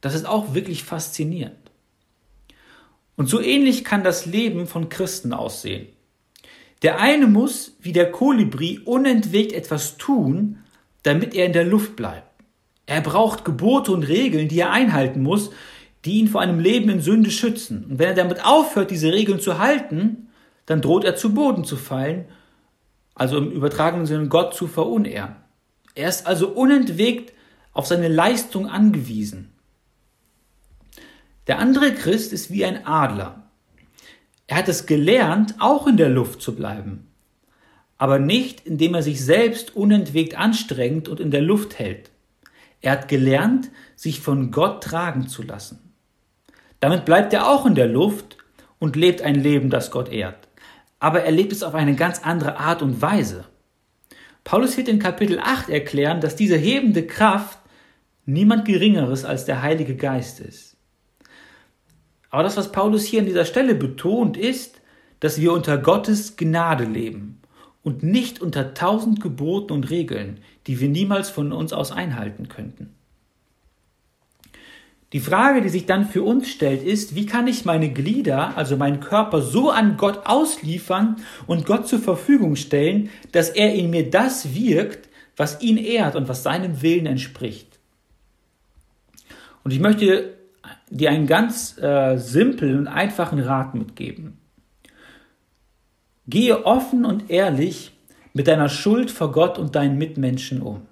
Das 0.00 0.14
ist 0.14 0.26
auch 0.26 0.54
wirklich 0.54 0.84
faszinierend. 0.84 1.56
Und 3.16 3.28
so 3.28 3.40
ähnlich 3.40 3.82
kann 3.82 4.04
das 4.04 4.26
Leben 4.26 4.68
von 4.68 4.88
Christen 4.88 5.32
aussehen. 5.32 5.88
Der 6.82 7.00
eine 7.00 7.26
muss, 7.26 7.76
wie 7.80 7.92
der 7.92 8.12
Kolibri, 8.12 8.78
unentwegt 8.84 9.52
etwas 9.52 9.96
tun, 9.96 10.58
damit 11.02 11.34
er 11.34 11.46
in 11.46 11.52
der 11.52 11.64
Luft 11.64 11.96
bleibt. 11.96 12.27
Er 12.88 13.02
braucht 13.02 13.44
Gebote 13.44 13.92
und 13.92 14.04
Regeln, 14.04 14.48
die 14.48 14.60
er 14.60 14.70
einhalten 14.70 15.22
muss, 15.22 15.50
die 16.06 16.18
ihn 16.18 16.26
vor 16.26 16.40
einem 16.40 16.58
Leben 16.58 16.88
in 16.88 17.02
Sünde 17.02 17.30
schützen. 17.30 17.84
Und 17.84 17.98
wenn 17.98 18.08
er 18.08 18.14
damit 18.14 18.46
aufhört, 18.46 18.90
diese 18.90 19.12
Regeln 19.12 19.40
zu 19.40 19.58
halten, 19.58 20.30
dann 20.64 20.80
droht 20.80 21.04
er 21.04 21.14
zu 21.14 21.34
Boden 21.34 21.64
zu 21.64 21.76
fallen, 21.76 22.24
also 23.14 23.36
im 23.36 23.50
übertragenen 23.50 24.06
Sinne 24.06 24.28
Gott 24.28 24.54
zu 24.54 24.66
verunehren. 24.66 25.36
Er 25.94 26.08
ist 26.08 26.26
also 26.26 26.48
unentwegt 26.48 27.34
auf 27.74 27.86
seine 27.86 28.08
Leistung 28.08 28.66
angewiesen. 28.68 29.52
Der 31.46 31.58
andere 31.58 31.92
Christ 31.92 32.32
ist 32.32 32.50
wie 32.50 32.64
ein 32.64 32.86
Adler. 32.86 33.50
Er 34.46 34.56
hat 34.56 34.68
es 34.68 34.86
gelernt, 34.86 35.56
auch 35.58 35.86
in 35.86 35.98
der 35.98 36.08
Luft 36.08 36.40
zu 36.40 36.56
bleiben. 36.56 37.06
Aber 37.98 38.18
nicht, 38.18 38.66
indem 38.66 38.94
er 38.94 39.02
sich 39.02 39.22
selbst 39.22 39.76
unentwegt 39.76 40.38
anstrengt 40.38 41.06
und 41.06 41.20
in 41.20 41.30
der 41.30 41.42
Luft 41.42 41.78
hält. 41.78 42.10
Er 42.80 42.92
hat 42.92 43.08
gelernt, 43.08 43.70
sich 43.96 44.20
von 44.20 44.50
Gott 44.50 44.82
tragen 44.82 45.28
zu 45.28 45.42
lassen. 45.42 45.92
Damit 46.80 47.04
bleibt 47.04 47.32
er 47.32 47.48
auch 47.48 47.66
in 47.66 47.74
der 47.74 47.88
Luft 47.88 48.36
und 48.78 48.96
lebt 48.96 49.22
ein 49.22 49.34
Leben, 49.34 49.70
das 49.70 49.90
Gott 49.90 50.08
ehrt. 50.08 50.48
Aber 51.00 51.22
er 51.22 51.32
lebt 51.32 51.52
es 51.52 51.62
auf 51.62 51.74
eine 51.74 51.94
ganz 51.94 52.22
andere 52.22 52.58
Art 52.58 52.82
und 52.82 53.02
Weise. 53.02 53.44
Paulus 54.44 54.76
wird 54.76 54.88
in 54.88 54.98
Kapitel 54.98 55.38
8 55.40 55.68
erklären, 55.68 56.20
dass 56.20 56.36
diese 56.36 56.56
hebende 56.56 57.06
Kraft 57.06 57.58
niemand 58.24 58.64
Geringeres 58.64 59.24
als 59.24 59.44
der 59.44 59.62
Heilige 59.62 59.96
Geist 59.96 60.40
ist. 60.40 60.76
Aber 62.30 62.42
das, 62.42 62.56
was 62.56 62.72
Paulus 62.72 63.04
hier 63.04 63.20
an 63.20 63.26
dieser 63.26 63.44
Stelle 63.44 63.74
betont, 63.74 64.36
ist, 64.36 64.80
dass 65.20 65.40
wir 65.40 65.52
unter 65.52 65.78
Gottes 65.78 66.36
Gnade 66.36 66.84
leben 66.84 67.40
und 67.82 68.02
nicht 68.02 68.40
unter 68.40 68.74
tausend 68.74 69.20
Geboten 69.20 69.72
und 69.72 69.90
Regeln, 69.90 70.40
die 70.68 70.78
wir 70.78 70.88
niemals 70.88 71.30
von 71.30 71.52
uns 71.52 71.72
aus 71.72 71.90
einhalten 71.90 72.48
könnten. 72.48 72.94
Die 75.14 75.20
Frage, 75.20 75.62
die 75.62 75.70
sich 75.70 75.86
dann 75.86 76.06
für 76.06 76.22
uns 76.22 76.50
stellt, 76.50 76.82
ist, 76.82 77.14
wie 77.14 77.24
kann 77.24 77.46
ich 77.46 77.64
meine 77.64 77.88
Glieder, 77.90 78.58
also 78.58 78.76
meinen 78.76 79.00
Körper, 79.00 79.40
so 79.40 79.70
an 79.70 79.96
Gott 79.96 80.26
ausliefern 80.26 81.16
und 81.46 81.64
Gott 81.64 81.88
zur 81.88 81.98
Verfügung 81.98 82.56
stellen, 82.56 83.08
dass 83.32 83.48
er 83.48 83.74
in 83.74 83.88
mir 83.88 84.10
das 84.10 84.54
wirkt, 84.54 85.08
was 85.34 85.62
ihn 85.62 85.78
ehrt 85.78 86.14
und 86.14 86.28
was 86.28 86.42
seinem 86.42 86.82
Willen 86.82 87.06
entspricht. 87.06 87.78
Und 89.64 89.70
ich 89.70 89.80
möchte 89.80 90.34
dir 90.90 91.10
einen 91.10 91.26
ganz 91.26 91.78
äh, 91.78 92.18
simplen 92.18 92.78
und 92.78 92.88
einfachen 92.88 93.38
Rat 93.38 93.74
mitgeben. 93.74 94.36
Gehe 96.26 96.66
offen 96.66 97.06
und 97.06 97.30
ehrlich 97.30 97.92
mit 98.38 98.46
deiner 98.46 98.68
Schuld 98.68 99.10
vor 99.10 99.32
Gott 99.32 99.58
und 99.58 99.74
deinen 99.74 99.98
Mitmenschen 99.98 100.62
um. 100.62 100.82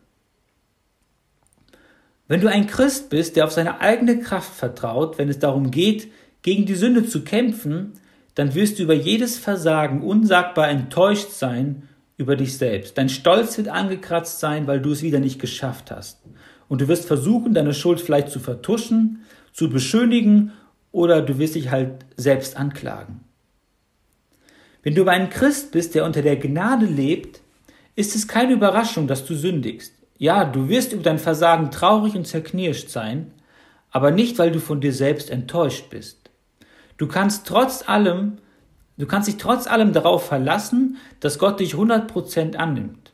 Wenn 2.27 2.41
du 2.41 2.51
ein 2.51 2.67
Christ 2.67 3.09
bist, 3.09 3.37
der 3.37 3.45
auf 3.45 3.53
seine 3.53 3.81
eigene 3.81 4.19
Kraft 4.19 4.53
vertraut, 4.53 5.17
wenn 5.17 5.29
es 5.29 5.39
darum 5.39 5.71
geht, 5.71 6.09
gegen 6.43 6.67
die 6.67 6.75
Sünde 6.75 7.07
zu 7.07 7.23
kämpfen, 7.23 7.93
dann 8.35 8.57
wirst 8.57 8.81
du 8.81 8.83
über 8.83 8.95
jedes 8.95 9.39
Versagen 9.39 10.03
unsagbar 10.03 10.69
enttäuscht 10.69 11.31
sein 11.31 11.89
über 12.17 12.35
dich 12.35 12.59
selbst. 12.59 12.99
Dein 12.99 13.09
Stolz 13.09 13.57
wird 13.59 13.69
angekratzt 13.69 14.41
sein, 14.41 14.67
weil 14.67 14.81
du 14.81 14.91
es 14.91 15.03
wieder 15.03 15.21
nicht 15.21 15.41
geschafft 15.41 15.93
hast. 15.93 16.25
Und 16.67 16.81
du 16.81 16.89
wirst 16.89 17.07
versuchen, 17.07 17.55
deine 17.55 17.75
Schuld 17.75 18.01
vielleicht 18.01 18.31
zu 18.31 18.41
vertuschen, 18.41 19.21
zu 19.53 19.71
beschönigen 19.71 20.51
oder 20.91 21.23
du 21.23 21.39
wirst 21.39 21.55
dich 21.55 21.71
halt 21.71 22.05
selbst 22.17 22.57
anklagen. 22.57 23.21
Wenn 24.87 24.95
du 24.95 25.03
aber 25.03 25.11
ein 25.11 25.31
Christ 25.31 25.73
bist, 25.73 25.97
der 25.97 26.05
unter 26.05 26.23
der 26.23 26.37
Gnade 26.37 26.87
lebt, 26.87 27.41
ist 27.97 28.15
es 28.15 28.29
keine 28.29 28.53
Überraschung, 28.53 29.09
dass 29.09 29.27
du 29.27 29.35
sündigst. 29.35 29.93
Ja, 30.17 30.45
du 30.45 30.69
wirst 30.69 30.93
über 30.93 31.03
dein 31.03 31.19
Versagen 31.19 31.73
traurig 31.73 32.15
und 32.15 32.25
zerknirscht 32.25 32.89
sein, 32.89 33.33
aber 33.91 34.13
nicht, 34.13 34.39
weil 34.39 34.53
du 34.53 34.61
von 34.61 34.81
dir 34.81 34.93
selbst 34.93 35.29
enttäuscht 35.29 35.91
bist. 35.91 36.31
Du 36.99 37.09
kannst 37.09 37.49
trotz 37.49 37.89
allem, 37.89 38.39
du 38.97 39.07
kannst 39.07 39.27
dich 39.27 39.39
trotz 39.39 39.67
allem 39.67 39.93
darauf 39.93 40.25
verlassen, 40.25 40.99
dass 41.19 41.41
Gott 41.41 41.59
dich 41.59 41.75
100% 41.75 42.55
annimmt. 42.55 43.13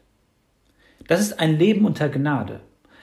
Das 1.09 1.23
ist 1.23 1.41
ein 1.41 1.59
Leben 1.59 1.87
unter 1.87 2.11
Gnade. 2.11 2.61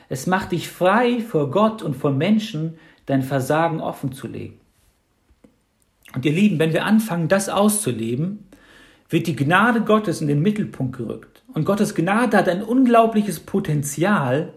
Es 0.09 0.27
macht 0.27 0.51
dich 0.51 0.69
frei 0.69 1.21
vor 1.21 1.49
Gott 1.49 1.81
und 1.81 1.95
vor 1.95 2.11
Menschen, 2.11 2.77
dein 3.07 3.23
Versagen 3.23 3.81
offen 3.81 4.11
zu 4.11 4.27
legen. 4.27 4.59
Und 6.13 6.23
ihr 6.23 6.33
Lieben, 6.33 6.59
wenn 6.59 6.73
wir 6.73 6.85
anfangen, 6.85 7.29
das 7.29 7.49
auszuleben, 7.49 8.45
wird 9.09 9.27
die 9.27 9.35
Gnade 9.35 9.81
Gottes 9.81 10.21
in 10.21 10.27
den 10.27 10.41
Mittelpunkt 10.41 10.97
gerückt. 10.97 11.43
Und 11.53 11.65
Gottes 11.65 11.95
Gnade 11.95 12.37
hat 12.37 12.47
ein 12.47 12.63
unglaubliches 12.63 13.39
Potenzial, 13.39 14.53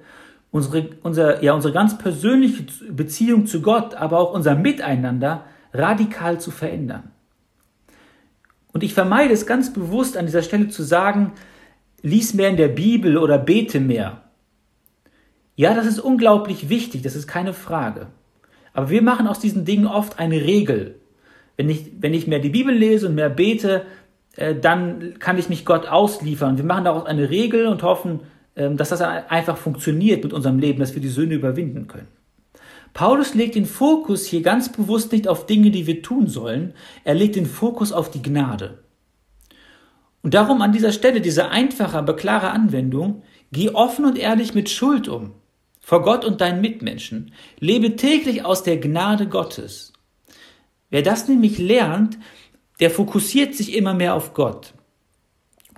unsere, 0.50 0.90
unser, 1.02 1.42
ja, 1.42 1.54
unsere 1.54 1.72
ganz 1.72 1.96
persönliche 1.96 2.66
Beziehung 2.90 3.46
zu 3.46 3.62
Gott, 3.62 3.94
aber 3.94 4.18
auch 4.18 4.34
unser 4.34 4.54
Miteinander 4.54 5.46
radikal 5.72 6.38
zu 6.38 6.50
verändern. 6.50 7.10
Und 8.72 8.82
ich 8.82 8.94
vermeide 8.94 9.32
es 9.32 9.46
ganz 9.46 9.72
bewusst 9.72 10.16
an 10.16 10.26
dieser 10.26 10.42
Stelle 10.42 10.68
zu 10.68 10.82
sagen, 10.82 11.32
lies 12.02 12.34
mehr 12.34 12.50
in 12.50 12.56
der 12.56 12.68
Bibel 12.68 13.16
oder 13.16 13.38
bete 13.38 13.80
mehr. 13.80 14.22
Ja, 15.56 15.74
das 15.74 15.86
ist 15.86 16.00
unglaublich 16.00 16.68
wichtig, 16.68 17.02
das 17.02 17.14
ist 17.14 17.26
keine 17.26 17.54
Frage. 17.54 18.08
Aber 18.72 18.90
wir 18.90 19.02
machen 19.02 19.26
aus 19.26 19.38
diesen 19.38 19.64
Dingen 19.64 19.86
oft 19.86 20.18
eine 20.18 20.42
Regel. 20.42 20.96
Wenn 21.56 21.68
ich, 21.68 21.92
wenn 22.00 22.14
ich 22.14 22.26
mehr 22.26 22.38
die 22.38 22.48
Bibel 22.48 22.74
lese 22.74 23.08
und 23.08 23.14
mehr 23.14 23.28
bete, 23.28 23.84
äh, 24.37 24.55
dann 24.55 25.18
kann 25.18 25.38
ich 25.38 25.49
mich 25.49 25.64
Gott 25.64 25.87
ausliefern. 25.87 26.57
Wir 26.57 26.64
machen 26.64 26.85
daraus 26.85 27.07
eine 27.07 27.31
Regel 27.31 27.66
und 27.66 27.83
hoffen, 27.83 28.21
ähm, 28.57 28.77
dass 28.77 28.90
das 28.90 29.01
einfach 29.01 29.57
funktioniert 29.57 30.25
mit 30.25 30.33
unserem 30.33 30.59
Leben, 30.59 30.81
dass 30.81 30.95
wir 30.95 31.03
die 31.03 31.09
Sünde 31.09 31.37
überwinden 31.37 31.87
können. 31.88 32.09
Paulus 32.95 33.35
legt 33.35 33.55
den 33.55 33.64
Fokus 33.64 34.27
hier 34.27 34.42
ganz 34.42 34.71
bewusst 34.71 35.12
nicht 35.12 35.27
auf 35.27 35.47
Dinge, 35.47 35.71
die 35.71 35.87
wir 35.87 36.03
tun 36.03 36.27
sollen, 36.27 36.75
er 37.05 37.14
legt 37.14 37.37
den 37.37 37.47
Fokus 37.47 37.92
auf 37.92 38.11
die 38.11 38.23
Gnade. 38.23 38.79
Und 40.23 40.35
darum 40.35 40.62
an 40.62 40.73
dieser 40.73 40.92
Stelle 40.92 41.21
diese 41.21 41.49
einfache, 41.49 41.97
aber 41.97 42.14
klare 42.14 42.51
Anwendung, 42.51 43.23
geh 43.51 43.71
offen 43.71 44.05
und 44.05 44.18
ehrlich 44.18 44.55
mit 44.55 44.68
Schuld 44.68 45.09
um, 45.09 45.33
vor 45.81 46.03
Gott 46.03 46.25
und 46.25 46.40
deinen 46.40 46.61
Mitmenschen, 46.61 47.33
lebe 47.59 47.97
täglich 47.97 48.45
aus 48.45 48.62
der 48.62 48.77
Gnade 48.79 49.27
Gottes. 49.27 49.92
Wer 50.90 51.03
das 51.03 51.27
nämlich 51.27 51.59
lernt, 51.59 52.18
der 52.83 52.90
fokussiert 52.90 53.55
sich 53.55 53.77
immer 53.77 53.95
mehr 53.95 54.12
auf 54.12 54.35
Gott. 54.35 54.75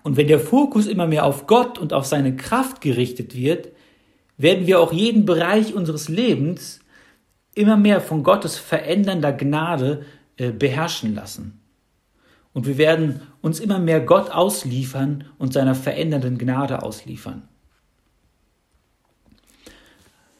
Und 0.04 0.16
wenn 0.16 0.26
der 0.26 0.40
Fokus 0.40 0.86
immer 0.86 1.06
mehr 1.06 1.26
auf 1.26 1.46
Gott 1.46 1.78
und 1.78 1.92
auf 1.92 2.06
seine 2.06 2.34
Kraft 2.34 2.80
gerichtet 2.80 3.36
wird, 3.36 3.68
werden 4.38 4.66
wir 4.66 4.80
auch 4.80 4.90
jeden 4.90 5.26
Bereich 5.26 5.74
unseres 5.74 6.08
Lebens 6.08 6.80
immer 7.54 7.76
mehr 7.76 8.00
von 8.00 8.22
Gottes 8.22 8.56
verändernder 8.56 9.34
Gnade 9.34 10.06
äh, 10.38 10.50
beherrschen 10.50 11.14
lassen. 11.14 11.60
Und 12.54 12.66
wir 12.66 12.78
werden 12.78 13.20
uns 13.42 13.60
immer 13.60 13.78
mehr 13.78 14.00
Gott 14.00 14.30
ausliefern 14.30 15.24
und 15.36 15.52
seiner 15.52 15.74
verändernden 15.74 16.38
Gnade 16.38 16.82
ausliefern. 16.82 17.46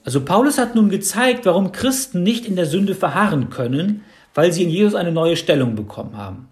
Also 0.02 0.24
Paulus 0.24 0.56
hat 0.56 0.74
nun 0.74 0.88
gezeigt, 0.88 1.44
warum 1.44 1.72
Christen 1.72 2.22
nicht 2.22 2.46
in 2.46 2.56
der 2.56 2.64
Sünde 2.64 2.94
verharren 2.94 3.50
können, 3.50 4.00
weil 4.32 4.50
sie 4.50 4.62
in 4.62 4.70
Jesus 4.70 4.94
eine 4.94 5.12
neue 5.12 5.36
Stellung 5.36 5.76
bekommen 5.76 6.16
haben. 6.16 6.48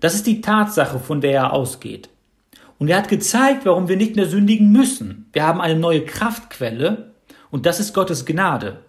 Das 0.00 0.14
ist 0.14 0.26
die 0.26 0.40
Tatsache, 0.40 0.98
von 0.98 1.20
der 1.20 1.32
er 1.32 1.52
ausgeht. 1.52 2.08
Und 2.78 2.88
er 2.88 2.96
hat 2.96 3.08
gezeigt, 3.08 3.66
warum 3.66 3.88
wir 3.88 3.96
nicht 3.96 4.16
mehr 4.16 4.26
sündigen 4.26 4.72
müssen. 4.72 5.28
Wir 5.32 5.46
haben 5.46 5.60
eine 5.60 5.78
neue 5.78 6.04
Kraftquelle 6.04 7.12
und 7.50 7.66
das 7.66 7.78
ist 7.78 7.92
Gottes 7.92 8.24
Gnade. 8.24 8.80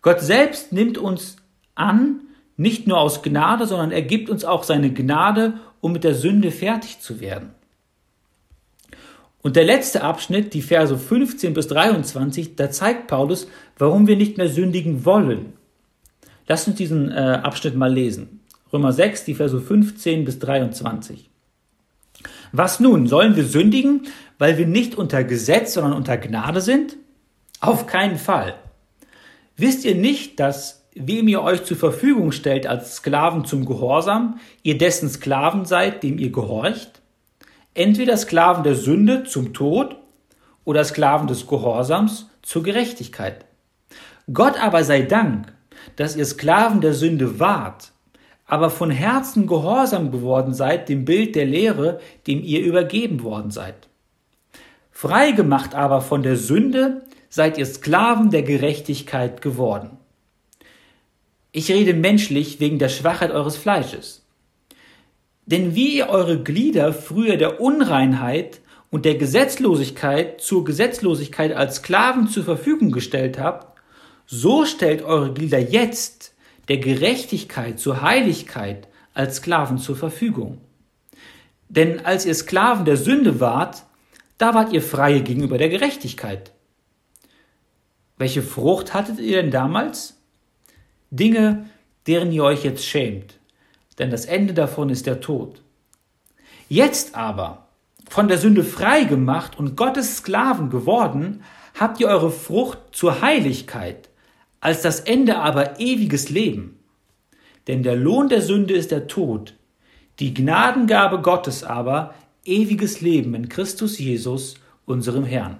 Gott 0.00 0.20
selbst 0.20 0.72
nimmt 0.72 0.98
uns 0.98 1.36
an, 1.74 2.20
nicht 2.56 2.86
nur 2.86 2.98
aus 2.98 3.22
Gnade, 3.22 3.66
sondern 3.66 3.90
er 3.90 4.02
gibt 4.02 4.30
uns 4.30 4.44
auch 4.44 4.62
seine 4.62 4.92
Gnade, 4.92 5.54
um 5.80 5.92
mit 5.92 6.04
der 6.04 6.14
Sünde 6.14 6.50
fertig 6.50 7.00
zu 7.00 7.20
werden. 7.20 7.50
Und 9.42 9.56
der 9.56 9.64
letzte 9.64 10.02
Abschnitt, 10.02 10.54
die 10.54 10.62
Verse 10.62 10.96
15 10.96 11.54
bis 11.54 11.68
23, 11.68 12.56
da 12.56 12.70
zeigt 12.70 13.06
Paulus, 13.06 13.46
warum 13.78 14.06
wir 14.06 14.16
nicht 14.16 14.38
mehr 14.38 14.48
sündigen 14.48 15.04
wollen. 15.04 15.52
Lasst 16.48 16.66
uns 16.66 16.76
diesen 16.76 17.12
äh, 17.12 17.40
Abschnitt 17.42 17.76
mal 17.76 17.92
lesen. 17.92 18.40
Römer 18.76 18.92
6, 18.92 19.24
die 19.24 19.34
Verse 19.34 19.58
15 19.58 20.26
bis 20.26 20.38
23. 20.38 21.30
Was 22.52 22.78
nun? 22.78 23.06
Sollen 23.06 23.34
wir 23.34 23.46
sündigen, 23.46 24.02
weil 24.36 24.58
wir 24.58 24.66
nicht 24.66 24.96
unter 24.96 25.24
Gesetz, 25.24 25.72
sondern 25.72 25.94
unter 25.94 26.18
Gnade 26.18 26.60
sind? 26.60 26.98
Auf 27.62 27.86
keinen 27.86 28.18
Fall. 28.18 28.54
Wisst 29.56 29.86
ihr 29.86 29.94
nicht, 29.94 30.38
dass 30.40 30.86
wem 30.94 31.26
ihr 31.26 31.40
euch 31.40 31.64
zur 31.64 31.78
Verfügung 31.78 32.32
stellt 32.32 32.66
als 32.66 32.96
Sklaven 32.96 33.46
zum 33.46 33.64
Gehorsam, 33.64 34.40
ihr 34.62 34.76
dessen 34.76 35.08
Sklaven 35.08 35.64
seid, 35.64 36.02
dem 36.02 36.18
ihr 36.18 36.30
gehorcht? 36.30 37.00
Entweder 37.72 38.18
Sklaven 38.18 38.62
der 38.62 38.74
Sünde 38.74 39.24
zum 39.24 39.54
Tod 39.54 39.96
oder 40.66 40.84
Sklaven 40.84 41.28
des 41.28 41.46
Gehorsams 41.46 42.28
zur 42.42 42.62
Gerechtigkeit. 42.62 43.46
Gott 44.30 44.62
aber 44.62 44.84
sei 44.84 45.00
Dank, 45.00 45.50
dass 45.96 46.14
ihr 46.14 46.26
Sklaven 46.26 46.82
der 46.82 46.92
Sünde 46.92 47.40
wart, 47.40 47.92
aber 48.46 48.70
von 48.70 48.90
Herzen 48.90 49.46
gehorsam 49.46 50.10
geworden 50.10 50.54
seid 50.54 50.88
dem 50.88 51.04
Bild 51.04 51.34
der 51.34 51.46
Lehre, 51.46 52.00
dem 52.26 52.42
ihr 52.42 52.62
übergeben 52.62 53.22
worden 53.22 53.50
seid. 53.50 53.88
Freigemacht 54.90 55.74
aber 55.74 56.00
von 56.00 56.22
der 56.22 56.36
Sünde 56.36 57.02
seid 57.28 57.58
ihr 57.58 57.66
Sklaven 57.66 58.30
der 58.30 58.42
Gerechtigkeit 58.42 59.42
geworden. 59.42 59.98
Ich 61.52 61.70
rede 61.70 61.94
menschlich 61.94 62.60
wegen 62.60 62.78
der 62.78 62.88
Schwachheit 62.88 63.30
eures 63.30 63.56
Fleisches. 63.56 64.24
Denn 65.46 65.74
wie 65.74 65.96
ihr 65.96 66.08
eure 66.08 66.42
Glieder 66.42 66.92
früher 66.92 67.36
der 67.36 67.60
Unreinheit 67.60 68.60
und 68.90 69.04
der 69.04 69.16
Gesetzlosigkeit 69.16 70.40
zur 70.40 70.64
Gesetzlosigkeit 70.64 71.52
als 71.52 71.76
Sklaven 71.76 72.28
zur 72.28 72.44
Verfügung 72.44 72.90
gestellt 72.90 73.38
habt, 73.38 73.78
so 74.26 74.64
stellt 74.64 75.02
eure 75.02 75.32
Glieder 75.32 75.58
jetzt 75.58 76.34
der 76.68 76.78
Gerechtigkeit 76.78 77.78
zur 77.78 78.02
Heiligkeit 78.02 78.88
als 79.14 79.36
Sklaven 79.36 79.78
zur 79.78 79.96
Verfügung. 79.96 80.60
Denn 81.68 82.04
als 82.04 82.26
ihr 82.26 82.34
Sklaven 82.34 82.84
der 82.84 82.96
Sünde 82.96 83.40
wart, 83.40 83.84
da 84.38 84.54
wart 84.54 84.72
ihr 84.72 84.82
freie 84.82 85.22
gegenüber 85.22 85.58
der 85.58 85.68
Gerechtigkeit. 85.68 86.52
Welche 88.18 88.42
Frucht 88.42 88.94
hattet 88.94 89.18
ihr 89.18 89.42
denn 89.42 89.50
damals? 89.50 90.20
Dinge, 91.10 91.68
deren 92.06 92.32
ihr 92.32 92.44
euch 92.44 92.64
jetzt 92.64 92.84
schämt, 92.84 93.38
denn 93.98 94.10
das 94.10 94.26
Ende 94.26 94.54
davon 94.54 94.90
ist 94.90 95.06
der 95.06 95.20
Tod. 95.20 95.62
Jetzt 96.68 97.14
aber, 97.14 97.68
von 98.08 98.28
der 98.28 98.38
Sünde 98.38 98.64
frei 98.64 99.04
gemacht 99.04 99.58
und 99.58 99.76
Gottes 99.76 100.18
Sklaven 100.18 100.70
geworden, 100.70 101.42
habt 101.78 102.00
ihr 102.00 102.08
eure 102.08 102.30
Frucht 102.30 102.78
zur 102.92 103.20
Heiligkeit, 103.20 104.08
als 104.60 104.82
das 104.82 105.00
Ende 105.00 105.36
aber 105.36 105.80
ewiges 105.80 106.30
Leben. 106.30 106.78
Denn 107.66 107.82
der 107.82 107.96
Lohn 107.96 108.28
der 108.28 108.42
Sünde 108.42 108.74
ist 108.74 108.90
der 108.90 109.06
Tod, 109.06 109.54
die 110.18 110.34
Gnadengabe 110.34 111.20
Gottes 111.20 111.64
aber 111.64 112.14
ewiges 112.44 113.00
Leben 113.00 113.34
in 113.34 113.48
Christus 113.48 113.98
Jesus, 113.98 114.54
unserem 114.86 115.24
Herrn. 115.24 115.58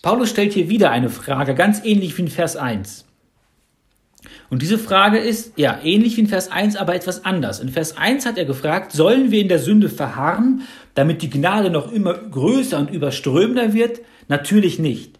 Paulus 0.00 0.30
stellt 0.30 0.52
hier 0.52 0.68
wieder 0.68 0.90
eine 0.90 1.10
Frage, 1.10 1.54
ganz 1.54 1.84
ähnlich 1.84 2.16
wie 2.18 2.22
in 2.22 2.28
Vers 2.28 2.56
1. 2.56 3.04
Und 4.50 4.62
diese 4.62 4.78
Frage 4.78 5.18
ist, 5.18 5.56
ja, 5.56 5.80
ähnlich 5.82 6.16
wie 6.16 6.22
in 6.22 6.26
Vers 6.26 6.50
1, 6.50 6.76
aber 6.76 6.94
etwas 6.94 7.24
anders. 7.24 7.60
In 7.60 7.68
Vers 7.68 7.96
1 7.96 8.26
hat 8.26 8.38
er 8.38 8.44
gefragt, 8.44 8.92
sollen 8.92 9.30
wir 9.30 9.40
in 9.40 9.48
der 9.48 9.58
Sünde 9.58 9.88
verharren, 9.88 10.62
damit 10.94 11.22
die 11.22 11.30
Gnade 11.30 11.70
noch 11.70 11.90
immer 11.90 12.14
größer 12.14 12.78
und 12.78 12.90
überströmender 12.90 13.72
wird? 13.72 14.00
Natürlich 14.28 14.78
nicht. 14.78 15.18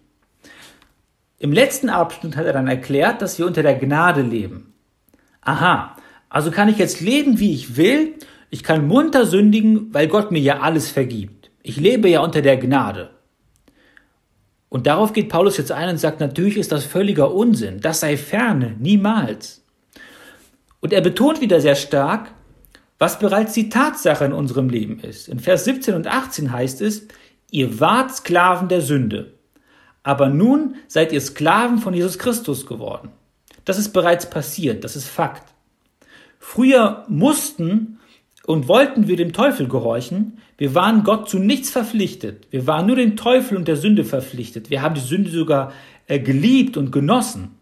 Im 1.42 1.52
letzten 1.52 1.88
Abschnitt 1.90 2.36
hat 2.36 2.46
er 2.46 2.52
dann 2.52 2.68
erklärt, 2.68 3.20
dass 3.20 3.36
wir 3.36 3.46
unter 3.46 3.64
der 3.64 3.74
Gnade 3.74 4.22
leben. 4.22 4.74
Aha, 5.40 5.96
also 6.28 6.52
kann 6.52 6.68
ich 6.68 6.78
jetzt 6.78 7.00
leben, 7.00 7.40
wie 7.40 7.52
ich 7.52 7.76
will. 7.76 8.14
Ich 8.50 8.62
kann 8.62 8.86
munter 8.86 9.26
sündigen, 9.26 9.92
weil 9.92 10.06
Gott 10.06 10.30
mir 10.30 10.38
ja 10.38 10.60
alles 10.60 10.88
vergibt. 10.88 11.50
Ich 11.64 11.78
lebe 11.78 12.08
ja 12.08 12.20
unter 12.20 12.42
der 12.42 12.58
Gnade. 12.58 13.10
Und 14.68 14.86
darauf 14.86 15.12
geht 15.12 15.30
Paulus 15.30 15.56
jetzt 15.56 15.72
ein 15.72 15.88
und 15.88 15.98
sagt, 15.98 16.20
natürlich 16.20 16.56
ist 16.56 16.70
das 16.70 16.84
völliger 16.84 17.34
Unsinn. 17.34 17.80
Das 17.80 17.98
sei 17.98 18.16
ferne, 18.16 18.76
niemals. 18.78 19.64
Und 20.78 20.92
er 20.92 21.00
betont 21.00 21.40
wieder 21.40 21.60
sehr 21.60 21.74
stark, 21.74 22.30
was 23.00 23.18
bereits 23.18 23.52
die 23.52 23.68
Tatsache 23.68 24.26
in 24.26 24.32
unserem 24.32 24.68
Leben 24.68 25.00
ist. 25.00 25.26
In 25.26 25.40
Vers 25.40 25.64
17 25.64 25.96
und 25.96 26.06
18 26.06 26.52
heißt 26.52 26.80
es, 26.82 27.08
ihr 27.50 27.80
wart 27.80 28.14
Sklaven 28.14 28.68
der 28.68 28.80
Sünde, 28.80 29.34
aber 30.02 30.28
nun 30.28 30.76
seid 30.88 31.12
ihr 31.12 31.20
Sklaven 31.20 31.78
von 31.78 31.94
Jesus 31.94 32.18
Christus 32.18 32.66
geworden. 32.66 33.10
Das 33.64 33.78
ist 33.78 33.92
bereits 33.92 34.28
passiert, 34.28 34.84
das 34.84 34.96
ist 34.96 35.08
Fakt. 35.08 35.52
Früher 36.38 37.04
mussten 37.08 37.98
und 38.46 38.66
wollten 38.66 39.06
wir 39.06 39.16
dem 39.16 39.32
Teufel 39.32 39.68
gehorchen, 39.68 40.38
wir 40.58 40.74
waren 40.74 41.04
Gott 41.04 41.28
zu 41.28 41.38
nichts 41.38 41.70
verpflichtet. 41.70 42.46
Wir 42.50 42.66
waren 42.66 42.86
nur 42.86 42.96
dem 42.96 43.16
Teufel 43.16 43.56
und 43.56 43.66
der 43.66 43.76
Sünde 43.76 44.04
verpflichtet. 44.04 44.70
Wir 44.70 44.82
haben 44.82 44.94
die 44.94 45.00
Sünde 45.00 45.30
sogar 45.30 45.72
äh, 46.06 46.18
geliebt 46.18 46.76
und 46.76 46.92
genossen. 46.92 47.58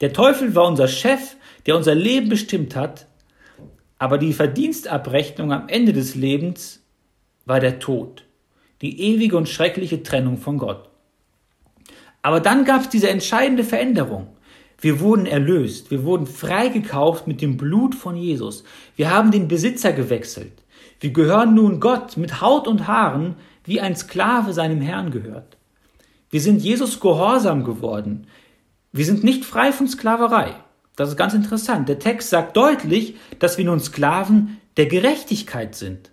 Der 0.00 0.12
Teufel 0.12 0.54
war 0.54 0.66
unser 0.66 0.88
Chef, 0.88 1.36
der 1.66 1.76
unser 1.76 1.94
Leben 1.94 2.28
bestimmt 2.28 2.76
hat, 2.76 3.06
aber 3.98 4.18
die 4.18 4.32
Verdienstabrechnung 4.32 5.52
am 5.52 5.68
Ende 5.68 5.92
des 5.92 6.14
Lebens 6.14 6.84
war 7.46 7.60
der 7.60 7.78
Tod, 7.78 8.24
die 8.82 9.00
ewige 9.00 9.36
und 9.36 9.48
schreckliche 9.48 10.02
Trennung 10.02 10.38
von 10.38 10.58
Gott. 10.58 10.90
Aber 12.24 12.40
dann 12.40 12.64
gab 12.64 12.80
es 12.80 12.88
diese 12.88 13.10
entscheidende 13.10 13.64
Veränderung. 13.64 14.28
Wir 14.80 14.98
wurden 15.00 15.26
erlöst. 15.26 15.90
Wir 15.90 16.04
wurden 16.04 16.26
freigekauft 16.26 17.26
mit 17.26 17.42
dem 17.42 17.58
Blut 17.58 17.94
von 17.94 18.16
Jesus. 18.16 18.64
Wir 18.96 19.10
haben 19.10 19.30
den 19.30 19.46
Besitzer 19.46 19.92
gewechselt. 19.92 20.52
Wir 21.00 21.10
gehören 21.12 21.54
nun 21.54 21.80
Gott 21.80 22.16
mit 22.16 22.40
Haut 22.40 22.66
und 22.66 22.88
Haaren, 22.88 23.36
wie 23.64 23.78
ein 23.82 23.94
Sklave 23.94 24.54
seinem 24.54 24.80
Herrn 24.80 25.10
gehört. 25.10 25.58
Wir 26.30 26.40
sind 26.40 26.62
Jesus 26.62 26.98
gehorsam 26.98 27.62
geworden. 27.62 28.26
Wir 28.90 29.04
sind 29.04 29.22
nicht 29.22 29.44
frei 29.44 29.70
von 29.70 29.86
Sklaverei. 29.86 30.54
Das 30.96 31.10
ist 31.10 31.18
ganz 31.18 31.34
interessant. 31.34 31.90
Der 31.90 31.98
Text 31.98 32.30
sagt 32.30 32.56
deutlich, 32.56 33.16
dass 33.38 33.58
wir 33.58 33.66
nun 33.66 33.80
Sklaven 33.80 34.62
der 34.78 34.86
Gerechtigkeit 34.86 35.74
sind. 35.74 36.10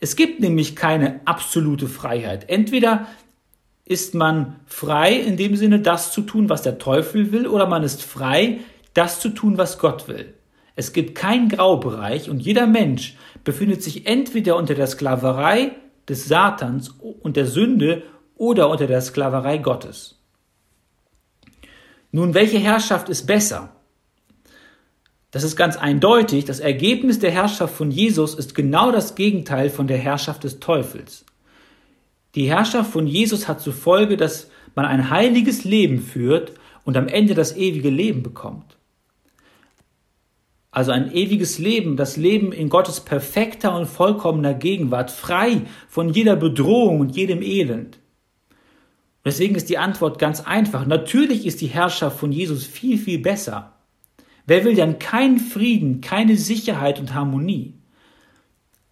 Es 0.00 0.16
gibt 0.16 0.40
nämlich 0.40 0.74
keine 0.74 1.20
absolute 1.26 1.86
Freiheit. 1.86 2.48
Entweder 2.48 3.06
ist 3.86 4.14
man 4.14 4.60
frei 4.66 5.14
in 5.14 5.36
dem 5.36 5.56
Sinne, 5.56 5.80
das 5.80 6.12
zu 6.12 6.22
tun, 6.22 6.48
was 6.48 6.62
der 6.62 6.78
Teufel 6.78 7.32
will, 7.32 7.46
oder 7.46 7.66
man 7.66 7.82
ist 7.82 8.02
frei, 8.02 8.60
das 8.94 9.20
zu 9.20 9.28
tun, 9.28 9.58
was 9.58 9.78
Gott 9.78 10.08
will. 10.08 10.34
Es 10.76 10.92
gibt 10.92 11.14
keinen 11.14 11.48
Graubereich 11.48 12.30
und 12.30 12.40
jeder 12.40 12.66
Mensch 12.66 13.16
befindet 13.44 13.82
sich 13.82 14.06
entweder 14.06 14.56
unter 14.56 14.74
der 14.74 14.86
Sklaverei 14.86 15.72
des 16.08 16.26
Satans 16.26 16.88
und 17.20 17.36
der 17.36 17.46
Sünde 17.46 18.02
oder 18.36 18.68
unter 18.68 18.86
der 18.86 19.00
Sklaverei 19.00 19.58
Gottes. 19.58 20.18
Nun, 22.10 22.34
welche 22.34 22.58
Herrschaft 22.58 23.08
ist 23.08 23.26
besser? 23.26 23.70
Das 25.30 25.42
ist 25.42 25.56
ganz 25.56 25.76
eindeutig. 25.76 26.44
Das 26.44 26.60
Ergebnis 26.60 27.18
der 27.18 27.32
Herrschaft 27.32 27.74
von 27.74 27.90
Jesus 27.90 28.34
ist 28.34 28.54
genau 28.54 28.92
das 28.92 29.14
Gegenteil 29.16 29.68
von 29.68 29.88
der 29.88 29.98
Herrschaft 29.98 30.44
des 30.44 30.60
Teufels. 30.60 31.24
Die 32.34 32.48
Herrschaft 32.48 32.90
von 32.90 33.06
Jesus 33.06 33.48
hat 33.48 33.60
zur 33.60 33.72
Folge, 33.72 34.16
dass 34.16 34.50
man 34.74 34.84
ein 34.84 35.10
heiliges 35.10 35.64
Leben 35.64 36.00
führt 36.00 36.52
und 36.84 36.96
am 36.96 37.08
Ende 37.08 37.34
das 37.34 37.56
ewige 37.56 37.90
Leben 37.90 38.22
bekommt. 38.22 38.76
Also 40.70 40.90
ein 40.90 41.12
ewiges 41.12 41.60
Leben, 41.60 41.96
das 41.96 42.16
Leben 42.16 42.50
in 42.50 42.68
Gottes 42.68 43.00
perfekter 43.00 43.76
und 43.76 43.86
vollkommener 43.86 44.54
Gegenwart, 44.54 45.12
frei 45.12 45.62
von 45.88 46.08
jeder 46.08 46.34
Bedrohung 46.34 46.98
und 46.98 47.14
jedem 47.14 47.42
Elend. 47.42 48.00
Deswegen 49.24 49.54
ist 49.54 49.70
die 49.70 49.78
Antwort 49.78 50.18
ganz 50.18 50.40
einfach. 50.40 50.84
Natürlich 50.84 51.46
ist 51.46 51.60
die 51.60 51.68
Herrschaft 51.68 52.18
von 52.18 52.32
Jesus 52.32 52.64
viel, 52.66 52.98
viel 52.98 53.20
besser. 53.20 53.72
Wer 54.46 54.64
will 54.64 54.74
denn 54.74 54.98
keinen 54.98 55.38
Frieden, 55.38 56.00
keine 56.00 56.36
Sicherheit 56.36 56.98
und 56.98 57.14
Harmonie? 57.14 57.74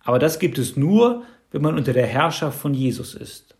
Aber 0.04 0.20
das 0.20 0.38
gibt 0.38 0.58
es 0.58 0.76
nur, 0.76 1.24
wenn 1.52 1.62
man 1.62 1.76
unter 1.76 1.92
der 1.92 2.06
Herrschaft 2.06 2.58
von 2.58 2.74
Jesus 2.74 3.14
ist. 3.14 3.54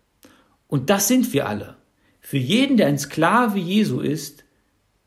Und 0.67 0.91
das 0.91 1.07
sind 1.07 1.33
wir 1.33 1.49
alle. 1.49 1.77
Für 2.21 2.39
jeden, 2.39 2.77
der 2.77 2.87
ein 2.87 2.99
Sklave 2.99 3.59
Jesu 3.59 4.01
ist, 4.01 4.45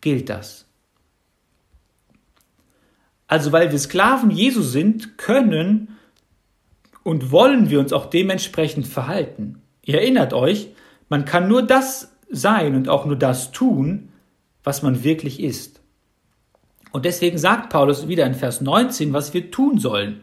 gilt 0.02 0.30
das. 0.30 0.66
Also 3.28 3.52
weil 3.52 3.72
wir 3.72 3.80
Sklaven 3.80 4.30
Jesu 4.30 4.62
sind, 4.62 5.18
können 5.18 5.98
und 7.04 7.32
wollen 7.32 7.70
wir 7.70 7.80
uns 7.80 7.94
auch 7.94 8.06
dementsprechend 8.06 8.88
verhalten. 8.88 9.62
Ihr 9.82 9.96
erinnert 9.96 10.34
euch, 10.34 10.70
man 11.10 11.26
kann 11.26 11.48
nur 11.48 11.64
das 11.64 12.12
sein 12.30 12.76
und 12.76 12.90
auch 12.90 13.06
nur 13.06 13.16
das 13.16 13.52
tun, 13.52 14.10
was 14.64 14.82
man 14.82 15.04
wirklich 15.04 15.40
ist. 15.40 15.82
Und 16.92 17.06
deswegen 17.06 17.38
sagt 17.38 17.72
Paulus 17.72 18.08
wieder 18.08 18.26
in 18.26 18.34
Vers 18.36 18.62
19, 18.62 19.14
was 19.14 19.34
wir 19.34 19.52
tun 19.52 19.80
sollen. 19.80 20.22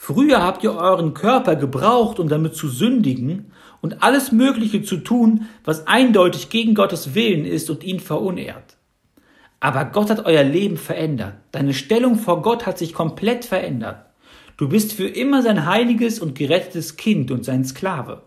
Früher 0.00 0.42
habt 0.42 0.62
ihr 0.62 0.76
euren 0.76 1.12
Körper 1.12 1.56
gebraucht, 1.56 2.20
um 2.20 2.28
damit 2.28 2.54
zu 2.54 2.68
sündigen 2.68 3.50
und 3.80 4.00
alles 4.02 4.30
Mögliche 4.30 4.82
zu 4.82 4.98
tun, 4.98 5.48
was 5.64 5.88
eindeutig 5.88 6.50
gegen 6.50 6.76
Gottes 6.76 7.16
Willen 7.16 7.44
ist 7.44 7.68
und 7.68 7.82
ihn 7.82 7.98
verunehrt. 7.98 8.76
Aber 9.58 9.84
Gott 9.86 10.08
hat 10.08 10.24
euer 10.24 10.44
Leben 10.44 10.76
verändert. 10.76 11.34
Deine 11.50 11.74
Stellung 11.74 12.14
vor 12.14 12.42
Gott 12.42 12.64
hat 12.64 12.78
sich 12.78 12.94
komplett 12.94 13.44
verändert. 13.44 14.06
Du 14.56 14.68
bist 14.68 14.92
für 14.92 15.08
immer 15.08 15.42
sein 15.42 15.66
heiliges 15.66 16.20
und 16.20 16.36
gerettetes 16.36 16.96
Kind 16.96 17.32
und 17.32 17.44
sein 17.44 17.64
Sklave. 17.64 18.22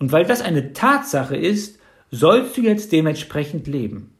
Und 0.00 0.10
weil 0.10 0.24
das 0.24 0.42
eine 0.42 0.72
Tatsache 0.72 1.36
ist, 1.36 1.78
sollst 2.10 2.56
du 2.56 2.62
jetzt 2.62 2.90
dementsprechend 2.90 3.68
leben. 3.68 4.12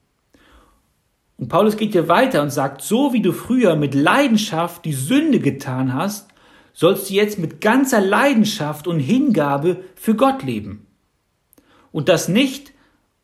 Und 1.36 1.48
Paulus 1.48 1.76
geht 1.76 1.92
hier 1.92 2.06
weiter 2.06 2.42
und 2.42 2.50
sagt, 2.50 2.80
so 2.80 3.12
wie 3.12 3.22
du 3.22 3.32
früher 3.32 3.74
mit 3.74 3.94
Leidenschaft 3.94 4.84
die 4.84 4.92
Sünde 4.92 5.40
getan 5.40 5.92
hast, 5.92 6.29
sollst 6.72 7.10
du 7.10 7.14
jetzt 7.14 7.38
mit 7.38 7.60
ganzer 7.60 8.00
Leidenschaft 8.00 8.86
und 8.86 9.00
Hingabe 9.00 9.84
für 9.94 10.14
Gott 10.14 10.42
leben. 10.42 10.86
Und 11.92 12.08
das 12.08 12.28
nicht, 12.28 12.72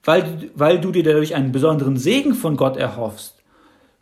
weil, 0.03 0.51
weil 0.55 0.80
du 0.80 0.92
dir 0.92 1.03
dadurch 1.03 1.34
einen 1.34 1.53
besonderen 1.53 1.97
Segen 1.97 2.34
von 2.34 2.57
Gott 2.57 2.76
erhoffst, 2.76 3.42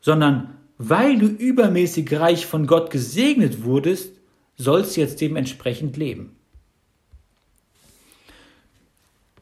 sondern 0.01 0.59
weil 0.79 1.19
du 1.19 1.27
übermäßig 1.27 2.13
reich 2.19 2.47
von 2.47 2.67
Gott 2.67 2.91
gesegnet 2.91 3.65
wurdest, 3.65 4.13
sollst 4.57 4.97
du 4.97 5.01
jetzt 5.01 5.21
dementsprechend 5.21 5.97
leben. 5.97 6.37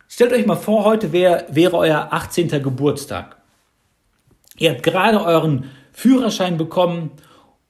Stellt 0.09 0.33
euch 0.33 0.47
mal 0.47 0.57
vor, 0.57 0.85
heute 0.85 1.13
wär, 1.13 1.47
wäre 1.51 1.77
euer 1.77 2.09
18. 2.11 2.63
Geburtstag. 2.63 3.37
Ihr 4.59 4.71
habt 4.71 4.83
gerade 4.83 5.23
euren 5.25 5.71
Führerschein 5.93 6.59
bekommen 6.59 7.11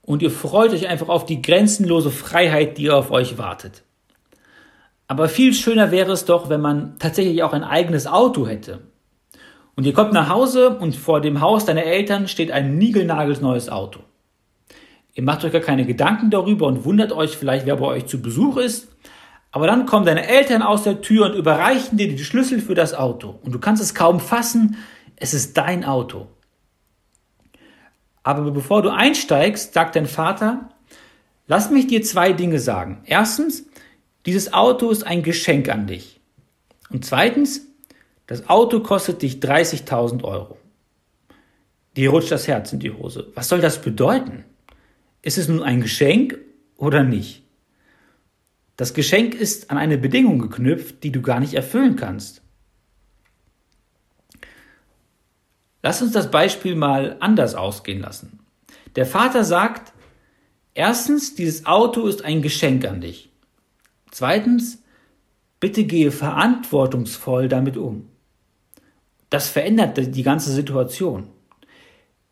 und 0.02 0.22
ihr 0.22 0.30
freut 0.30 0.72
euch 0.72 0.88
einfach 0.88 1.08
auf 1.08 1.24
die 1.24 1.40
grenzenlose 1.40 2.10
Freiheit, 2.10 2.76
die 2.78 2.90
auf 2.90 3.10
euch 3.10 3.38
wartet. 3.38 3.82
Aber 5.06 5.28
viel 5.28 5.54
schöner 5.54 5.90
wäre 5.90 6.12
es 6.12 6.24
doch, 6.24 6.48
wenn 6.48 6.60
man 6.60 6.98
tatsächlich 6.98 7.42
auch 7.42 7.52
ein 7.52 7.64
eigenes 7.64 8.06
Auto 8.06 8.46
hätte. 8.46 8.80
Und 9.76 9.86
ihr 9.86 9.92
kommt 9.92 10.12
nach 10.12 10.28
Hause 10.28 10.70
und 10.78 10.96
vor 10.96 11.20
dem 11.20 11.40
Haus 11.40 11.64
deiner 11.64 11.84
Eltern 11.84 12.28
steht 12.28 12.50
ein 12.50 12.76
niegelnagelsneues 12.78 13.68
Auto. 13.68 14.00
Ihr 15.14 15.22
macht 15.22 15.44
euch 15.44 15.52
gar 15.52 15.60
keine 15.60 15.84
Gedanken 15.84 16.30
darüber 16.30 16.66
und 16.66 16.84
wundert 16.84 17.12
euch 17.12 17.36
vielleicht, 17.36 17.66
wer 17.66 17.76
bei 17.76 17.86
euch 17.86 18.06
zu 18.06 18.20
Besuch 18.20 18.56
ist. 18.56 18.88
Aber 19.50 19.66
dann 19.66 19.84
kommen 19.84 20.06
deine 20.06 20.26
Eltern 20.26 20.62
aus 20.62 20.82
der 20.82 21.02
Tür 21.02 21.26
und 21.26 21.34
überreichen 21.34 21.98
dir 21.98 22.08
die 22.08 22.24
Schlüssel 22.24 22.60
für 22.60 22.74
das 22.74 22.94
Auto. 22.94 23.38
Und 23.42 23.52
du 23.52 23.58
kannst 23.58 23.82
es 23.82 23.94
kaum 23.94 24.18
fassen, 24.18 24.76
es 25.16 25.34
ist 25.34 25.58
dein 25.58 25.84
Auto. 25.84 26.28
Aber 28.22 28.50
bevor 28.50 28.82
du 28.82 28.90
einsteigst, 28.90 29.74
sagt 29.74 29.96
dein 29.96 30.06
Vater, 30.06 30.68
lass 31.46 31.70
mich 31.70 31.86
dir 31.86 32.02
zwei 32.02 32.32
Dinge 32.32 32.58
sagen. 32.58 33.02
Erstens, 33.04 33.66
dieses 34.26 34.52
Auto 34.52 34.90
ist 34.90 35.04
ein 35.04 35.22
Geschenk 35.22 35.68
an 35.68 35.86
dich. 35.86 36.20
Und 36.90 37.04
zweitens, 37.04 37.66
das 38.26 38.48
Auto 38.48 38.80
kostet 38.80 39.22
dich 39.22 39.36
30.000 39.36 40.22
Euro. 40.24 40.58
Dir 41.96 42.10
rutscht 42.10 42.30
das 42.30 42.48
Herz 42.48 42.72
in 42.72 42.78
die 42.78 42.92
Hose. 42.92 43.30
Was 43.34 43.48
soll 43.48 43.60
das 43.60 43.80
bedeuten? 43.82 44.44
Ist 45.20 45.38
es 45.38 45.48
nun 45.48 45.62
ein 45.62 45.80
Geschenk 45.80 46.38
oder 46.76 47.02
nicht? 47.02 47.42
Das 48.76 48.94
Geschenk 48.94 49.34
ist 49.34 49.70
an 49.70 49.78
eine 49.78 49.98
Bedingung 49.98 50.38
geknüpft, 50.38 51.02
die 51.02 51.12
du 51.12 51.20
gar 51.20 51.40
nicht 51.40 51.54
erfüllen 51.54 51.96
kannst. 51.96 52.42
Lass 55.82 56.00
uns 56.00 56.12
das 56.12 56.30
Beispiel 56.30 56.76
mal 56.76 57.16
anders 57.20 57.54
ausgehen 57.54 58.00
lassen. 58.00 58.38
Der 58.96 59.06
Vater 59.06 59.44
sagt, 59.44 59.92
erstens, 60.74 61.34
dieses 61.34 61.66
Auto 61.66 62.06
ist 62.06 62.24
ein 62.24 62.42
Geschenk 62.42 62.86
an 62.86 63.00
dich. 63.00 63.30
Zweitens, 64.10 64.82
bitte 65.58 65.84
gehe 65.84 66.12
verantwortungsvoll 66.12 67.48
damit 67.48 67.76
um. 67.76 68.08
Das 69.30 69.48
verändert 69.48 70.14
die 70.14 70.22
ganze 70.22 70.52
Situation. 70.52 71.28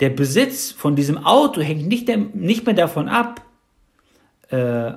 Der 0.00 0.10
Besitz 0.10 0.70
von 0.70 0.96
diesem 0.96 1.18
Auto 1.18 1.60
hängt 1.60 1.86
nicht, 1.86 2.08
nicht 2.34 2.66
mehr 2.66 2.74
davon 2.74 3.08
ab, 3.08 3.42
äh, 4.48 4.92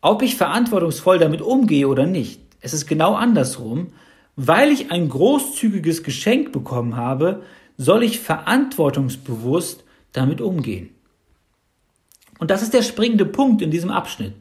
ob 0.00 0.22
ich 0.22 0.36
verantwortungsvoll 0.36 1.18
damit 1.18 1.40
umgehe 1.40 1.88
oder 1.88 2.06
nicht. 2.06 2.40
Es 2.60 2.72
ist 2.72 2.86
genau 2.86 3.14
andersrum. 3.14 3.92
Weil 4.36 4.70
ich 4.72 4.90
ein 4.90 5.08
großzügiges 5.08 6.02
Geschenk 6.02 6.52
bekommen 6.52 6.96
habe, 6.96 7.42
soll 7.76 8.02
ich 8.02 8.20
verantwortungsbewusst 8.20 9.84
damit 10.12 10.40
umgehen. 10.40 10.90
Und 12.38 12.50
das 12.50 12.62
ist 12.62 12.74
der 12.74 12.82
springende 12.82 13.26
Punkt 13.26 13.62
in 13.62 13.70
diesem 13.70 13.90
Abschnitt. 13.90 14.34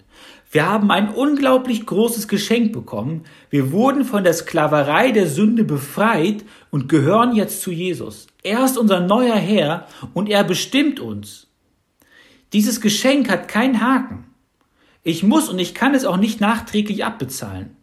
Wir 0.52 0.70
haben 0.70 0.92
ein 0.92 1.10
unglaublich 1.10 1.86
großes 1.86 2.28
Geschenk 2.28 2.74
bekommen. 2.74 3.24
Wir 3.50 3.72
wurden 3.72 4.06
von 4.06 4.24
der 4.24 4.34
Sklaverei 4.34 5.12
der 5.12 5.28
Sünde 5.28 5.64
befreit 5.64 6.46
und 6.70 6.90
gehören 6.90 7.36
jetzt 7.36 7.62
zu 7.62 7.72
Jesus. 7.72 8.28
Er 8.44 8.64
ist 8.64 8.78
unser 8.78 9.00
neuer 9.00 9.36
Herr 9.36 9.88
und 10.14 10.30
er 10.30 10.44
bestimmt 10.44 11.00
uns. 11.00 11.48
Dieses 12.52 12.82
Geschenk 12.82 13.30
hat 13.30 13.48
keinen 13.48 13.82
Haken. 13.82 14.26
Ich 15.02 15.24
muss 15.24 15.50
und 15.50 15.58
ich 15.58 15.74
kann 15.74 15.96
es 15.96 16.06
auch 16.06 16.18
nicht 16.18 16.40
nachträglich 16.40 17.04
abbezahlen. 17.04 17.76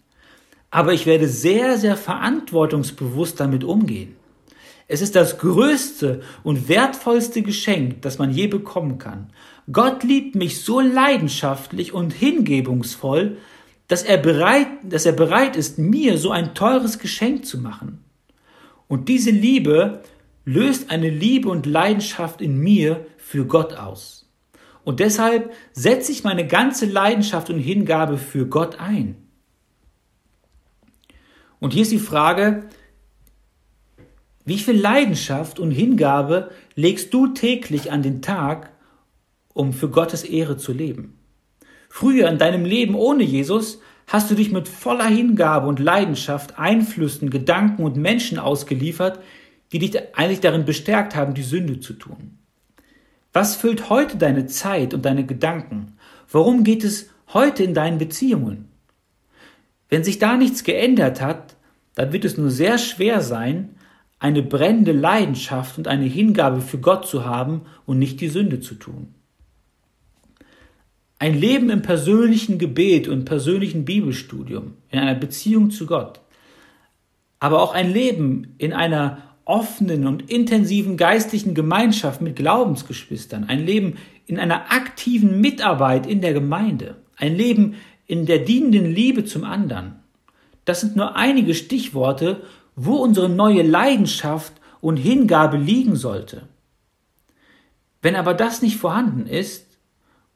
Aber 0.71 0.93
ich 0.93 1.07
werde 1.07 1.29
sehr, 1.29 1.79
sehr 1.79 1.97
verantwortungsbewusst 1.97 3.41
damit 3.41 3.65
umgehen. 3.65 4.17
Es 4.87 5.03
ist 5.03 5.15
das 5.15 5.39
größte 5.39 6.21
und 6.43 6.69
wertvollste 6.69 7.43
Geschenk, 7.43 8.03
das 8.03 8.19
man 8.19 8.33
je 8.33 8.49
bekommen 8.49 8.99
kann. 8.99 9.33
Gott 9.71 10.03
liebt 10.03 10.35
mich 10.35 10.65
so 10.65 10.81
leidenschaftlich 10.81 11.93
und 11.93 12.13
hingebungsvoll, 12.13 13.37
dass 13.87 14.03
er 14.03 14.19
bereit, 14.19 14.67
dass 14.83 15.07
er 15.07 15.13
bereit 15.13 15.57
ist, 15.57 15.79
mir 15.79 16.19
so 16.19 16.31
ein 16.31 16.55
teures 16.55 16.99
Geschenk 16.99 17.47
zu 17.47 17.59
machen. 17.59 18.05
Und 18.89 19.09
diese 19.09 19.31
Liebe 19.31 20.03
löst 20.45 20.91
eine 20.91 21.11
Liebe 21.11 21.49
und 21.49 21.67
Leidenschaft 21.67 22.41
in 22.41 22.59
mir 22.59 23.07
für 23.17 23.47
Gott 23.47 23.75
aus. 23.75 24.29
Und 24.83 24.99
deshalb 24.99 25.53
setze 25.73 26.11
ich 26.11 26.25
meine 26.25 26.47
ganze 26.47 26.87
Leidenschaft 26.87 27.51
und 27.51 27.61
Hingabe 27.61 28.19
für 28.19 28.47
Gott 28.47 28.81
ein. 28.81 29.20
Und 31.61 31.75
hier 31.75 31.83
ist 31.83 31.93
die 31.93 31.99
Frage, 31.99 32.65
wie 34.45 34.59
viel 34.59 34.81
Leidenschaft 34.81 35.61
und 35.61 35.71
Hingabe 35.71 36.51
legst 36.75 37.15
du 37.15 37.29
täglich 37.29 37.93
an 37.93 38.03
den 38.03 38.23
Tag, 38.23 38.71
um 39.53 39.73
für 39.73 39.91
Gottes 39.91 40.25
Ehre 40.25 40.57
zu 40.57 40.73
leben? 40.73 41.19
Früher 41.89 42.29
in 42.29 42.39
deinem 42.39 42.65
Leben 42.65 42.95
ohne 42.95 43.23
Jesus 43.23 43.81
hast 44.07 44.31
du 44.31 44.35
dich 44.35 44.51
mit 44.51 44.67
voller 44.67 45.07
Hingabe 45.07 45.69
und 45.69 45.79
Leidenschaft 45.79 46.59
Einflüssen, 46.59 47.31
Gedanken 47.31 47.85
und 47.85 47.97
Menschen 47.97 48.39
ausgeliefert, 48.39 49.21
die 49.73 49.79
dich 49.79 50.17
eigentlich 50.17 50.41
darin 50.41 50.65
bestärkt 50.65 51.15
haben, 51.15 51.35
die 51.35 51.43
Sünde 51.43 51.79
zu 51.79 51.93
tun. 51.93 52.39
Was 53.33 53.55
füllt 53.55 53.91
heute 53.91 54.17
deine 54.17 54.47
Zeit 54.47 54.95
und 54.95 55.05
deine 55.05 55.25
Gedanken? 55.25 55.97
Worum 56.29 56.65
geht 56.65 56.83
es 56.83 57.11
heute 57.33 57.63
in 57.63 57.75
deinen 57.75 57.99
Beziehungen? 57.99 58.70
Wenn 59.91 60.05
sich 60.05 60.19
da 60.19 60.37
nichts 60.37 60.65
geändert 60.65 61.21
hat, 61.21 61.57
dann 61.97 62.13
wird 62.13 62.25
es 62.25 62.39
nur 62.39 62.51
sehr 62.51 62.79
schwer 62.79 63.21
sein, 63.21 63.71
eine 64.21 64.43
brennende 64.43 64.93
Leidenschaft 64.93 65.77
und 65.77 65.89
eine 65.89 66.05
Hingabe 66.05 66.61
für 66.61 66.79
Gott 66.79 67.07
zu 67.07 67.25
haben 67.25 67.63
und 67.87 67.99
nicht 67.99 68.21
die 68.21 68.29
Sünde 68.29 68.61
zu 68.61 68.77
tun. 68.77 69.15
Ein 71.19 71.39
Leben 71.39 71.69
im 71.69 71.83
persönlichen 71.83 72.59
Gebet 72.59 73.09
und 73.09 73.25
persönlichen 73.25 73.85
Bibelstudium, 73.85 74.75
in 74.91 75.01
einer 75.01 75.15
Beziehung 75.15 75.71
zu 75.71 75.87
Gott, 75.87 76.21
aber 77.41 77.63
auch 77.63 77.75
ein 77.75 77.93
Leben 77.93 78.55
in 78.59 78.73
einer 78.73 79.19
offenen 79.45 80.07
und 80.07 80.31
intensiven 80.31 80.97
geistlichen 80.97 81.55
Gemeinschaft 81.55 82.21
mit 82.21 82.37
Glaubensgeschwistern, 82.37 83.45
ein 83.49 83.67
Leben 83.67 83.97
in 84.27 84.39
einer 84.39 84.71
aktiven 84.71 85.41
Mitarbeit 85.41 86.07
in 86.07 86.21
der 86.21 86.33
Gemeinde, 86.33 86.97
ein 87.17 87.37
Leben 87.37 87.75
in 88.11 88.27
der 88.27 88.41
dienenden 88.41 88.87
Liebe 88.87 89.25
zum 89.25 89.45
anderen. 89.45 90.01
Das 90.65 90.81
sind 90.81 90.97
nur 90.97 91.15
einige 91.15 91.55
Stichworte, 91.55 92.43
wo 92.75 92.97
unsere 92.97 93.29
neue 93.29 93.63
Leidenschaft 93.63 94.53
und 94.81 94.97
Hingabe 94.97 95.57
liegen 95.57 95.95
sollte. 95.95 96.49
Wenn 98.03 98.17
aber 98.17 98.35
das 98.35 98.63
nicht 98.63 98.79
vorhanden 98.79 99.27
ist, 99.27 99.79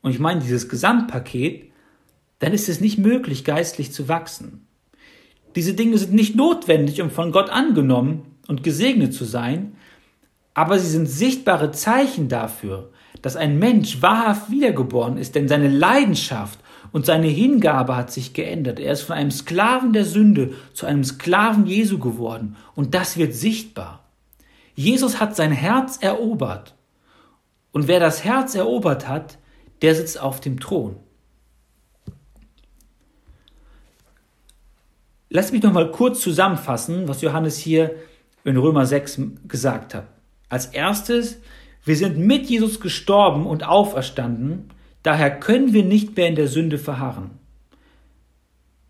und 0.03 0.13
ich 0.13 0.21
meine 0.21 0.41
dieses 0.41 0.69
Gesamtpaket, 0.69 1.73
dann 2.39 2.53
ist 2.53 2.69
es 2.69 2.81
nicht 2.81 2.99
möglich, 2.99 3.43
geistlich 3.43 3.91
zu 3.91 4.07
wachsen. 4.07 4.69
Diese 5.57 5.75
Dinge 5.75 5.99
sind 5.99 6.13
nicht 6.13 6.37
notwendig, 6.37 7.03
um 7.03 7.11
von 7.11 7.33
Gott 7.33 7.51
angenommen 7.51 8.37
und 8.47 8.63
gesegnet 8.63 9.15
zu 9.15 9.25
sein, 9.25 9.75
aber 10.53 10.79
sie 10.79 10.91
sind 10.91 11.07
sichtbare 11.07 11.73
Zeichen 11.73 12.29
dafür, 12.29 12.93
dass 13.21 13.35
ein 13.35 13.59
Mensch 13.59 14.01
wahrhaft 14.01 14.53
wiedergeboren 14.53 15.17
ist, 15.17 15.35
denn 15.35 15.49
seine 15.49 15.69
Leidenschaft 15.69 16.61
und 16.95 17.05
seine 17.05 17.27
Hingabe 17.27 17.97
hat 17.97 18.13
sich 18.13 18.35
geändert. 18.35 18.79
Er 18.79 18.93
ist 18.93 19.03
von 19.03 19.17
einem 19.17 19.33
Sklaven 19.33 19.93
der 19.93 20.05
Sünde 20.05 20.55
zu 20.75 20.87
einem 20.87 21.03
Sklaven 21.03 21.67
Jesu 21.67 21.99
geworden. 21.99 22.55
Und 22.77 22.95
das 22.95 23.17
wird 23.17 23.35
sichtbar. 23.35 24.05
Jesus 24.77 25.19
hat 25.19 25.35
sein 25.35 25.51
Herz 25.51 25.97
erobert. 26.01 26.77
Und 27.73 27.89
wer 27.89 27.99
das 27.99 28.23
Herz 28.23 28.55
erobert 28.55 29.09
hat, 29.09 29.39
der 29.83 29.97
sitzt 29.97 30.21
auf 30.21 30.39
dem 30.39 30.61
Thron. 30.61 30.95
Lass 35.31 35.51
mich 35.51 35.65
noch 35.65 35.73
mal 35.73 35.91
kurz 35.91 36.21
zusammenfassen, 36.21 37.09
was 37.09 37.23
Johannes 37.23 37.59
hier 37.59 37.97
in 38.45 38.57
Römer 38.57 38.87
6 38.87 39.21
gesagt 39.49 39.95
hat. 39.95 40.07
Als 40.49 40.67
erstes, 40.67 41.41
wir 41.85 41.97
sind 41.97 42.19
mit 42.19 42.47
Jesus 42.47 42.79
gestorben 42.79 43.47
und 43.47 43.67
auferstanden, 43.67 44.71
Daher 45.05 45.39
können 45.39 45.73
wir 45.73 45.85
nicht 45.85 46.17
mehr 46.17 46.27
in 46.27 46.35
der 46.35 46.49
Sünde 46.49 46.79
verharren. 46.79 47.31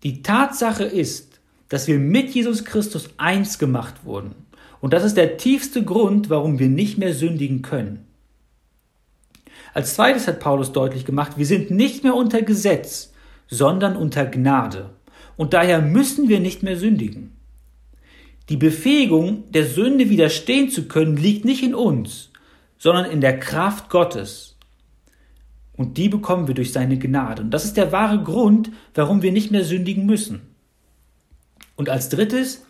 Die 0.01 0.23
Tatsache 0.23 0.85
ist, 0.85 1.39
dass 1.69 1.87
wir 1.87 1.99
mit 1.99 2.29
Jesus 2.29 2.63
Christus 2.63 3.09
eins 3.17 3.59
gemacht 3.59 4.05
wurden. 4.05 4.33
Und 4.79 4.93
das 4.93 5.03
ist 5.03 5.17
der 5.17 5.37
tiefste 5.37 5.83
Grund, 5.83 6.29
warum 6.29 6.57
wir 6.57 6.69
nicht 6.69 6.97
mehr 6.97 7.13
sündigen 7.13 7.61
können. 7.61 8.07
Als 9.73 9.95
zweites 9.95 10.25
hat 10.27 10.39
Paulus 10.39 10.71
deutlich 10.71 11.03
gemacht, 11.03 11.33
wir 11.37 11.45
sind 11.45 11.69
nicht 11.69 12.03
mehr 12.03 12.15
unter 12.15 12.41
Gesetz, 12.41 13.11
sondern 13.47 13.97
unter 13.97 14.25
Gnade. 14.25 14.91
Und 15.35 15.53
daher 15.53 15.81
müssen 15.81 16.29
wir 16.29 16.39
nicht 16.39 16.63
mehr 16.63 16.77
sündigen. 16.77 17.35
Die 18.47 18.57
Befähigung, 18.57 19.51
der 19.51 19.65
Sünde 19.65 20.09
widerstehen 20.09 20.69
zu 20.69 20.87
können, 20.87 21.17
liegt 21.17 21.43
nicht 21.43 21.61
in 21.61 21.75
uns, 21.75 22.29
sondern 22.77 23.05
in 23.11 23.19
der 23.19 23.37
Kraft 23.37 23.89
Gottes. 23.89 24.54
Und 25.77 25.97
die 25.97 26.09
bekommen 26.09 26.47
wir 26.47 26.55
durch 26.55 26.71
seine 26.71 26.97
Gnade. 26.97 27.41
Und 27.41 27.51
das 27.51 27.65
ist 27.65 27.77
der 27.77 27.91
wahre 27.91 28.23
Grund, 28.23 28.71
warum 28.93 29.21
wir 29.21 29.31
nicht 29.31 29.51
mehr 29.51 29.63
sündigen 29.63 30.05
müssen. 30.05 30.41
Und 31.75 31.89
als 31.89 32.09
drittes, 32.09 32.65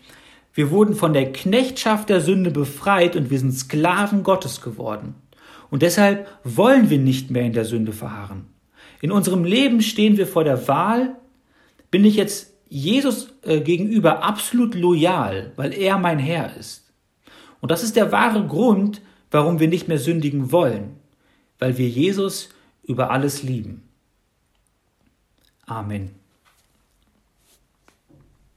wir 0.54 0.72
wurden 0.72 0.96
von 0.96 1.14
der 1.14 1.32
Knechtschaft 1.32 2.10
der 2.10 2.22
Sünde 2.22 2.50
befreit 2.50 3.16
und 3.16 3.30
wir 3.30 3.38
sind 3.38 3.52
Sklaven 3.52 4.24
Gottes 4.24 4.62
geworden. 4.62 5.16
Und 5.70 5.82
deshalb 5.82 6.28
wollen 6.44 6.90
wir 6.90 6.98
nicht 6.98 7.30
mehr 7.30 7.44
in 7.44 7.54
der 7.54 7.66
Sünde 7.66 7.92
verharren. 7.92 8.46
In 9.02 9.12
unserem 9.12 9.44
Leben 9.44 9.82
stehen 9.82 10.18
wir 10.18 10.26
vor 10.26 10.44
der 10.44 10.68
Wahl, 10.68 11.16
bin 11.92 12.06
ich 12.06 12.16
jetzt 12.16 12.54
Jesus 12.68 13.34
äh, 13.44 13.62
gegenüber 13.62 14.24
absolut 14.24 14.74
loyal, 14.74 15.52
weil 15.56 15.74
er 15.74 15.98
mein 15.98 16.18
Herr 16.20 16.56
ist. 16.58 16.92
Und 17.62 17.72
das 17.72 17.84
ist 17.84 17.96
der 17.96 18.12
wahre 18.12 18.46
Grund, 18.48 19.02
warum 19.32 19.60
wir 19.60 19.68
nicht 19.68 19.88
mehr 19.88 20.00
sündigen 20.00 20.52
wollen, 20.52 20.98
weil 21.60 21.78
wir 21.78 21.88
Jesus 21.88 22.50
über 22.88 23.12
alles 23.12 23.44
lieben. 23.44 23.88
Amen. 25.66 26.25